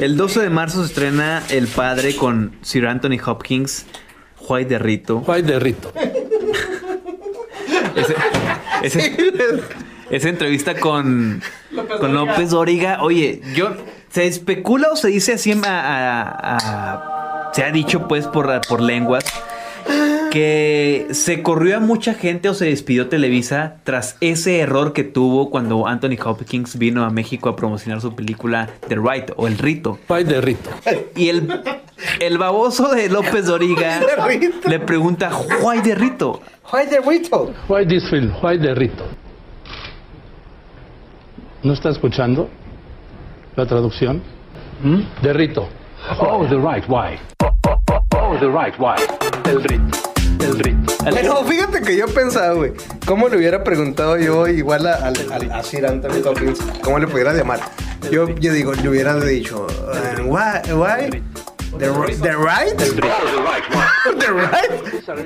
El 0.00 0.16
12 0.16 0.40
de 0.42 0.50
marzo 0.50 0.80
se 0.82 0.86
estrena 0.88 1.42
El 1.50 1.66
Padre 1.68 2.16
con 2.16 2.56
Sir 2.62 2.86
Anthony 2.86 3.18
Hopkins. 3.24 3.86
Juay 4.36 4.64
de 4.64 4.78
Rito. 4.78 5.20
Juay 5.20 5.42
de 5.42 5.58
Rito. 5.58 5.92
Ese- 7.96 8.16
ese- 8.82 9.60
esa 10.10 10.28
entrevista 10.28 10.74
con, 10.78 11.42
López 11.70 11.98
con 11.98 12.12
Dóriga. 12.12 12.32
López 12.32 12.50
Dóriga. 12.50 12.98
Oye, 13.02 13.40
yo 13.54 13.74
se 14.10 14.26
especula 14.26 14.88
o 14.92 14.96
se 14.96 15.08
dice 15.08 15.32
así 15.34 15.52
a, 15.52 15.80
a- 15.80 16.56
a- 16.56 17.52
se 17.54 17.62
ha 17.64 17.70
dicho 17.70 18.06
pues 18.08 18.26
por, 18.26 18.60
por 18.68 18.80
lenguas 18.80 19.24
que 20.34 21.06
se 21.12 21.44
corrió 21.44 21.76
a 21.76 21.80
mucha 21.80 22.12
gente 22.14 22.48
o 22.48 22.54
se 22.54 22.64
despidió 22.64 23.08
Televisa 23.08 23.76
tras 23.84 24.16
ese 24.20 24.58
error 24.58 24.92
que 24.92 25.04
tuvo 25.04 25.48
cuando 25.48 25.86
Anthony 25.86 26.16
Hopkins 26.24 26.76
vino 26.76 27.04
a 27.04 27.10
México 27.10 27.48
a 27.48 27.54
promocionar 27.54 28.00
su 28.00 28.16
película 28.16 28.68
The 28.88 28.96
Right 28.96 29.30
o 29.36 29.46
El 29.46 29.56
Rito. 29.58 30.00
Juay 30.08 30.24
de 30.24 30.40
Rito. 30.40 30.70
Y 31.14 31.28
el, 31.28 31.62
el 32.18 32.36
baboso 32.38 32.88
de 32.88 33.08
López 33.08 33.48
Rito. 33.58 33.80
le 34.68 34.80
pregunta, 34.80 35.30
¿Why 35.62 35.80
de 35.82 35.94
Rito? 35.94 36.40
White 36.72 36.90
The 36.90 37.00
Rito. 37.08 37.54
Juay 37.68 37.86
this 37.86 38.10
film. 38.10 38.32
Juay 38.40 38.58
de 38.58 38.74
Rito. 38.74 39.04
¿No 41.62 41.74
está 41.74 41.90
escuchando 41.90 42.48
la 43.54 43.66
traducción? 43.66 44.20
¿Mm? 44.82 45.22
De 45.22 45.32
Rito. 45.32 45.68
Oh, 46.18 46.44
the 46.48 46.56
right, 46.56 46.84
why? 46.88 47.20
Oh, 48.16 48.36
the 48.40 48.48
right, 48.48 48.74
why? 48.80 48.96
El 49.48 49.62
Rito. 49.62 50.03
El 50.44 50.58
Rito. 50.58 50.94
Pero 51.04 51.44
fíjate 51.44 51.80
que 51.82 51.96
yo 51.96 52.06
pensaba, 52.06 52.52
güey, 52.54 52.72
¿cómo 53.06 53.28
le 53.28 53.36
hubiera 53.38 53.64
preguntado 53.64 54.16
yo 54.18 54.46
igual 54.46 54.86
a, 54.86 54.94
al- 54.94 55.32
al- 55.32 55.52
a 55.52 55.62
Sir 55.62 55.86
Anthony 55.86 56.22
Hopkins, 56.26 56.58
cómo 56.82 56.98
le 56.98 57.06
pudiera 57.06 57.32
llamar? 57.32 57.60
Yo, 58.10 58.28
yo 58.28 58.52
digo, 58.52 58.74
le 58.74 58.88
hubiera 58.88 59.18
dicho, 59.18 59.66
uh, 59.66 60.22
why, 60.26 60.72
why? 60.74 61.22
The, 61.78 61.86
the 62.22 62.36
right? 62.36 62.76
The 64.18 64.30
right? 64.32 64.70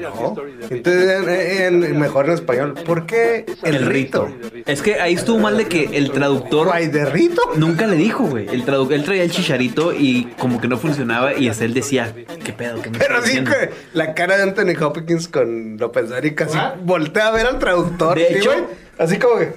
No. 0.00 0.34
Entonces, 0.70 1.60
en, 1.60 1.84
en- 1.84 1.98
mejor 2.00 2.26
en 2.26 2.32
español, 2.32 2.74
¿por 2.86 3.06
qué 3.06 3.44
el, 3.62 3.86
rito? 3.86 4.28
Es 4.66 4.82
que 4.82 5.00
ahí 5.00 5.14
estuvo 5.14 5.38
mal 5.38 5.56
de 5.56 5.66
que 5.66 5.84
el 5.92 6.10
traductor 6.10 6.68
Why 6.68 6.88
the 6.90 7.04
rito? 7.06 7.42
nunca 7.56 7.86
le 7.86 7.96
dijo, 7.96 8.24
güey. 8.24 8.48
El 8.48 8.64
tradu- 8.64 8.90
él 8.92 9.04
traía 9.04 9.22
el 9.24 9.30
chicharito 9.30 9.92
y 9.92 10.24
como 10.38 10.60
que 10.60 10.68
no 10.68 10.78
funcionaba 10.78 11.34
y 11.34 11.48
hasta 11.48 11.64
él 11.64 11.74
decía, 11.74 12.14
¿qué 12.44 12.52
pedo? 12.52 12.80
¿Qué 12.82 12.90
me 12.90 12.98
Pero 12.98 13.16
sí 13.22 13.26
diciendo?" 13.26 13.50
que 13.50 13.70
la 13.92 14.14
cara 14.14 14.36
de 14.36 14.42
Anthony 14.44 14.82
Hopkins 14.82 15.28
con 15.28 15.76
López 15.76 16.08
Dóriga 16.08 16.46
casi 16.46 16.58
¿Ah? 16.58 16.74
voltea 16.82 17.28
a 17.28 17.30
ver 17.30 17.46
al 17.46 17.58
traductor. 17.58 18.16
De 18.18 18.26
¿sí, 18.28 18.34
hecho- 18.36 18.52
güey? 18.52 18.64
así 18.98 19.18
como 19.18 19.38
que, 19.38 19.52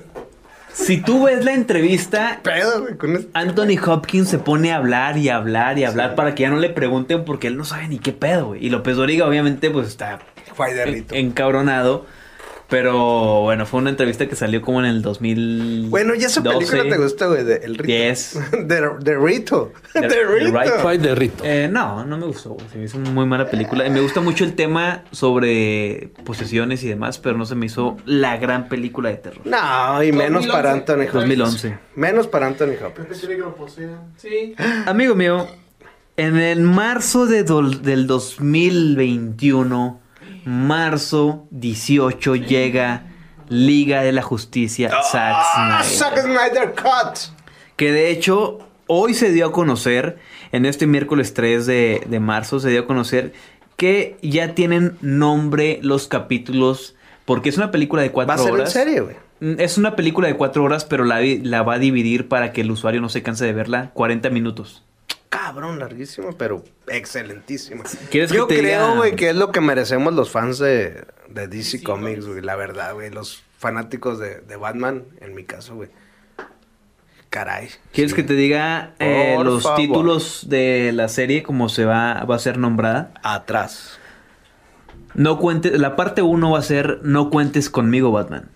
Si 0.73 1.01
tú 1.01 1.25
ves 1.25 1.43
la 1.45 1.53
entrevista, 1.53 2.39
pedo, 2.43 2.81
güey, 2.81 2.95
con 2.97 3.15
este- 3.15 3.29
Anthony 3.33 3.77
Hopkins 3.85 4.29
se 4.29 4.37
pone 4.39 4.71
a 4.71 4.77
hablar 4.77 5.17
y 5.17 5.29
hablar 5.29 5.77
y 5.77 5.83
hablar 5.83 6.15
para 6.15 6.33
que 6.35 6.43
ya 6.43 6.49
no 6.49 6.57
le 6.57 6.69
pregunten 6.69 7.25
porque 7.25 7.47
él 7.47 7.57
no 7.57 7.65
sabe 7.65 7.87
ni 7.87 7.99
qué 7.99 8.13
pedo, 8.13 8.47
güey. 8.47 8.65
Y 8.65 8.69
López 8.69 8.95
Dóriga 8.95 9.27
obviamente 9.27 9.69
pues 9.69 9.87
está 9.87 10.19
encabronado. 11.11 12.05
Pero 12.71 13.41
bueno, 13.41 13.65
fue 13.65 13.81
una 13.81 13.89
entrevista 13.89 14.27
que 14.27 14.35
salió 14.37 14.61
como 14.61 14.79
en 14.79 14.85
el 14.85 15.01
2000. 15.01 15.87
Bueno, 15.89 16.15
¿y 16.15 16.23
esa 16.23 16.41
película 16.41 16.83
te 16.83 16.97
gusta, 16.97 17.27
güey? 17.27 17.43
de 17.43 17.57
El 17.57 17.77
Rito. 17.77 17.85
Yes. 17.87 18.39
De, 18.65 18.89
de 19.01 19.17
Rito. 19.19 19.73
The- 19.93 19.99
De 20.01 20.07
The 20.07 20.23
Rito. 20.25 20.57
Right. 20.57 20.71
Juay 20.81 20.97
de 20.97 21.13
Rito. 21.13 21.43
Eh, 21.45 21.67
no, 21.69 22.05
no 22.05 22.17
me 22.17 22.25
gustó. 22.27 22.55
Se 22.71 22.77
me 22.77 22.85
hizo 22.85 22.97
una 22.97 23.09
muy 23.11 23.25
mala 23.25 23.49
película. 23.49 23.85
Y 23.85 23.89
me 23.89 23.99
gusta 23.99 24.21
mucho 24.21 24.45
el 24.45 24.53
tema 24.55 25.03
sobre 25.11 26.11
posesiones 26.23 26.81
y 26.83 26.87
demás, 26.87 27.19
pero 27.19 27.37
no 27.37 27.45
se 27.45 27.55
me 27.55 27.65
hizo 27.65 27.97
la 28.05 28.37
gran 28.37 28.69
película 28.69 29.09
de 29.09 29.15
terror. 29.17 29.41
No, 29.45 30.01
y 30.01 30.11
menos 30.13 30.45
2011. 30.45 30.49
para 30.51 30.71
Anthony 30.71 30.93
Hopkins. 31.01 31.13
2011. 31.13 31.77
Menos 31.95 32.27
para 32.27 32.47
Anthony 32.47 32.73
Hopkins. 32.83 33.07
Posean. 33.57 34.13
Sí. 34.15 34.55
Amigo 34.85 35.13
mío, 35.13 35.45
en 36.15 36.37
el 36.37 36.61
marzo 36.61 37.25
de 37.25 37.43
del 37.43 38.07
2021, 38.07 40.00
marzo 40.45 41.47
18, 41.51 42.35
llega 42.35 43.03
Liga 43.49 44.01
de 44.01 44.11
la 44.11 44.21
Justicia 44.21 44.89
Zack 45.11 45.35
Snyder. 45.53 45.83
Zack 45.85 46.21
Snyder 46.21 46.73
Cut. 46.75 47.17
Que 47.75 47.91
de 47.91 48.11
hecho, 48.11 48.59
hoy 48.87 49.13
se 49.13 49.31
dio 49.31 49.47
a 49.47 49.51
conocer, 49.51 50.17
en 50.51 50.65
este 50.65 50.87
miércoles 50.87 51.33
3 51.33 51.65
de, 51.65 52.03
de 52.07 52.19
marzo, 52.19 52.59
se 52.59 52.69
dio 52.69 52.81
a 52.81 52.87
conocer 52.87 53.33
que 53.77 54.17
ya 54.21 54.53
tienen 54.53 54.95
nombre 55.01 55.79
los 55.81 56.07
capítulos, 56.07 56.95
porque 57.25 57.49
es 57.49 57.57
una 57.57 57.71
película 57.71 58.01
de 58.03 58.09
Va 58.09 58.13
cuatro 58.13 58.33
a 58.35 58.37
ser 58.37 58.47
en 58.49 58.53
horas. 58.55 58.71
serie, 58.73 58.99
güey. 59.01 59.15
Mm, 59.39 59.59
Es 59.59 59.77
una 59.77 59.95
película 59.95 60.27
de 60.27 60.35
cuatro 60.35 60.63
horas, 60.63 60.85
pero 60.85 61.03
la 61.03 61.63
va 61.63 61.73
a 61.73 61.79
dividir 61.79 62.27
para 62.27 62.53
que 62.53 62.61
el 62.61 62.69
usuario 62.71 63.01
no 63.01 63.09
se 63.09 63.23
canse 63.23 63.43
de 63.45 63.53
verla, 63.53 63.89
40 63.95 64.29
minutos. 64.29 64.83
Cabrón, 65.31 65.79
larguísimo, 65.79 66.33
pero 66.37 66.61
excelentísimo. 66.87 67.83
¿Quieres 68.11 68.31
que 68.31 68.37
Yo 68.37 68.47
te 68.47 68.59
creo, 68.59 68.97
güey, 68.97 69.15
que 69.15 69.29
es 69.29 69.35
lo 69.35 69.51
que 69.53 69.61
merecemos 69.61 70.13
los 70.13 70.29
fans 70.29 70.59
de, 70.59 71.05
de 71.29 71.47
DC 71.47 71.81
Comics, 71.83 72.25
güey, 72.27 72.41
la 72.41 72.57
verdad, 72.57 72.93
güey. 72.93 73.09
Los 73.11 73.41
fanáticos 73.57 74.19
de, 74.19 74.41
de 74.41 74.55
Batman, 74.57 75.05
en 75.21 75.33
mi 75.33 75.45
caso, 75.45 75.75
güey. 75.75 75.89
Caray. 77.29 77.69
¿Quieres 77.93 78.11
Sí. 78.11 78.17
que 78.17 78.23
te 78.23 78.33
diga 78.33 78.93
eh, 78.99 79.37
los 79.41 79.63
favor. 79.63 79.77
títulos 79.79 80.49
de 80.49 80.91
la 80.93 81.07
serie, 81.07 81.43
cómo 81.43 81.69
se 81.69 81.85
va, 81.85 82.25
va 82.25 82.35
a 82.35 82.39
ser 82.39 82.57
nombrada? 82.57 83.13
Atrás. 83.23 83.97
No 85.13 85.39
cuentes, 85.39 85.79
la 85.79 85.95
parte 85.95 86.21
1 86.21 86.51
va 86.51 86.59
a 86.59 86.63
ser 86.63 86.99
No 87.03 87.29
cuentes 87.29 87.69
conmigo, 87.69 88.11
Batman. 88.11 88.49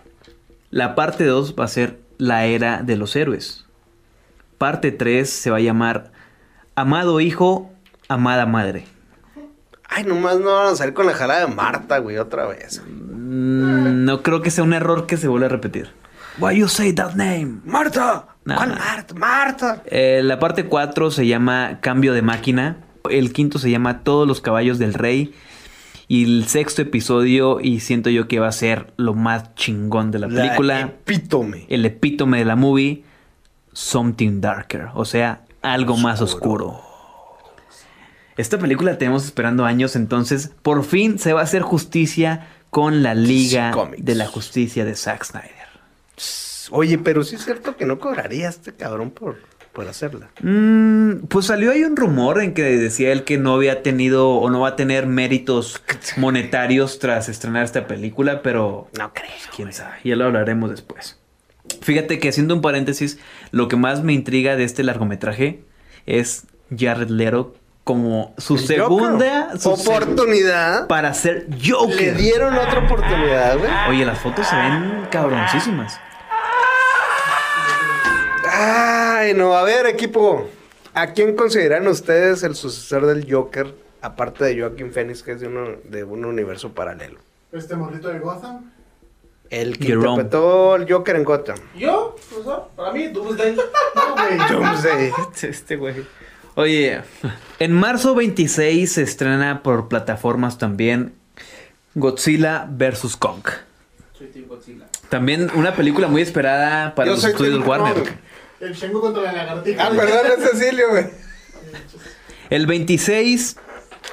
La 0.71 0.93
parte 0.93 1.23
2 1.23 1.55
va 1.57 1.63
a 1.63 1.69
ser 1.69 1.99
La 2.17 2.45
era 2.47 2.84
de 2.84 2.97
los 2.97 3.15
héroes. 3.15 3.65
Parte 4.57 4.91
3 4.91 5.30
se 5.30 5.49
va 5.51 5.57
a 5.57 5.61
llamar 5.61 6.11
Amado 6.76 7.21
hijo, 7.21 7.71
amada 8.09 8.45
madre. 8.45 8.86
Ay, 9.88 10.03
nomás 10.03 10.39
no 10.39 10.55
van 10.55 10.73
a 10.73 10.76
salir 10.76 10.93
con 10.93 11.05
la 11.05 11.13
jalada 11.13 11.45
de 11.45 11.53
Marta, 11.53 11.99
güey, 11.99 12.17
otra 12.17 12.45
vez. 12.47 12.84
Mm, 12.86 14.03
no 14.03 14.21
creo 14.23 14.41
que 14.41 14.51
sea 14.51 14.63
un 14.63 14.73
error 14.73 15.05
que 15.05 15.15
se 15.15 15.30
vuelva 15.30 15.45
a 15.45 15.49
repetir. 15.49 15.91
Why 16.38 16.57
you 16.57 16.67
say 16.67 16.91
that 16.91 17.13
name? 17.13 17.59
¡Marta! 17.63 18.28
No, 18.43 18.55
¿Cuál. 18.55 18.76
Marta? 18.76 19.13
¡Marta! 19.15 19.84
Eh, 19.86 20.19
la 20.21 20.38
parte 20.39 20.65
4 20.65 21.11
se 21.11 21.26
llama 21.26 21.80
Cambio 21.80 22.13
de 22.13 22.21
máquina. 22.21 22.78
El 23.09 23.32
quinto 23.32 23.57
se 23.57 23.71
llama 23.71 24.03
Todos 24.03 24.28
los 24.28 24.41
caballos 24.41 24.78
del 24.78 24.93
rey. 24.93 25.34
Y 26.09 26.26
el 26.26 26.45
sexto 26.47 26.82
episodio, 26.82 27.59
y 27.61 27.80
siento 27.80 28.09
yo 28.09 28.28
que 28.28 28.39
va 28.39 28.47
a 28.47 28.51
ser 28.51 28.93
lo 28.97 29.13
más 29.13 29.55
chingón 29.55 30.11
de 30.11 30.19
la 30.19 30.28
película. 30.28 30.73
La 30.76 30.82
epítome. 30.88 31.65
el 31.69 31.86
epítome 31.86 32.39
de 32.39 32.45
la 32.45 32.55
movie, 32.55 33.03
Something 33.73 34.39
Darker, 34.41 34.89
o 34.93 35.05
sea, 35.05 35.45
algo 35.74 35.97
más 35.97 36.22
oscuro. 36.22 36.82
Esta 38.38 38.57
película 38.59 38.91
la 38.93 38.97
tenemos 38.97 39.24
esperando 39.26 39.63
años, 39.66 39.95
entonces 39.95 40.51
por 40.61 40.84
fin 40.84 41.20
se 41.20 41.32
va 41.34 41.39
a 41.41 41.43
hacer 41.43 41.61
justicia 41.61 42.47
con 42.70 43.01
la 43.01 43.13
Liga 43.16 43.72
Comics. 43.72 44.03
de 44.03 44.16
la 44.16 44.28
Justicia 44.28 44.84
de 44.84 44.95
Zack 44.95 45.24
Snyder. 45.24 45.51
Oye, 46.72 46.97
pero 46.97 47.24
sí 47.24 47.36
es 47.36 47.45
cierto 47.45 47.78
que 47.78 47.86
no 47.86 47.99
cobraría 47.99 48.49
este 48.49 48.74
cabrón 48.74 49.11
por, 49.11 49.38
por 49.72 49.88
hacerla. 49.88 50.30
Mm, 50.41 51.28
pues 51.30 51.45
salió 51.45 51.72
ahí 51.72 51.84
un 51.84 51.95
rumor 51.95 52.41
en 52.41 52.53
que 52.53 52.63
decía 52.63 53.11
él 53.13 53.24
que 53.24 53.38
no 53.38 53.53
había 53.53 53.84
tenido 53.84 54.32
o 54.32 54.49
no 54.49 54.61
va 54.61 54.70
a 54.70 54.76
tener 54.76 55.05
méritos 55.05 55.82
monetarios 56.18 56.99
tras 56.99 57.30
estrenar 57.30 57.63
esta 57.63 57.88
película, 57.88 58.41
pero 58.41 58.89
No 58.97 59.13
creo. 59.13 59.30
quién 59.55 59.72
sabe, 59.72 59.95
ya 60.03 60.16
lo 60.18 60.26
hablaremos 60.26 60.72
después. 60.72 61.20
Fíjate 61.82 62.20
que 62.20 62.30
haciendo 62.30 62.55
un 62.55 62.61
paréntesis, 62.61 63.20
lo 63.51 63.68
que 63.68 63.76
más 63.76 64.03
me 64.03 64.13
intriga 64.13 64.55
de 64.55 64.63
este 64.63 64.84
largometraje 64.84 65.63
es 66.05 66.45
Jared 66.76 67.09
Leto 67.09 67.55
como 67.84 68.34
su 68.39 68.57
segunda 68.57 69.57
su 69.59 69.70
oportunidad. 69.70 70.84
seg- 70.84 70.88
para 70.88 71.13
ser 71.13 71.45
Le 71.49 71.70
Joker. 71.72 72.18
dieron 72.18 72.55
otra 72.55 72.80
oportunidad, 72.86 73.57
güey. 73.59 73.72
Oye, 73.89 74.05
las 74.05 74.18
fotos 74.20 74.47
se 74.47 74.55
ven 74.55 75.07
cabroncísimas. 75.11 75.99
Ay, 78.51 79.34
no, 79.34 79.53
a 79.55 79.63
ver, 79.63 79.86
equipo. 79.86 80.47
¿A 80.93 81.07
quién 81.07 81.36
consideran 81.36 81.88
ustedes 81.88 82.43
el 82.43 82.55
sucesor 82.55 83.05
del 83.05 83.32
Joker? 83.32 83.74
Aparte 84.01 84.45
de 84.45 84.59
Joaquin 84.61 84.91
Phoenix, 84.91 85.24
que 85.24 85.34
es 85.34 85.41
de, 85.41 85.47
uno, 85.47 85.68
de 85.84 86.03
un 86.03 86.26
universo 86.26 86.74
paralelo. 86.74 87.20
Este 87.51 87.76
morrito 87.76 88.07
de 88.09 88.20
Gotham. 88.20 88.72
El 89.50 89.78
que 89.78 89.88
Jerome. 89.88 90.10
interpretó 90.10 90.76
el 90.76 90.91
Joker 90.91 91.16
en 91.16 91.24
Gotham. 91.24 91.58
¿Yo? 91.78 92.16
profesor? 92.30 92.70
Para 92.76 92.91
mí, 92.91 93.08
Doomsday. 93.08 93.56
No, 93.96 94.14
güey. 94.16 94.38
Doomsday. 94.52 95.12
Este 95.43 95.76
güey. 95.76 95.96
Oye, 96.56 97.02
en 97.60 97.72
marzo 97.74 98.16
26 98.16 98.91
se 98.91 99.02
estrena 99.04 99.62
por 99.62 99.88
plataformas 99.89 100.58
también 100.58 101.14
Godzilla 101.96 102.68
vs. 102.70 103.18
Kong. 103.18 103.43
Soy 104.18 104.28
Team 104.28 104.46
Godzilla. 104.48 104.86
También 105.10 105.52
una 105.56 105.76
película 105.76 106.08
muy 106.08 106.22
esperada 106.22 106.96
para 106.96 107.08
Yo 107.08 107.12
los 107.14 107.22
soy 107.22 107.32
estudios 107.32 107.56
Team 107.58 107.68
Warner. 107.70 107.93
Kong. 107.93 108.08
El 108.62 108.74
Shengo 108.74 109.02
contra 109.02 109.24
la 109.24 109.34
lagartija. 109.34 109.86
Ah, 109.86 109.89
perdón, 109.89 110.28
es 110.38 110.50
Cecilio, 110.52 110.89
güey. 110.89 111.06
El 112.50 112.68
26 112.68 113.58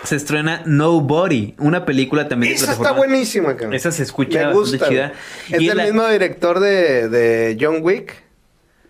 se 0.05 0.16
estrena 0.16 0.62
Nobody, 0.66 1.55
una 1.59 1.84
película 1.84 2.28
también 2.28 2.53
de 2.53 2.57
Esa 2.57 2.72
está 2.72 2.76
plataforma. 2.78 3.07
buenísima, 3.09 3.57
cabrón. 3.57 3.74
Esa 3.74 3.93
se 3.93 4.03
escucha 4.03 4.49
Me 4.49 4.53
gusta. 4.55 4.88
chida. 4.88 5.12
Es 5.51 5.61
Y 5.61 5.68
del 5.68 5.76
la- 5.76 5.84
mismo 5.84 6.07
director 6.09 6.61
de, 6.61 7.09
de 7.09 7.57
John 7.61 7.78
Wick. 7.82 8.14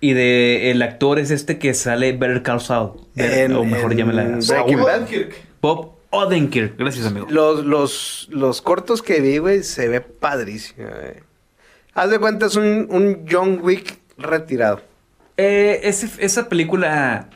Y 0.00 0.14
de 0.14 0.70
el 0.72 0.82
actor 0.82 1.18
es 1.20 1.30
este 1.30 1.58
que 1.58 1.74
sale 1.74 2.12
Better 2.12 2.42
Call 2.42 2.60
Saul. 2.60 2.92
En- 3.16 3.54
o 3.54 3.64
mejor 3.64 3.94
llámela. 3.94 4.38
Bob 5.60 5.92
Odenkirk. 6.10 6.76
Gracias, 6.76 7.06
amigo. 7.06 7.26
Los, 7.30 7.64
los, 7.64 8.28
los 8.30 8.60
cortos 8.62 9.00
que 9.02 9.20
vi, 9.20 9.38
güey, 9.38 9.62
se 9.62 9.88
ve 9.88 10.00
padrísimo, 10.00 10.88
güey. 10.88 11.14
Haz 11.94 12.10
de 12.10 12.18
cuenta, 12.18 12.46
es 12.46 12.56
un, 12.56 12.86
un 12.90 13.26
John 13.30 13.60
Wick 13.62 13.98
retirado. 14.18 14.80
Eh, 15.36 15.80
ese- 15.84 16.10
esa 16.18 16.48
película, 16.48 17.28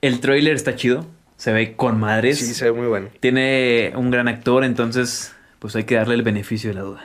el 0.00 0.20
trailer 0.20 0.54
está 0.54 0.74
chido. 0.76 1.06
Se 1.36 1.52
ve 1.52 1.74
con 1.76 1.98
madres. 1.98 2.38
Sí, 2.38 2.54
se 2.54 2.66
ve 2.66 2.72
muy 2.72 2.86
bueno. 2.86 3.08
Tiene 3.20 3.92
un 3.96 4.10
gran 4.10 4.28
actor, 4.28 4.64
entonces 4.64 5.32
pues 5.58 5.76
hay 5.76 5.84
que 5.84 5.94
darle 5.94 6.14
el 6.14 6.22
beneficio 6.22 6.70
de 6.70 6.74
la 6.74 6.82
duda. 6.82 7.04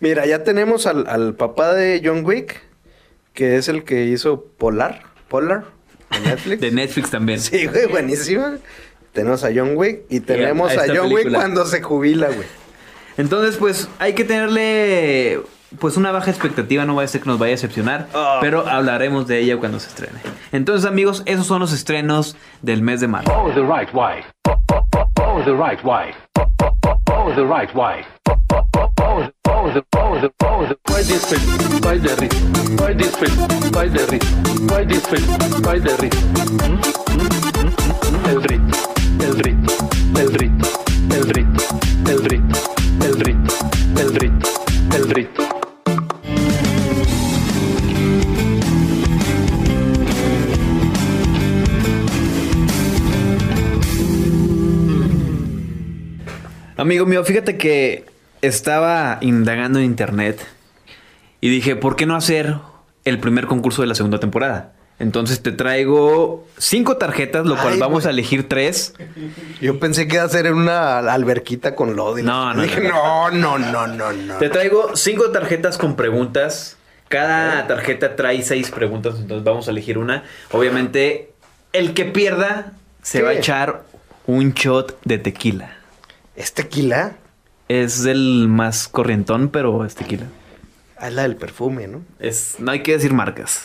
Mira, 0.00 0.26
ya 0.26 0.44
tenemos 0.44 0.86
al, 0.86 1.06
al 1.08 1.34
papá 1.34 1.74
de 1.74 2.00
John 2.04 2.24
Wick, 2.24 2.62
que 3.34 3.56
es 3.56 3.68
el 3.68 3.84
que 3.84 4.06
hizo 4.06 4.44
Polar. 4.44 5.02
Polar, 5.28 5.64
de 6.10 6.20
Netflix. 6.20 6.60
De 6.62 6.70
Netflix 6.70 7.10
también. 7.10 7.40
Sí, 7.40 7.66
güey, 7.66 7.86
buenísimo. 7.86 8.56
Tenemos 9.12 9.44
a 9.44 9.50
John 9.54 9.76
Wick 9.76 10.02
y 10.08 10.20
tenemos 10.20 10.76
a 10.76 10.84
John 10.86 11.12
Wick 11.12 11.32
cuando 11.32 11.66
se 11.66 11.82
jubila, 11.82 12.28
güey. 12.28 12.46
Entonces, 13.16 13.56
pues 13.56 13.88
hay 13.98 14.12
que 14.12 14.24
tenerle 14.24 15.40
pues 15.78 15.96
una 15.96 16.10
baja 16.12 16.30
expectativa, 16.30 16.84
no 16.84 16.94
va 16.94 17.02
a 17.02 17.08
ser 17.08 17.20
que 17.20 17.28
nos 17.28 17.38
vaya 17.38 17.52
a 17.52 17.56
decepcionar, 17.56 18.08
Ah. 18.14 18.38
pero 18.40 18.66
hablaremos 18.68 19.26
de 19.26 19.40
ella 19.40 19.58
cuando 19.58 19.78
se 19.80 19.88
estrene. 19.88 20.18
Entonces, 20.52 20.86
amigos, 20.88 21.22
esos 21.26 21.46
son 21.46 21.60
los 21.60 21.72
estrenos 21.72 22.36
del 22.62 22.82
mes 22.82 23.00
de 23.00 23.08
marzo. 23.08 23.30
Oh, 23.34 23.50
the 23.52 23.62
right 23.62 23.88
wife. 23.92 24.26
Oh, 24.48 24.54
oh, 24.72 24.86
oh, 24.96 25.06
oh, 25.20 25.42
the 25.44 25.52
right 25.52 25.82
wife. 25.84 26.16
Oh, 26.38 26.46
oh, 26.62 26.72
oh, 26.86 27.00
oh, 27.12 27.34
the 27.34 27.44
right 27.44 27.74
wife. 27.74 28.06
Oh, 28.28 28.34
oh, 28.54 28.66
oh, 28.78 28.92
oh, 28.98 29.30
oh, 29.48 29.72
the, 29.72 29.82
oh, 29.96 30.20
the, 30.20 30.30
oh, 30.44 30.66
the. 30.66 30.76
Why 30.88 31.02
this 31.02 31.24
film? 31.26 31.80
Why 31.82 31.98
the 31.98 32.16
rich? 32.20 32.34
Why 32.80 32.94
this 32.94 33.14
film? 33.16 33.38
Why 33.72 33.88
the 33.88 34.06
rich? 34.10 34.24
Why 34.70 34.84
this 34.84 35.06
film? 35.06 35.26
Why 35.62 35.78
the 35.78 35.96
rich? 36.00 36.14
¿Mm? 36.38 36.80
¿Mm? 37.12 37.28
¿Mm? 37.52 37.58
¿Mm? 37.58 38.28
El 38.28 38.42
rit, 38.42 38.60
el 39.20 39.34
rit, 39.38 39.58
el 40.16 40.32
rit, 40.32 40.52
el 41.12 41.24
rit, 41.28 41.46
el 41.48 41.48
rit, 41.48 41.48
el 42.08 42.24
rit, 42.24 42.77
Amigo 56.88 57.04
mío, 57.04 57.22
fíjate 57.22 57.58
que 57.58 58.06
estaba 58.40 59.18
indagando 59.20 59.78
en 59.78 59.84
internet 59.84 60.40
y 61.42 61.50
dije, 61.50 61.76
¿por 61.76 61.96
qué 61.96 62.06
no 62.06 62.16
hacer 62.16 62.54
el 63.04 63.18
primer 63.18 63.44
concurso 63.46 63.82
de 63.82 63.88
la 63.88 63.94
segunda 63.94 64.18
temporada? 64.18 64.72
Entonces 64.98 65.42
te 65.42 65.52
traigo 65.52 66.48
cinco 66.56 66.96
tarjetas, 66.96 67.44
lo 67.44 67.56
cual 67.56 67.74
Ay, 67.74 67.78
vamos 67.78 68.04
güey. 68.04 68.06
a 68.06 68.10
elegir 68.12 68.48
tres. 68.48 68.94
Yo 69.60 69.78
pensé 69.78 70.08
que 70.08 70.14
iba 70.14 70.24
a 70.24 70.30
ser 70.30 70.46
en 70.46 70.54
una 70.54 71.00
alberquita 71.00 71.74
con 71.74 71.94
lodo. 71.94 72.20
y 72.20 72.22
No, 72.22 72.54
no, 72.54 72.62
Dije, 72.62 72.80
no, 72.80 73.30
no, 73.32 73.58
no, 73.58 73.86
no, 73.86 74.10
no. 74.14 74.36
Te 74.38 74.48
traigo 74.48 74.96
cinco 74.96 75.28
tarjetas 75.30 75.76
con 75.76 75.94
preguntas. 75.94 76.78
Cada 77.08 77.66
tarjeta 77.66 78.16
trae 78.16 78.40
seis 78.42 78.70
preguntas, 78.70 79.16
entonces 79.18 79.44
vamos 79.44 79.68
a 79.68 79.72
elegir 79.72 79.98
una. 79.98 80.24
Obviamente, 80.52 81.32
el 81.74 81.92
que 81.92 82.06
pierda 82.06 82.72
se 83.02 83.18
¿Qué? 83.18 83.24
va 83.24 83.30
a 83.32 83.34
echar 83.34 83.82
un 84.26 84.54
shot 84.54 84.98
de 85.04 85.18
tequila. 85.18 85.74
¿Es 86.38 86.52
tequila? 86.52 87.16
Es 87.68 88.04
el 88.04 88.46
más 88.48 88.86
corrientón, 88.86 89.48
pero 89.48 89.84
es 89.84 89.96
tequila. 89.96 90.26
Ah, 90.96 91.08
es 91.08 91.14
la 91.14 91.22
del 91.22 91.34
perfume, 91.34 91.88
¿no? 91.88 92.02
Es, 92.20 92.56
no 92.60 92.70
hay 92.70 92.84
que 92.84 92.92
decir 92.92 93.12
marcas. 93.12 93.62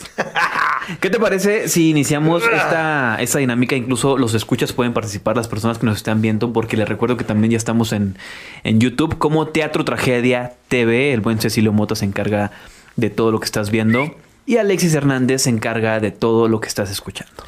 ¿Qué 0.99 1.11
te 1.11 1.19
parece 1.19 1.67
si 1.67 1.91
iniciamos 1.91 2.41
esta, 2.43 3.17
esta 3.19 3.37
dinámica? 3.37 3.75
Incluso 3.75 4.17
los 4.17 4.33
escuchas 4.33 4.73
pueden 4.73 4.91
participar, 4.91 5.37
las 5.37 5.47
personas 5.47 5.77
que 5.77 5.85
nos 5.85 5.97
están 5.97 6.23
viendo, 6.23 6.51
porque 6.51 6.75
les 6.75 6.89
recuerdo 6.89 7.15
que 7.15 7.23
también 7.23 7.51
ya 7.51 7.57
estamos 7.57 7.93
en, 7.93 8.17
en 8.63 8.79
YouTube 8.79 9.19
como 9.19 9.49
Teatro 9.49 9.85
Tragedia 9.85 10.53
TV. 10.67 11.13
El 11.13 11.21
buen 11.21 11.39
Cecilio 11.39 11.73
Mota 11.73 11.93
se 11.93 12.05
encarga 12.05 12.51
de 12.95 13.11
todo 13.11 13.31
lo 13.31 13.39
que 13.39 13.45
estás 13.45 13.69
viendo. 13.69 14.15
Y 14.47 14.57
Alexis 14.57 14.95
Hernández 14.95 15.43
se 15.43 15.51
encarga 15.51 15.99
de 15.99 16.09
todo 16.09 16.47
lo 16.47 16.59
que 16.59 16.69
estás 16.69 16.89
escuchando. 16.89 17.43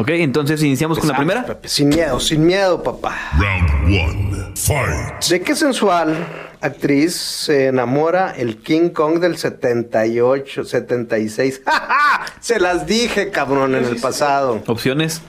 Ok, 0.00 0.08
entonces 0.12 0.62
iniciamos 0.62 0.98
con 0.98 1.08
la 1.08 1.14
primera. 1.14 1.60
Sin 1.64 1.90
miedo, 1.90 2.18
sin 2.20 2.46
miedo, 2.46 2.82
papá. 2.82 3.18
Round 3.38 3.84
one. 3.84 4.52
Fight. 4.56 5.24
¿De 5.28 5.42
qué 5.42 5.54
sensual 5.54 6.26
actriz 6.62 7.14
se 7.14 7.66
enamora 7.66 8.30
el 8.34 8.62
King 8.62 8.88
Kong 8.88 9.18
del 9.18 9.36
78, 9.36 10.64
76? 10.64 11.60
¡Ja, 11.66 11.72
ja! 11.72 12.26
Se 12.40 12.58
las 12.58 12.86
dije, 12.86 13.30
cabrón, 13.30 13.74
en 13.74 13.84
el 13.84 13.96
pasado. 13.96 14.62
Opciones. 14.68 15.20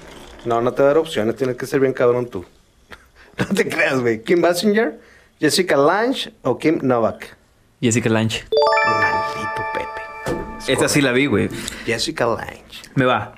No, 0.46 0.62
no 0.62 0.72
te 0.72 0.84
voy 0.84 0.86
a 0.86 0.94
dar 0.94 1.00
opciones, 1.00 1.36
tienes 1.36 1.58
que 1.58 1.66
ser 1.66 1.82
bien 1.82 1.92
cabrón 1.92 2.30
tú. 2.30 2.46
No 3.38 3.48
te 3.48 3.68
creas, 3.68 4.00
güey. 4.00 4.24
Kim 4.24 4.40
Basinger, 4.40 5.02
Jessica 5.38 5.76
Lange 5.76 6.32
o 6.44 6.58
Kim 6.58 6.80
Novak. 6.82 7.36
Jessica 7.82 8.08
Lange. 8.08 8.46
Maldito 8.86 9.64
Pepe. 9.74 10.38
Es 10.60 10.70
Esta 10.70 10.88
sí 10.88 11.02
la 11.02 11.12
vi, 11.12 11.26
güey. 11.26 11.50
Jessica 11.86 12.26
Lange. 12.26 12.64
Me 12.96 13.04
va. 13.04 13.36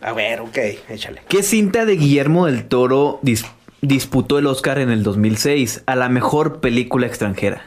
A 0.00 0.12
ver, 0.12 0.40
ok, 0.40 0.56
échale. 0.88 1.22
¿Qué 1.28 1.42
cinta 1.42 1.84
de 1.84 1.96
Guillermo 1.96 2.46
del 2.46 2.64
Toro 2.66 3.18
dis- 3.22 3.46
disputó 3.80 4.38
el 4.38 4.46
Oscar 4.46 4.78
en 4.78 4.90
el 4.90 5.02
2006 5.02 5.82
a 5.86 5.96
la 5.96 6.08
mejor 6.08 6.60
película 6.60 7.06
extranjera? 7.06 7.62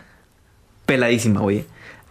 Peladísima, 0.86 1.42
güey. 1.42 1.66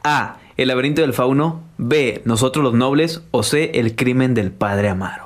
A. 0.05 0.37
El 0.57 0.68
laberinto 0.68 1.01
del 1.01 1.14
fauno. 1.14 1.62
B. 1.79 2.21
Nosotros 2.27 2.62
los 2.62 2.75
nobles. 2.75 3.23
O 3.31 3.43
C. 3.43 3.71
El 3.75 3.97
crimen 3.97 4.35
del 4.35 4.51
padre 4.53 4.91
Amaro. 4.91 5.25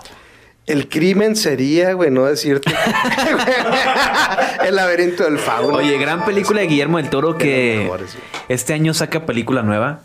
El 0.66 0.88
crimen 0.88 1.36
sería, 1.36 1.92
güey, 1.92 2.10
no 2.10 2.24
decirte. 2.24 2.72
el 4.66 4.76
laberinto 4.76 5.24
del 5.24 5.38
fauno. 5.38 5.76
Oye, 5.76 5.98
gran 5.98 6.24
película 6.24 6.60
de 6.60 6.66
Guillermo 6.68 6.98
del 6.98 7.10
Toro 7.10 7.36
que 7.36 7.80
mejores, 7.82 8.16
este 8.48 8.72
año 8.74 8.94
saca 8.94 9.26
película 9.26 9.62
nueva. 9.62 10.00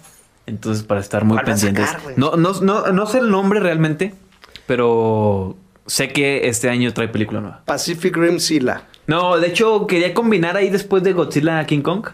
Entonces, 0.48 0.84
para 0.84 1.00
estar 1.00 1.24
muy 1.26 1.36
¿Cuál 1.38 1.48
va 1.48 1.52
a 1.52 1.56
pendientes. 1.56 1.86
sacar, 1.86 2.02
güey? 2.04 2.16
no, 2.18 2.36
no, 2.36 2.60
no, 2.62 2.88
no 2.92 3.06
sé 3.06 3.20
el 3.20 3.30
nombre 3.30 3.60
realmente, 3.60 4.14
pero 4.70 5.58
sé 5.88 6.10
que 6.10 6.48
este 6.48 6.70
año 6.70 6.94
trae 6.94 7.08
película 7.08 7.42
nueva. 7.42 7.64
Pacific 7.66 8.16
Rim 8.16 8.38
Sila. 8.38 8.84
No, 9.08 9.40
de 9.40 9.48
hecho, 9.48 9.88
quería 9.88 10.14
combinar 10.14 10.58
ahí 10.58 10.70
después 10.70 11.02
de 11.02 11.14
Godzilla 11.14 11.66
King 11.66 11.82
Kong. 11.82 12.06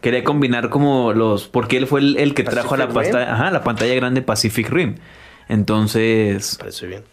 Quería 0.00 0.24
combinar 0.24 0.70
como 0.70 1.12
los. 1.12 1.46
Porque 1.46 1.76
él 1.76 1.86
fue 1.86 2.00
el, 2.00 2.16
el 2.16 2.34
que 2.34 2.42
trajo 2.42 2.74
a 2.74 2.78
la 2.78 2.88
pantalla, 2.88 3.32
ajá, 3.32 3.52
la 3.52 3.62
pantalla 3.62 3.94
grande 3.94 4.22
Pacific 4.22 4.68
Rim. 4.70 4.96
Entonces, 5.48 6.56
Parece 6.58 6.88
bien. 6.88 7.04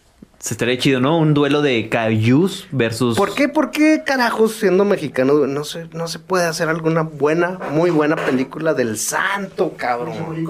Se 0.48 0.54
estaría 0.54 0.78
chido, 0.78 1.02
¿no? 1.02 1.18
Un 1.18 1.34
duelo 1.34 1.62
de 1.62 1.90
Kaijus 1.90 2.70
versus. 2.72 3.18
¿Por 3.18 3.36
qué, 3.36 3.50
por 3.50 3.70
qué 3.70 4.04
carajos 4.06 4.54
siendo 4.54 4.86
mexicano 4.86 5.46
no 5.46 5.66
se, 5.66 5.90
no 5.92 6.08
se 6.08 6.20
puede 6.20 6.46
hacer 6.46 6.70
alguna 6.70 7.02
buena, 7.02 7.60
muy 7.72 7.90
buena 7.90 8.16
película 8.16 8.74
del 8.74 8.98
santo, 8.98 9.74
cabrón? 9.76 10.46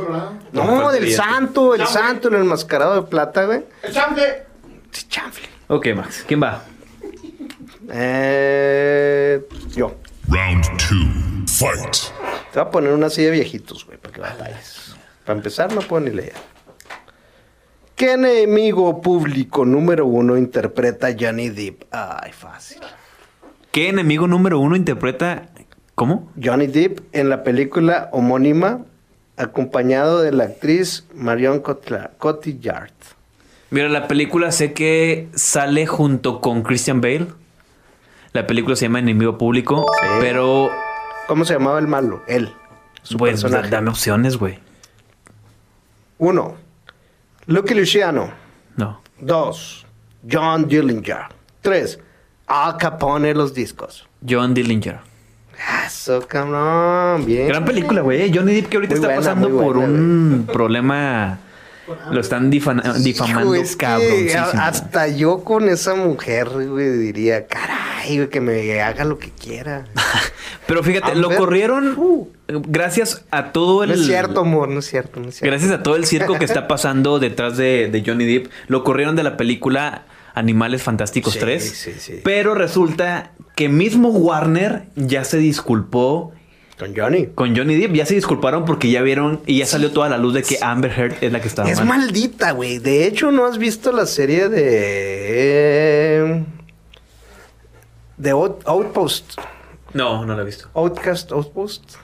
No, 0.53 0.65
No, 0.65 0.91
del 0.91 1.11
santo, 1.11 1.73
el 1.73 1.87
santo, 1.87 2.27
el 2.27 2.35
enmascarado 2.35 2.93
de 3.01 3.07
plata, 3.07 3.45
güey. 3.45 3.63
¡El 3.81 3.91
chanfle! 3.91 4.43
Sí, 4.91 5.07
chanfle. 5.09 5.47
Ok, 5.65 5.87
Max. 5.95 6.25
¿Quién 6.27 6.43
va? 6.43 6.61
Eh, 7.91 9.47
yo. 9.75 9.95
Round 10.27 10.63
two. 10.77 11.47
Fight. 11.47 11.95
Te 12.53 12.59
voy 12.59 12.67
a 12.67 12.69
poner 12.69 12.93
una 12.93 13.07
así 13.07 13.23
de 13.23 13.31
viejitos, 13.31 13.83
güey, 13.83 13.97
para 13.97 14.13
que 14.13 14.21
batalles. 14.21 14.95
Para 15.25 15.37
empezar, 15.37 15.73
no 15.73 15.81
puedo 15.81 16.05
ni 16.05 16.11
leer. 16.11 16.35
¿Qué 17.97 18.11
enemigo 18.11 19.01
público 19.01 19.65
número 19.65 20.05
uno 20.05 20.37
interpreta 20.37 21.07
Johnny 21.19 21.49
Depp? 21.49 21.81
Ay, 21.91 22.31
fácil. 22.31 22.77
¿Qué 23.71 23.89
enemigo 23.89 24.27
número 24.27 24.59
uno 24.59 24.75
interpreta. 24.75 25.47
¿Cómo? 25.95 26.31
Johnny 26.41 26.67
Depp 26.67 26.99
en 27.11 27.27
la 27.29 27.41
película 27.43 28.09
homónima, 28.11 28.81
acompañado 29.35 30.21
de 30.21 30.31
la 30.31 30.43
actriz 30.43 31.07
Marion 31.15 31.59
Cotillard. 32.19 32.91
Mira, 33.71 33.89
la 33.89 34.07
película 34.07 34.51
sé 34.51 34.73
que 34.73 35.27
sale 35.33 35.87
junto 35.87 36.39
con 36.39 36.61
Christian 36.61 37.01
Bale. 37.01 37.25
La 38.31 38.45
película 38.45 38.75
se 38.75 38.85
llama 38.85 38.99
Enemigo 38.99 39.39
Público, 39.39 39.87
Sí. 39.99 40.07
pero. 40.19 40.69
¿Cómo 41.27 41.45
se 41.45 41.53
llamaba 41.53 41.79
el 41.79 41.87
malo? 41.87 42.21
Él. 42.27 42.53
Su 43.01 43.17
Pues 43.17 43.41
personaje. 43.41 43.71
dame 43.71 43.89
opciones, 43.89 44.37
güey. 44.37 44.59
Uno, 46.19 46.55
Lucky 47.47 47.73
Luciano. 47.73 48.31
No. 48.75 49.01
Dos, 49.19 49.85
John 50.29 50.67
Dillinger. 50.67 51.25
Tres, 51.61 51.99
Al 52.47 52.77
Capone 52.77 53.33
los 53.33 53.53
discos. 53.53 54.07
John 54.27 54.53
Dillinger. 54.53 54.99
Eso, 55.85 56.21
cabrón. 56.27 57.25
Bien. 57.25 57.47
Gran 57.47 57.65
película, 57.65 58.01
güey. 58.01 58.31
Johnny 58.33 58.53
Depp 58.53 58.69
que 58.69 58.77
ahorita 58.77 58.95
Muy 58.95 59.01
está 59.03 59.07
buena, 59.07 59.21
pasando 59.21 59.49
por 59.59 59.77
un 59.77 60.47
problema. 60.51 61.39
Lo 62.11 62.19
están 62.19 62.49
difamando, 62.49 62.91
cabroncísimo. 63.77 64.43
a- 64.43 64.67
Hasta 64.67 65.07
yo 65.07 65.43
con 65.43 65.69
esa 65.69 65.95
mujer, 65.95 66.49
güey, 66.49 66.89
diría, 66.97 67.47
caray, 67.47 67.77
que 68.29 68.41
me 68.41 68.81
haga 68.81 69.03
lo 69.05 69.17
que 69.19 69.29
quiera. 69.31 69.85
Pero 70.67 70.83
fíjate, 70.83 71.15
lo 71.15 71.29
corrieron 71.35 71.93
Uh. 71.97 72.27
gracias 72.47 73.23
a 73.31 73.51
todo 73.51 73.83
el. 73.83 73.89
No 73.89 73.95
es 73.95 74.05
cierto, 74.05 74.41
amor, 74.41 74.69
no 74.69 74.79
es 74.79 74.85
cierto, 74.85 75.19
no 75.19 75.29
es 75.29 75.35
cierto. 75.35 75.51
Gracias 75.51 75.71
a 75.71 75.83
todo 75.83 75.95
el 75.95 76.05
circo 76.05 76.37
que 76.39 76.45
está 76.45 76.67
pasando 76.69 77.19
detrás 77.19 77.57
de, 77.57 77.89
de 77.91 78.03
Johnny 78.05 78.25
Depp. 78.25 78.47
Lo 78.67 78.83
corrieron 78.83 79.15
de 79.15 79.23
la 79.23 79.37
película 79.37 80.05
Animales 80.33 80.83
Fantásticos 80.83 81.33
Sí, 81.33 81.39
3. 81.39 81.63
sí, 81.69 81.91
sí. 81.97 82.19
Pero 82.23 82.53
resulta 82.55 83.31
que 83.55 83.69
mismo 83.69 84.09
Warner 84.09 84.83
ya 84.95 85.23
se 85.23 85.37
disculpó 85.37 86.31
Con 86.77 86.95
Johnny. 86.95 87.27
con 87.33 87.55
Johnny 87.57 87.75
Depp. 87.75 87.93
Ya 87.93 88.05
se 88.05 88.13
disculparon 88.13 88.63
porque 88.65 88.91
ya 88.91 89.01
vieron 89.01 89.41
y 89.47 89.57
ya 89.59 89.65
salió 89.65 89.91
toda 89.91 90.09
la 90.09 90.17
luz 90.19 90.33
de 90.35 90.43
que 90.43 90.59
Amber 90.61 90.91
Heard 90.91 91.15
es 91.21 91.31
la 91.31 91.41
que 91.41 91.47
estaba 91.47 91.69
Es 91.71 91.77
mal. 91.79 91.87
maldita, 91.87 92.51
güey. 92.51 92.77
De 92.77 93.07
hecho, 93.07 93.31
¿no 93.31 93.45
has 93.47 93.57
visto 93.57 93.91
la 93.91 94.05
serie 94.05 94.47
de... 94.49 96.43
De 98.17 98.31
Out- 98.31 98.63
Outpost? 98.65 99.39
No, 99.93 100.25
no 100.25 100.35
la 100.35 100.41
he 100.41 100.45
visto. 100.45 100.67
Outcast, 100.73 101.31
Outpost. 101.31 101.95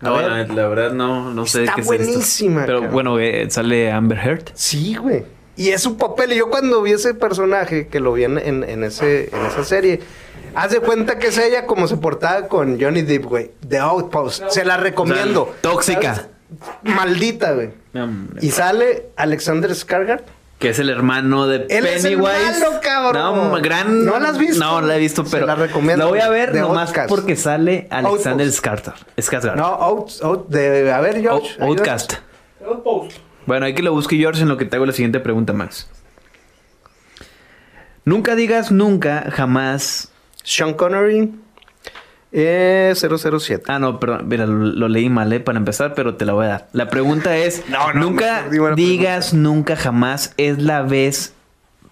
A 0.00 0.04
No, 0.06 0.16
ver. 0.16 0.30
la, 0.48 0.54
la 0.54 0.68
verdad 0.68 0.92
no, 0.92 1.30
no 1.32 1.46
sé 1.46 1.64
Está 1.64 1.74
qué 1.74 1.80
es 1.82 1.90
esto. 1.90 2.04
buenísima, 2.06 2.62
Pero 2.64 2.78
cabrón. 2.78 2.92
bueno, 2.94 3.18
eh, 3.18 3.46
sale 3.50 3.92
Amber 3.92 4.18
Heard. 4.18 4.44
Sí, 4.54 4.94
güey. 4.96 5.24
Y 5.56 5.68
es 5.68 5.82
su 5.82 5.96
papel. 5.98 6.32
Y 6.32 6.36
yo 6.36 6.48
cuando 6.48 6.80
vi 6.80 6.92
ese 6.92 7.12
personaje, 7.14 7.88
que 7.88 8.00
lo 8.00 8.14
vi 8.14 8.24
en, 8.24 8.38
en, 8.38 8.64
en 8.64 8.82
ese, 8.84 9.28
en 9.34 9.44
esa 9.46 9.62
serie, 9.62 10.00
haz 10.54 10.70
de 10.72 10.80
cuenta 10.80 11.18
que 11.18 11.26
es 11.26 11.36
ella 11.38 11.66
como 11.66 11.86
se 11.86 11.98
portaba 11.98 12.48
con 12.48 12.80
Johnny 12.80 13.02
Depp, 13.02 13.26
güey. 13.26 13.50
The 13.68 13.78
Outpost. 13.78 14.48
Se 14.48 14.64
la 14.64 14.78
recomiendo. 14.78 15.42
O 15.42 15.46
sea, 15.46 15.60
tóxica. 15.60 16.14
¿Sabes? 16.14 16.30
Maldita, 16.82 17.52
güey. 17.52 17.70
Y 18.40 18.50
sale 18.50 19.10
Alexander 19.16 19.70
Skarsgård. 19.72 20.22
Que 20.60 20.68
es 20.68 20.78
el 20.78 20.90
hermano 20.90 21.46
de 21.48 21.66
Él 21.70 21.86
es 21.86 22.04
el 22.04 22.18
Pennywise. 22.20 22.60
malo, 22.60 22.80
cabrón. 22.82 23.50
No, 23.50 23.60
gran. 23.62 24.04
¿No 24.04 24.20
la 24.20 24.28
has 24.28 24.38
visto? 24.38 24.62
No, 24.62 24.80
la 24.82 24.94
he 24.94 24.98
visto, 25.00 25.24
Se 25.24 25.30
pero. 25.32 25.46
la 25.46 25.54
recomiendo. 25.56 26.06
voy 26.08 26.20
a 26.20 26.28
ver 26.28 26.54
nomás 26.54 26.90
Outcast. 26.90 27.08
porque 27.08 27.34
sale 27.34 27.88
Alexander 27.90 28.46
Outpost. 28.46 29.02
Skarsgård. 29.16 29.56
No, 29.56 29.64
out, 29.64 30.10
out 30.22 30.48
de, 30.48 30.92
a 30.92 31.00
ver, 31.00 31.20
George. 31.20 31.56
Outcast. 31.60 32.12
Bueno, 33.46 33.64
hay 33.66 33.74
que 33.74 33.82
lo 33.82 33.92
busque 33.92 34.16
George 34.16 34.42
en 34.42 34.48
lo 34.48 34.56
que 34.58 34.66
te 34.66 34.76
hago 34.76 34.84
la 34.86 34.92
siguiente 34.92 35.18
pregunta, 35.18 35.52
Max. 35.54 35.88
Nunca 38.04 38.34
digas 38.34 38.70
nunca, 38.70 39.30
jamás. 39.30 40.12
Sean 40.42 40.74
Connery. 40.74 41.32
Eh, 42.32 42.94
007. 42.94 43.64
Ah, 43.66 43.78
no, 43.78 43.98
perdón, 43.98 44.28
mira, 44.28 44.46
lo, 44.46 44.54
lo 44.54 44.88
leí 44.88 45.08
mal, 45.08 45.32
¿eh? 45.32 45.40
Para 45.40 45.58
empezar, 45.58 45.94
pero 45.94 46.14
te 46.14 46.24
la 46.24 46.32
voy 46.32 46.46
a 46.46 46.48
dar. 46.48 46.68
La 46.72 46.88
pregunta 46.88 47.36
es: 47.36 47.64
No, 47.70 47.92
no, 47.92 48.00
Nunca 48.00 48.44
digas 48.76 49.34
nunca, 49.34 49.76
jamás. 49.76 50.32
Es 50.36 50.58
la 50.58 50.82
vez. 50.82 51.32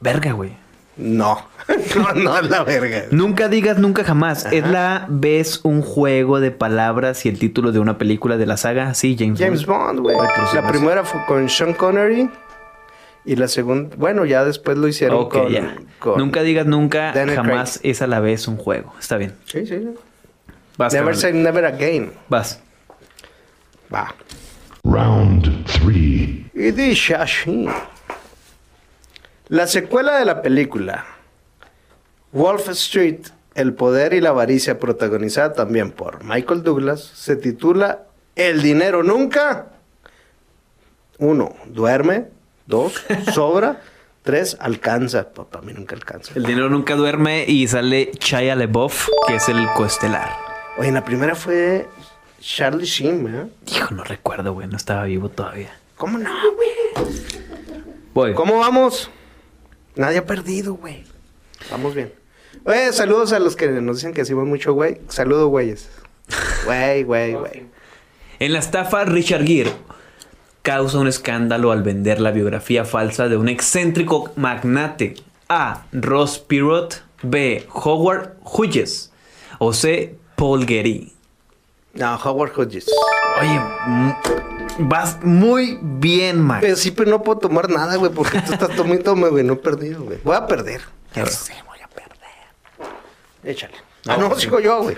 Verga, 0.01 0.33
güey. 0.33 0.53
No. 0.97 1.47
no, 1.97 2.13
no 2.15 2.39
es 2.39 2.49
la 2.49 2.63
verga. 2.65 3.05
Nunca 3.11 3.49
digas 3.49 3.79
nunca 3.79 4.05
jamás. 4.05 4.47
Es 4.53 4.67
la 4.67 5.07
vez 5.09 5.61
un 5.65 5.83
juego 5.83 6.41
de 6.41 6.51
palabras 6.51 7.27
y 7.27 7.29
el 7.29 7.39
título 7.39 7.73
de 7.73 7.79
una 7.79 7.99
película 7.99 8.37
de 8.37 8.47
la 8.47 8.57
saga. 8.57 8.95
Sí, 8.95 9.17
James, 9.19 9.39
James 9.39 9.67
Bond, 9.67 10.01
güey. 10.01 10.17
La 10.55 10.67
primera 10.67 11.05
fue 11.05 11.21
con 11.27 11.49
Sean 11.49 11.75
Connery. 11.75 12.31
Y 13.25 13.37
la 13.37 13.49
segunda, 13.49 13.95
bueno, 13.99 14.25
ya 14.25 14.43
después 14.45 14.79
lo 14.79 14.89
hicieron 14.89 15.29
con, 15.29 15.51
ya. 15.51 15.77
con- 15.99 16.17
Nunca 16.17 16.43
digas 16.43 16.65
nunca, 16.65 17.13
Daniel 17.13 17.37
jamás 17.37 17.79
es 17.83 18.01
a 18.01 18.07
la 18.07 18.21
vez 18.21 18.49
un 18.49 18.57
juego. 18.57 18.95
Está 18.99 19.19
bien. 19.19 19.35
Sí, 19.45 19.67
sí. 19.67 19.87
Vas, 20.79 20.93
Never 20.95 21.17
say 21.17 21.33
never 21.33 21.65
again. 21.65 22.13
Vas. 22.29 22.61
Va. 23.93 24.15
Round 24.85 25.67
three. 25.67 26.49
Y 26.55 26.71
dice 26.71 27.17
así. 27.17 27.69
La 29.49 29.67
secuela 29.67 30.19
de 30.19 30.25
la 30.25 30.41
película 30.41 31.05
Wolf 32.33 32.69
Street, 32.69 33.27
El 33.55 33.75
poder 33.75 34.13
y 34.13 34.21
la 34.21 34.29
avaricia, 34.29 34.79
protagonizada 34.79 35.53
también 35.53 35.91
por 35.91 36.23
Michael 36.23 36.63
Douglas, 36.63 37.03
se 37.03 37.35
titula 37.35 38.05
El 38.37 38.63
dinero 38.63 39.03
nunca. 39.03 39.67
Uno, 41.19 41.57
duerme. 41.67 42.27
Dos, 42.67 43.03
sobra. 43.35 43.81
Tres, 44.23 44.57
alcanza. 44.61 45.29
Para 45.31 45.65
mí 45.65 45.73
nunca 45.73 45.97
alcanza. 45.97 46.35
El 46.37 46.45
dinero 46.45 46.69
nunca 46.69 46.95
duerme 46.95 47.47
y 47.49 47.67
sale 47.67 48.13
Chaya 48.13 48.55
LeBoff, 48.55 49.09
que 49.27 49.37
es 49.37 49.49
el 49.49 49.67
coestelar. 49.75 50.48
Oye, 50.79 50.89
en 50.89 50.95
la 50.95 51.05
primera 51.05 51.35
fue 51.35 51.89
Charlie 52.41 52.87
Sheen, 52.87 53.35
¿eh? 53.35 53.49
Hijo, 53.75 53.95
no 53.95 54.05
recuerdo, 54.05 54.53
güey. 54.53 54.69
No 54.69 54.77
estaba 54.77 55.05
vivo 55.05 55.29
todavía. 55.29 55.77
¿Cómo 55.97 56.19
no, 56.19 56.31
güey? 56.55 57.09
Voy. 58.15 58.35
¿Cómo 58.35 58.59
vamos? 58.59 59.11
Nadie 59.97 60.19
ha 60.19 60.27
perdido, 60.27 60.75
güey. 60.75 61.05
Vamos 61.71 61.95
bien. 61.97 62.13
Oye, 62.65 62.93
saludos 62.93 63.33
a 63.33 63.41
los 63.41 63.57
que 63.57 63.67
nos 63.69 63.97
dicen 63.97 64.15
que 64.15 64.21
decimos 64.21 64.47
mucho, 64.47 64.73
güey. 64.73 65.01
Saludos, 65.09 65.49
güeyes. 65.49 65.89
Güey, 66.65 67.03
güey, 67.05 67.33
güey. 67.33 67.67
En 68.39 68.53
la 68.53 68.59
estafa, 68.59 69.05
Richard 69.05 69.47
Gere 69.47 69.73
causa 70.63 70.99
un 70.99 71.09
escándalo 71.09 71.73
al 71.73 71.83
vender 71.83 72.21
la 72.21 72.31
biografía 72.31 72.85
falsa 72.85 73.29
de 73.29 73.39
un 73.39 73.49
excéntrico 73.49 74.31
magnate. 74.37 75.15
A. 75.49 75.87
Ross 75.93 76.39
Perot. 76.39 77.03
B. 77.23 77.67
Howard 77.73 78.37
Hughes. 78.45 79.11
O 79.59 79.73
C. 79.73 80.19
Paul 80.39 80.65
Getty. 80.67 81.13
No, 81.95 82.15
Howard 82.15 82.53
Hodges. 82.57 82.87
Oye, 83.41 83.61
mm, 83.87 84.13
vas 84.89 85.19
muy 85.25 85.79
bien, 85.83 86.41
Max. 86.41 86.61
Pero 86.63 86.77
sí, 86.77 86.93
pero 86.93 87.11
no 87.11 87.23
puedo 87.23 87.41
tomar 87.41 87.69
nada, 87.69 87.97
güey, 87.97 88.13
porque 88.13 88.41
tú 88.43 88.53
estás 88.53 88.71
tomando, 88.77 89.17
güey. 89.17 89.43
No 89.43 89.55
he 89.55 89.57
perdido, 89.57 90.03
güey. 90.05 90.19
Voy 90.23 90.37
a 90.37 90.47
perder. 90.47 90.81
Ya 91.15 91.27
sé, 91.27 91.55
voy 91.67 91.79
a 91.83 91.89
perder. 91.89 92.93
Échale. 93.43 93.75
Ah, 94.07 94.17
no, 94.17 94.35
sigo 94.37 94.61
yo, 94.61 94.83
güey. 94.83 94.97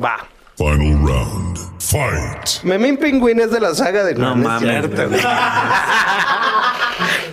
Va. 0.00 0.18
Final 0.56 1.06
round. 1.06 1.58
Fight. 1.80 2.62
Memín 2.62 2.98
Pingüín 2.98 3.40
es 3.40 3.50
de 3.50 3.60
la 3.60 3.74
saga 3.74 4.04
de... 4.04 4.14
No 4.14 4.32
es 4.32 4.36
mames. 4.36 4.62
No, 4.62 4.88
no, 4.88 4.88
no, 4.88 4.98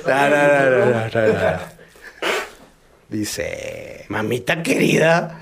no, 0.05 0.85
no, 0.85 1.09
no, 1.13 1.33
no. 1.33 1.77
Dice, 3.09 4.05
mamita 4.09 4.63
querida, 4.63 5.39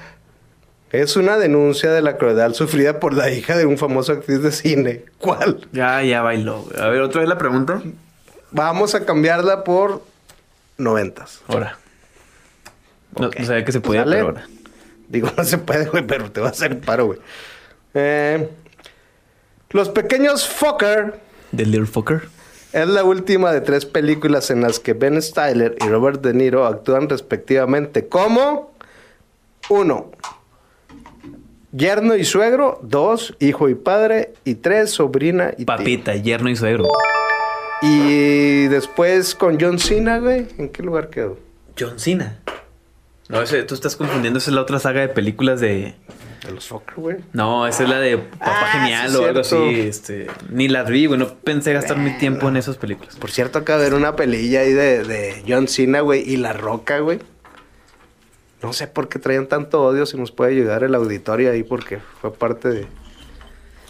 es 0.92 1.16
una 1.18 1.38
denuncia 1.38 1.92
de 1.92 2.02
la 2.02 2.18
crueldad 2.18 2.54
sufrida 2.54 3.00
por 3.00 3.14
la 3.14 3.30
hija 3.32 3.58
de 3.58 3.66
un 3.66 3.78
famoso 3.78 4.14
actriz 4.14 4.42
de 4.42 4.52
cine. 4.52 5.04
¿Cuál? 5.18 5.68
Ya, 5.72 6.02
ya 6.04 6.22
bailó. 6.22 6.66
A 6.80 6.88
ver, 6.88 7.02
otra 7.02 7.22
vez 7.22 7.30
la 7.30 7.38
pregunta. 7.38 7.82
Vamos 8.52 8.96
a 8.96 9.06
cambiarla 9.06 9.64
por 9.64 10.02
noventas. 10.78 11.42
Ahora. 11.48 11.78
No, 13.20 13.28
Ok. 13.28 13.40
no 13.40 13.46
sabía 13.46 13.66
que 13.66 13.72
se 13.72 13.82
podía, 13.82 14.02
¿Sale? 14.04 14.16
pero 14.18 14.28
ahora. 14.28 14.48
Digo, 15.10 15.30
no 15.38 15.44
se 15.44 15.58
puede, 15.58 15.86
güey, 15.86 16.06
pero 16.06 16.32
te 16.32 16.42
va 16.42 16.48
a 16.48 16.52
hacer 16.52 16.80
paro, 16.80 17.06
güey. 17.08 17.20
Eh, 17.94 18.50
Los 19.72 19.90
pequeños 19.90 20.48
Fokker 20.48 21.20
The 21.56 21.66
Little 21.66 21.86
Fucker. 21.86 22.28
es 22.74 22.88
la 22.88 23.04
última 23.04 23.52
de 23.52 23.62
tres 23.62 23.86
películas 23.86 24.50
en 24.52 24.62
las 24.62 24.80
que 24.80 24.94
Ben 24.94 25.22
Stiller 25.22 25.76
y 25.84 25.88
Robert 25.90 26.22
De 26.22 26.34
Niro 26.34 26.66
actúan 26.66 27.08
respectivamente 27.10 28.08
como 28.08 28.74
uno, 29.70 30.12
yerno 31.76 32.16
y 32.16 32.24
suegro, 32.24 32.80
dos, 32.84 33.36
hijo 33.40 33.70
y 33.70 33.76
padre, 33.76 34.34
y 34.44 34.56
tres, 34.56 34.92
sobrina 34.92 35.52
y 35.54 35.58
tío. 35.58 35.66
Papita, 35.66 36.16
yerno 36.16 36.50
y 36.50 36.56
suegro. 36.56 36.88
Y 37.82 38.68
después 38.68 39.36
con 39.36 39.60
John 39.60 39.80
Cena, 39.80 40.20
güey, 40.20 40.48
¿en 40.58 40.70
qué 40.70 40.82
lugar 40.84 41.10
quedó? 41.10 41.38
John 41.78 42.00
Cena. 42.00 42.40
No, 43.28 43.42
ese, 43.42 43.64
tú 43.64 43.74
estás 43.76 43.96
confundiendo. 43.96 44.38
Esa 44.40 44.52
es 44.52 44.56
la 44.56 44.62
otra 44.62 44.80
saga 44.80 45.02
de 45.02 45.08
películas 45.10 45.60
de. 45.60 45.96
De 46.46 46.52
los 46.54 46.68
Fokker, 46.68 46.96
güey. 46.96 47.18
No, 47.34 47.66
esa 47.66 47.84
es 47.84 47.90
la 47.90 48.00
de 48.00 48.18
Papá 48.20 48.38
Ah, 48.42 48.70
Genial 48.74 49.10
sí, 49.10 49.16
o 49.18 49.26
algo 49.26 49.44
cierto. 49.44 49.66
así. 49.68 49.80
Este, 49.82 50.28
ni 50.52 50.68
las 50.68 50.88
vi, 50.90 51.08
güey. 51.08 51.20
No 51.20 51.28
pensé 51.28 51.74
gastar 51.74 51.98
mi 51.98 52.12
tiempo 52.20 52.48
en 52.50 52.58
esas 52.58 52.78
películas. 52.78 53.16
Por 53.16 53.32
cierto, 53.32 53.58
acaba 53.60 53.80
de 53.80 53.86
ver 53.90 53.96
una 53.98 54.16
pelilla 54.16 54.60
ahí 54.62 54.72
de, 54.74 55.04
de 55.04 55.44
John 55.48 55.68
Cena, 55.68 56.02
güey, 56.02 56.22
y 56.22 56.38
La 56.38 56.54
Roca, 56.54 57.00
güey. 57.00 57.18
No 58.62 58.74
sé 58.74 58.88
por 58.88 59.10
qué 59.10 59.20
traían 59.20 59.48
tanto 59.48 59.84
odio, 59.84 60.06
si 60.06 60.18
nos 60.18 60.32
puede 60.32 60.52
ayudar 60.52 60.84
el 60.84 60.96
auditorio 60.96 61.52
ahí, 61.52 61.64
porque 61.64 62.00
fue 62.22 62.34
parte 62.34 62.70
de, 62.70 62.88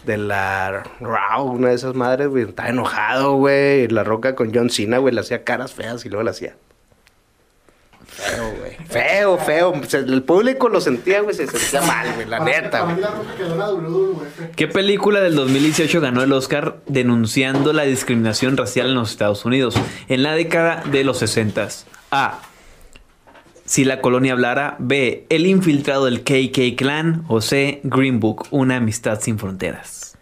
de 0.04 0.16
la 0.16 0.84
Raw, 1.00 1.46
una 1.46 1.68
de 1.68 1.74
esas 1.74 1.94
madres, 1.94 2.28
güey. 2.28 2.44
Estaba 2.44 2.68
enojado, 2.68 3.36
güey. 3.36 3.88
La 3.88 4.04
Roca 4.04 4.34
con 4.34 4.54
John 4.54 4.70
Cena, 4.70 4.98
güey, 4.98 5.14
le 5.14 5.20
hacía 5.20 5.44
caras 5.44 5.72
feas 5.72 6.04
y 6.04 6.08
luego 6.08 6.24
le 6.24 6.30
hacía. 6.30 6.56
Feo, 8.06 8.54
güey. 8.58 8.76
Feo, 8.88 9.38
feo. 9.38 9.74
El 9.92 10.22
público 10.22 10.68
lo 10.68 10.80
sentía, 10.80 11.20
güey, 11.20 11.34
se 11.34 11.46
sentía 11.46 11.82
mal, 11.82 12.14
güey, 12.14 12.26
la 12.26 12.40
neta, 12.40 12.82
güey. 12.82 12.96
¿Qué 14.54 14.68
película 14.68 15.20
del 15.20 15.34
2018 15.34 16.00
ganó 16.00 16.22
el 16.22 16.32
Oscar 16.32 16.76
denunciando 16.86 17.72
la 17.72 17.82
discriminación 17.82 18.56
racial 18.56 18.88
en 18.88 18.94
los 18.94 19.10
Estados 19.10 19.44
Unidos 19.44 19.74
en 20.08 20.22
la 20.22 20.34
década 20.34 20.82
de 20.90 21.04
los 21.04 21.18
60? 21.18 21.68
A. 22.10 22.40
Si 23.66 23.84
la 23.84 24.00
colonia 24.00 24.32
hablara. 24.32 24.76
B. 24.78 25.26
El 25.28 25.46
infiltrado 25.46 26.06
del 26.06 26.22
KK 26.22 26.76
Clan. 26.76 27.24
O 27.28 27.40
C. 27.40 27.80
Green 27.82 28.20
Book. 28.20 28.46
Una 28.50 28.76
amistad 28.76 29.20
sin 29.20 29.38
fronteras. 29.38 30.16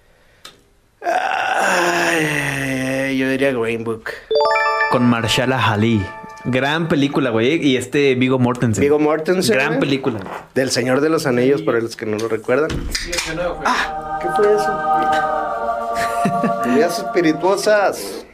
Ay, 1.03 2.27
yo 3.19 3.29
diría 3.29 3.53
Green 3.53 3.85
Book. 3.85 4.05
Con 4.91 5.05
Marshala 5.05 5.71
Ali. 5.71 6.05
Gran 6.45 6.89
película, 6.89 7.31
güey. 7.31 7.65
Y 7.67 7.77
este 7.77 8.15
Vigo 8.15 8.39
Mortensen. 8.39 8.83
Vigo 8.83 8.99
Mortensen. 8.99 9.55
Gran 9.55 9.79
película. 9.79 10.21
Del 10.55 10.71
Señor 10.71 11.01
de 11.01 11.11
los 11.11 11.27
Anillos, 11.27 11.63
para 11.63 11.81
los 11.81 11.97
que 11.97 12.07
no 12.07 12.17
lo 12.19 12.29
recuerdan. 12.29 12.71
Ah, 13.65 14.19
¿qué 14.23 14.29
fue 14.37 14.55
eso? 14.55 14.71
Ideas 16.75 16.99
espirituosas. 16.99 18.27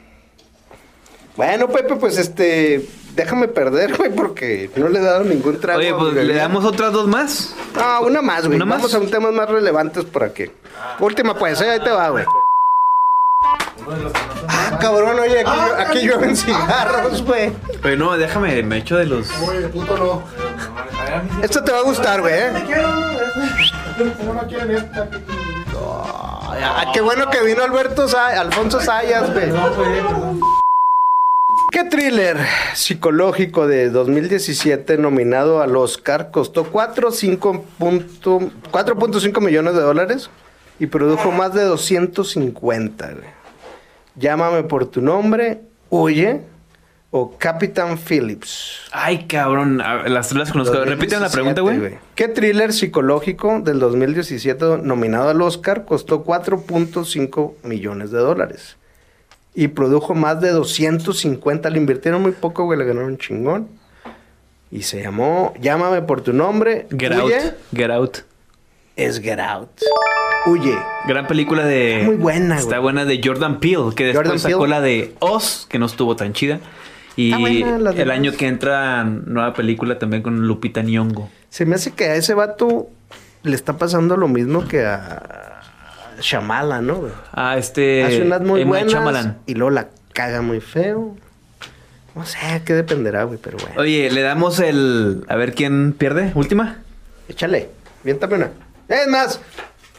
Bueno, 1.37 1.69
Pepe, 1.69 1.97
pues 1.97 2.19
este. 2.19 2.87
Déjame 3.15 3.49
perder, 3.49 3.97
güey, 3.99 4.11
porque 4.15 4.71
no 4.77 4.89
le 4.89 4.99
he 4.99 5.03
dado 5.03 5.25
ningún 5.25 5.61
trago. 5.61 5.79
Oye, 5.81 5.93
pues 5.95 6.15
le 6.15 6.35
damos 6.35 6.65
otras 6.65 6.93
dos 6.93 7.07
más. 7.09 7.55
Ah, 7.79 8.01
una 8.03 8.23
más, 8.23 8.47
güey. 8.47 8.57
¿Una 8.57 8.65
más? 8.65 8.79
Vamos 8.79 8.95
a 8.95 8.99
un 8.99 9.11
temas 9.11 9.33
más 9.33 9.49
relevantes 9.49 10.05
por 10.05 10.25
aquí. 10.25 10.51
Última, 11.01 11.35
pues, 11.35 11.61
eh, 11.61 11.71
ahí 11.71 11.81
te 11.81 11.91
va, 11.91 12.09
güey. 12.11 12.25
Ah, 14.49 14.79
cabrón, 14.81 15.19
oye, 15.19 15.41
aquí, 15.41 15.51
aquí 15.79 16.01
llueven 16.07 16.37
cigarros, 16.37 17.23
güey. 17.25 17.51
Pero 17.83 17.97
no, 17.97 18.17
déjame, 18.17 18.63
me 18.63 18.79
echo 18.79 18.97
de 18.97 19.07
los. 19.07 19.29
Esto 21.43 21.65
te 21.65 21.73
va 21.73 21.79
a 21.79 21.83
gustar, 21.83 22.21
güey, 22.21 22.35
eh. 22.35 22.53
Ah, 26.63 26.91
qué 26.93 27.01
bueno 27.01 27.29
que 27.31 27.43
vino 27.43 27.63
Alberto 27.63 28.07
Sa- 28.09 28.41
Alfonso 28.41 28.81
Sayas, 28.81 29.33
güey. 29.33 29.51
¿Qué 31.71 31.85
thriller 31.85 32.37
psicológico 32.75 33.67
de 33.69 33.91
2017 33.91 34.99
nominado 34.99 35.63
al 35.63 35.77
Oscar 35.77 36.31
costó 36.33 36.65
4.5 36.73 37.63
punto- 37.79 38.41
4.5 38.73 39.41
millones 39.41 39.75
de 39.75 39.81
dólares 39.81 40.31
y 40.81 40.87
produjo 40.87 41.31
más 41.31 41.55
de 41.55 41.63
250? 41.63 43.07
güey? 43.13 43.25
Llámame 44.17 44.65
por 44.65 44.87
tu 44.87 45.01
nombre, 45.01 45.61
Huye 45.91 46.41
o 47.13 47.37
Capitán 47.39 47.99
Phillips. 47.99 48.81
Ay, 48.91 49.27
cabrón. 49.27 49.79
Las 49.79 50.29
tres 50.29 50.51
conozco. 50.51 50.85
Repiten 50.85 51.21
la 51.21 51.29
pregunta, 51.29 51.61
2017, 51.61 51.79
güey. 51.79 52.01
¿Qué 52.17 52.29
thriller 52.29 52.73
psicológico 52.73 53.61
del 53.61 53.79
2017 53.79 54.79
nominado 54.83 55.29
al 55.31 55.41
Oscar 55.43 55.85
costó 55.85 56.25
4.5 56.25 57.55
millones 57.63 58.11
de 58.11 58.19
dólares? 58.19 58.77
Y 59.55 59.69
produjo 59.69 60.15
más 60.15 60.41
de 60.41 60.51
250. 60.51 61.69
Le 61.71 61.79
invirtieron 61.79 62.23
muy 62.23 62.33
poco, 62.33 62.65
güey. 62.65 62.79
Le 62.79 62.85
ganaron 62.85 63.11
un 63.13 63.19
chingón. 63.19 63.69
Y 64.71 64.83
se 64.83 65.03
llamó 65.03 65.53
Llámame 65.61 66.03
por 66.03 66.21
tu 66.21 66.33
nombre. 66.33 66.87
Get 66.97 67.13
Huye. 67.13 67.37
Out. 67.37 67.55
Get 67.75 67.91
Out. 67.91 68.19
Es 68.97 69.21
Get 69.21 69.41
Out. 69.41 69.71
Huye. 70.47 70.77
Gran 71.09 71.27
película 71.27 71.65
de. 71.65 71.95
Está 72.01 72.07
muy 72.07 72.17
buena, 72.17 72.57
Está 72.59 72.69
güey. 72.79 72.83
buena 72.83 73.05
de 73.05 73.21
Jordan 73.23 73.61
Peele, 73.61 73.95
que 73.97 74.05
después 74.05 74.27
Jordan 74.27 74.39
sacó 74.39 74.59
Peele. 74.61 74.71
la 74.71 74.81
de 74.81 75.15
Oz, 75.19 75.67
que 75.69 75.79
no 75.79 75.87
estuvo 75.87 76.15
tan 76.17 76.33
chida. 76.33 76.61
Y 77.17 77.35
buena 77.35 77.91
el 77.91 78.11
año 78.11 78.33
que 78.33 78.47
entra 78.47 79.05
nueva 79.05 79.53
película 79.53 79.99
también 79.99 80.23
con 80.23 80.47
Lupita 80.47 80.83
Nyong'o. 80.83 81.29
Se 81.51 81.67
me 81.67 81.75
hace 81.75 81.91
que 81.91 82.05
a 82.05 82.15
ese 82.15 82.35
vato 82.35 82.89
le 83.43 83.57
está 83.57 83.77
pasando 83.77 84.17
lo 84.17 84.29
mismo 84.29 84.67
que 84.69 84.85
a 84.87 85.50
Shamala, 86.21 86.81
¿no? 86.81 86.97
güey? 86.97 87.13
Ah, 87.33 87.57
este. 87.59 88.05
Hace 88.05 88.23
unas 88.23 88.41
muy 88.43 88.65
buenas 88.65 88.93
Shyamalan. 88.93 89.39
y 89.47 89.55
luego 89.55 89.71
la 89.71 89.89
caga 90.13 90.43
muy 90.43 90.61
feo. 90.61 91.17
No 92.15 92.27
sé, 92.27 92.63
qué 92.65 92.75
dependerá, 92.75 93.25
güey, 93.25 93.39
pero 93.43 93.57
bueno. 93.59 93.81
Oye, 93.81 94.11
le 94.11 94.23
damos 94.23 94.59
el. 94.61 95.25
A 95.29 95.37
ver 95.37 95.55
quién 95.55 95.93
pierde. 95.93 96.33
Última. 96.35 96.79
Échale, 97.29 97.69
viéntame 98.05 98.35
una. 98.37 98.51
Es 98.89 99.07
más, 99.07 99.41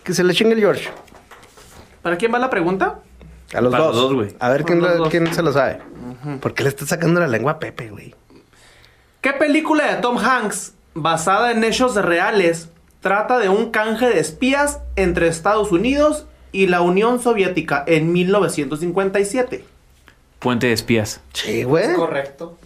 que 0.04 0.14
se 0.14 0.24
le 0.24 0.34
chingue 0.34 0.54
el 0.54 0.60
George. 0.60 0.90
¿Para 2.02 2.18
quién 2.18 2.34
va 2.34 2.40
la 2.40 2.50
pregunta? 2.50 3.00
A 3.54 3.62
los 3.62 3.72
Para 3.72 3.86
dos. 3.86 3.96
los 3.96 4.04
dos, 4.04 4.14
güey. 4.14 4.36
A 4.40 4.50
ver 4.50 4.64
quién, 4.64 4.82
la- 4.82 5.10
quién 5.10 5.34
se 5.34 5.42
lo 5.42 5.52
sabe. 5.54 5.80
¿Por 6.42 6.54
qué 6.54 6.64
le 6.64 6.70
está 6.70 6.86
sacando 6.86 7.20
la 7.20 7.28
lengua 7.28 7.54
a 7.54 7.60
Pepe, 7.60 7.90
güey? 7.90 8.14
¿Qué 9.22 9.34
película 9.34 9.94
de 9.96 10.02
Tom 10.02 10.18
Hanks, 10.18 10.74
basada 10.94 11.52
en 11.52 11.64
hechos 11.64 11.96
reales, 11.96 12.70
trata 13.02 13.40
de 13.40 13.50
un 13.50 13.72
canje 13.72 14.08
de 14.08 14.20
espías 14.20 14.80
entre 14.96 15.28
Estados 15.28 15.72
Unidos 15.72 16.26
y 16.52 16.68
la 16.68 16.82
Unión 16.82 17.22
Soviética 17.22 17.84
en 17.88 18.14
1957? 18.14 19.66
Puente 20.40 20.68
de 20.68 20.74
espías. 20.74 21.22
Sí, 21.34 21.64
güey. 21.64 21.94
Correcto. 21.94 22.58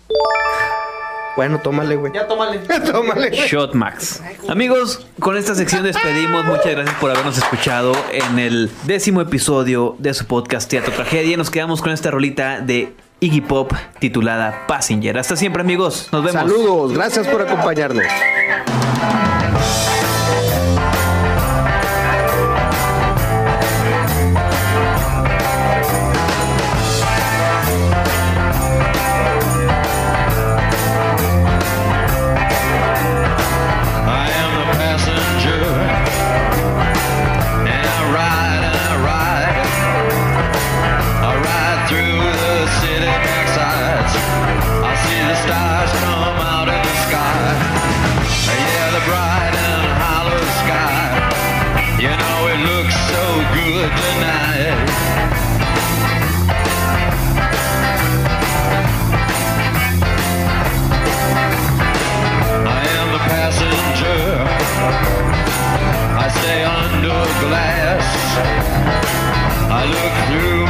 Bueno, 1.35 1.59
tómale, 1.59 1.97
güey. 1.97 2.13
Ya 2.13 2.27
tómale. 2.27 2.59
tómale. 2.91 3.31
Shot 3.31 3.73
Max. 3.73 4.21
Amigos, 4.47 5.05
con 5.19 5.35
esta 5.35 5.53
sección 5.55 5.83
despedimos. 5.83 6.45
Muchas 6.45 6.67
gracias 6.67 6.95
por 6.95 7.11
habernos 7.11 7.37
escuchado 7.37 7.93
en 8.11 8.39
el 8.39 8.71
décimo 8.85 9.19
episodio 9.19 9.95
de 9.99 10.13
su 10.13 10.25
podcast 10.25 10.69
Teatro 10.69 10.93
Tragedia. 10.93 11.35
Nos 11.35 11.49
quedamos 11.49 11.81
con 11.81 11.91
esta 11.91 12.11
rolita 12.11 12.61
de 12.61 12.93
Iggy 13.19 13.41
Pop 13.41 13.73
titulada 13.99 14.65
Passenger. 14.67 15.17
Hasta 15.17 15.35
siempre, 15.35 15.61
amigos. 15.61 16.07
Nos 16.13 16.23
vemos. 16.23 16.41
Saludos, 16.41 16.93
gracias 16.93 17.27
por 17.27 17.41
acompañarnos. 17.41 18.05
I 69.77 69.83
look 69.87 70.15
through 70.29 70.64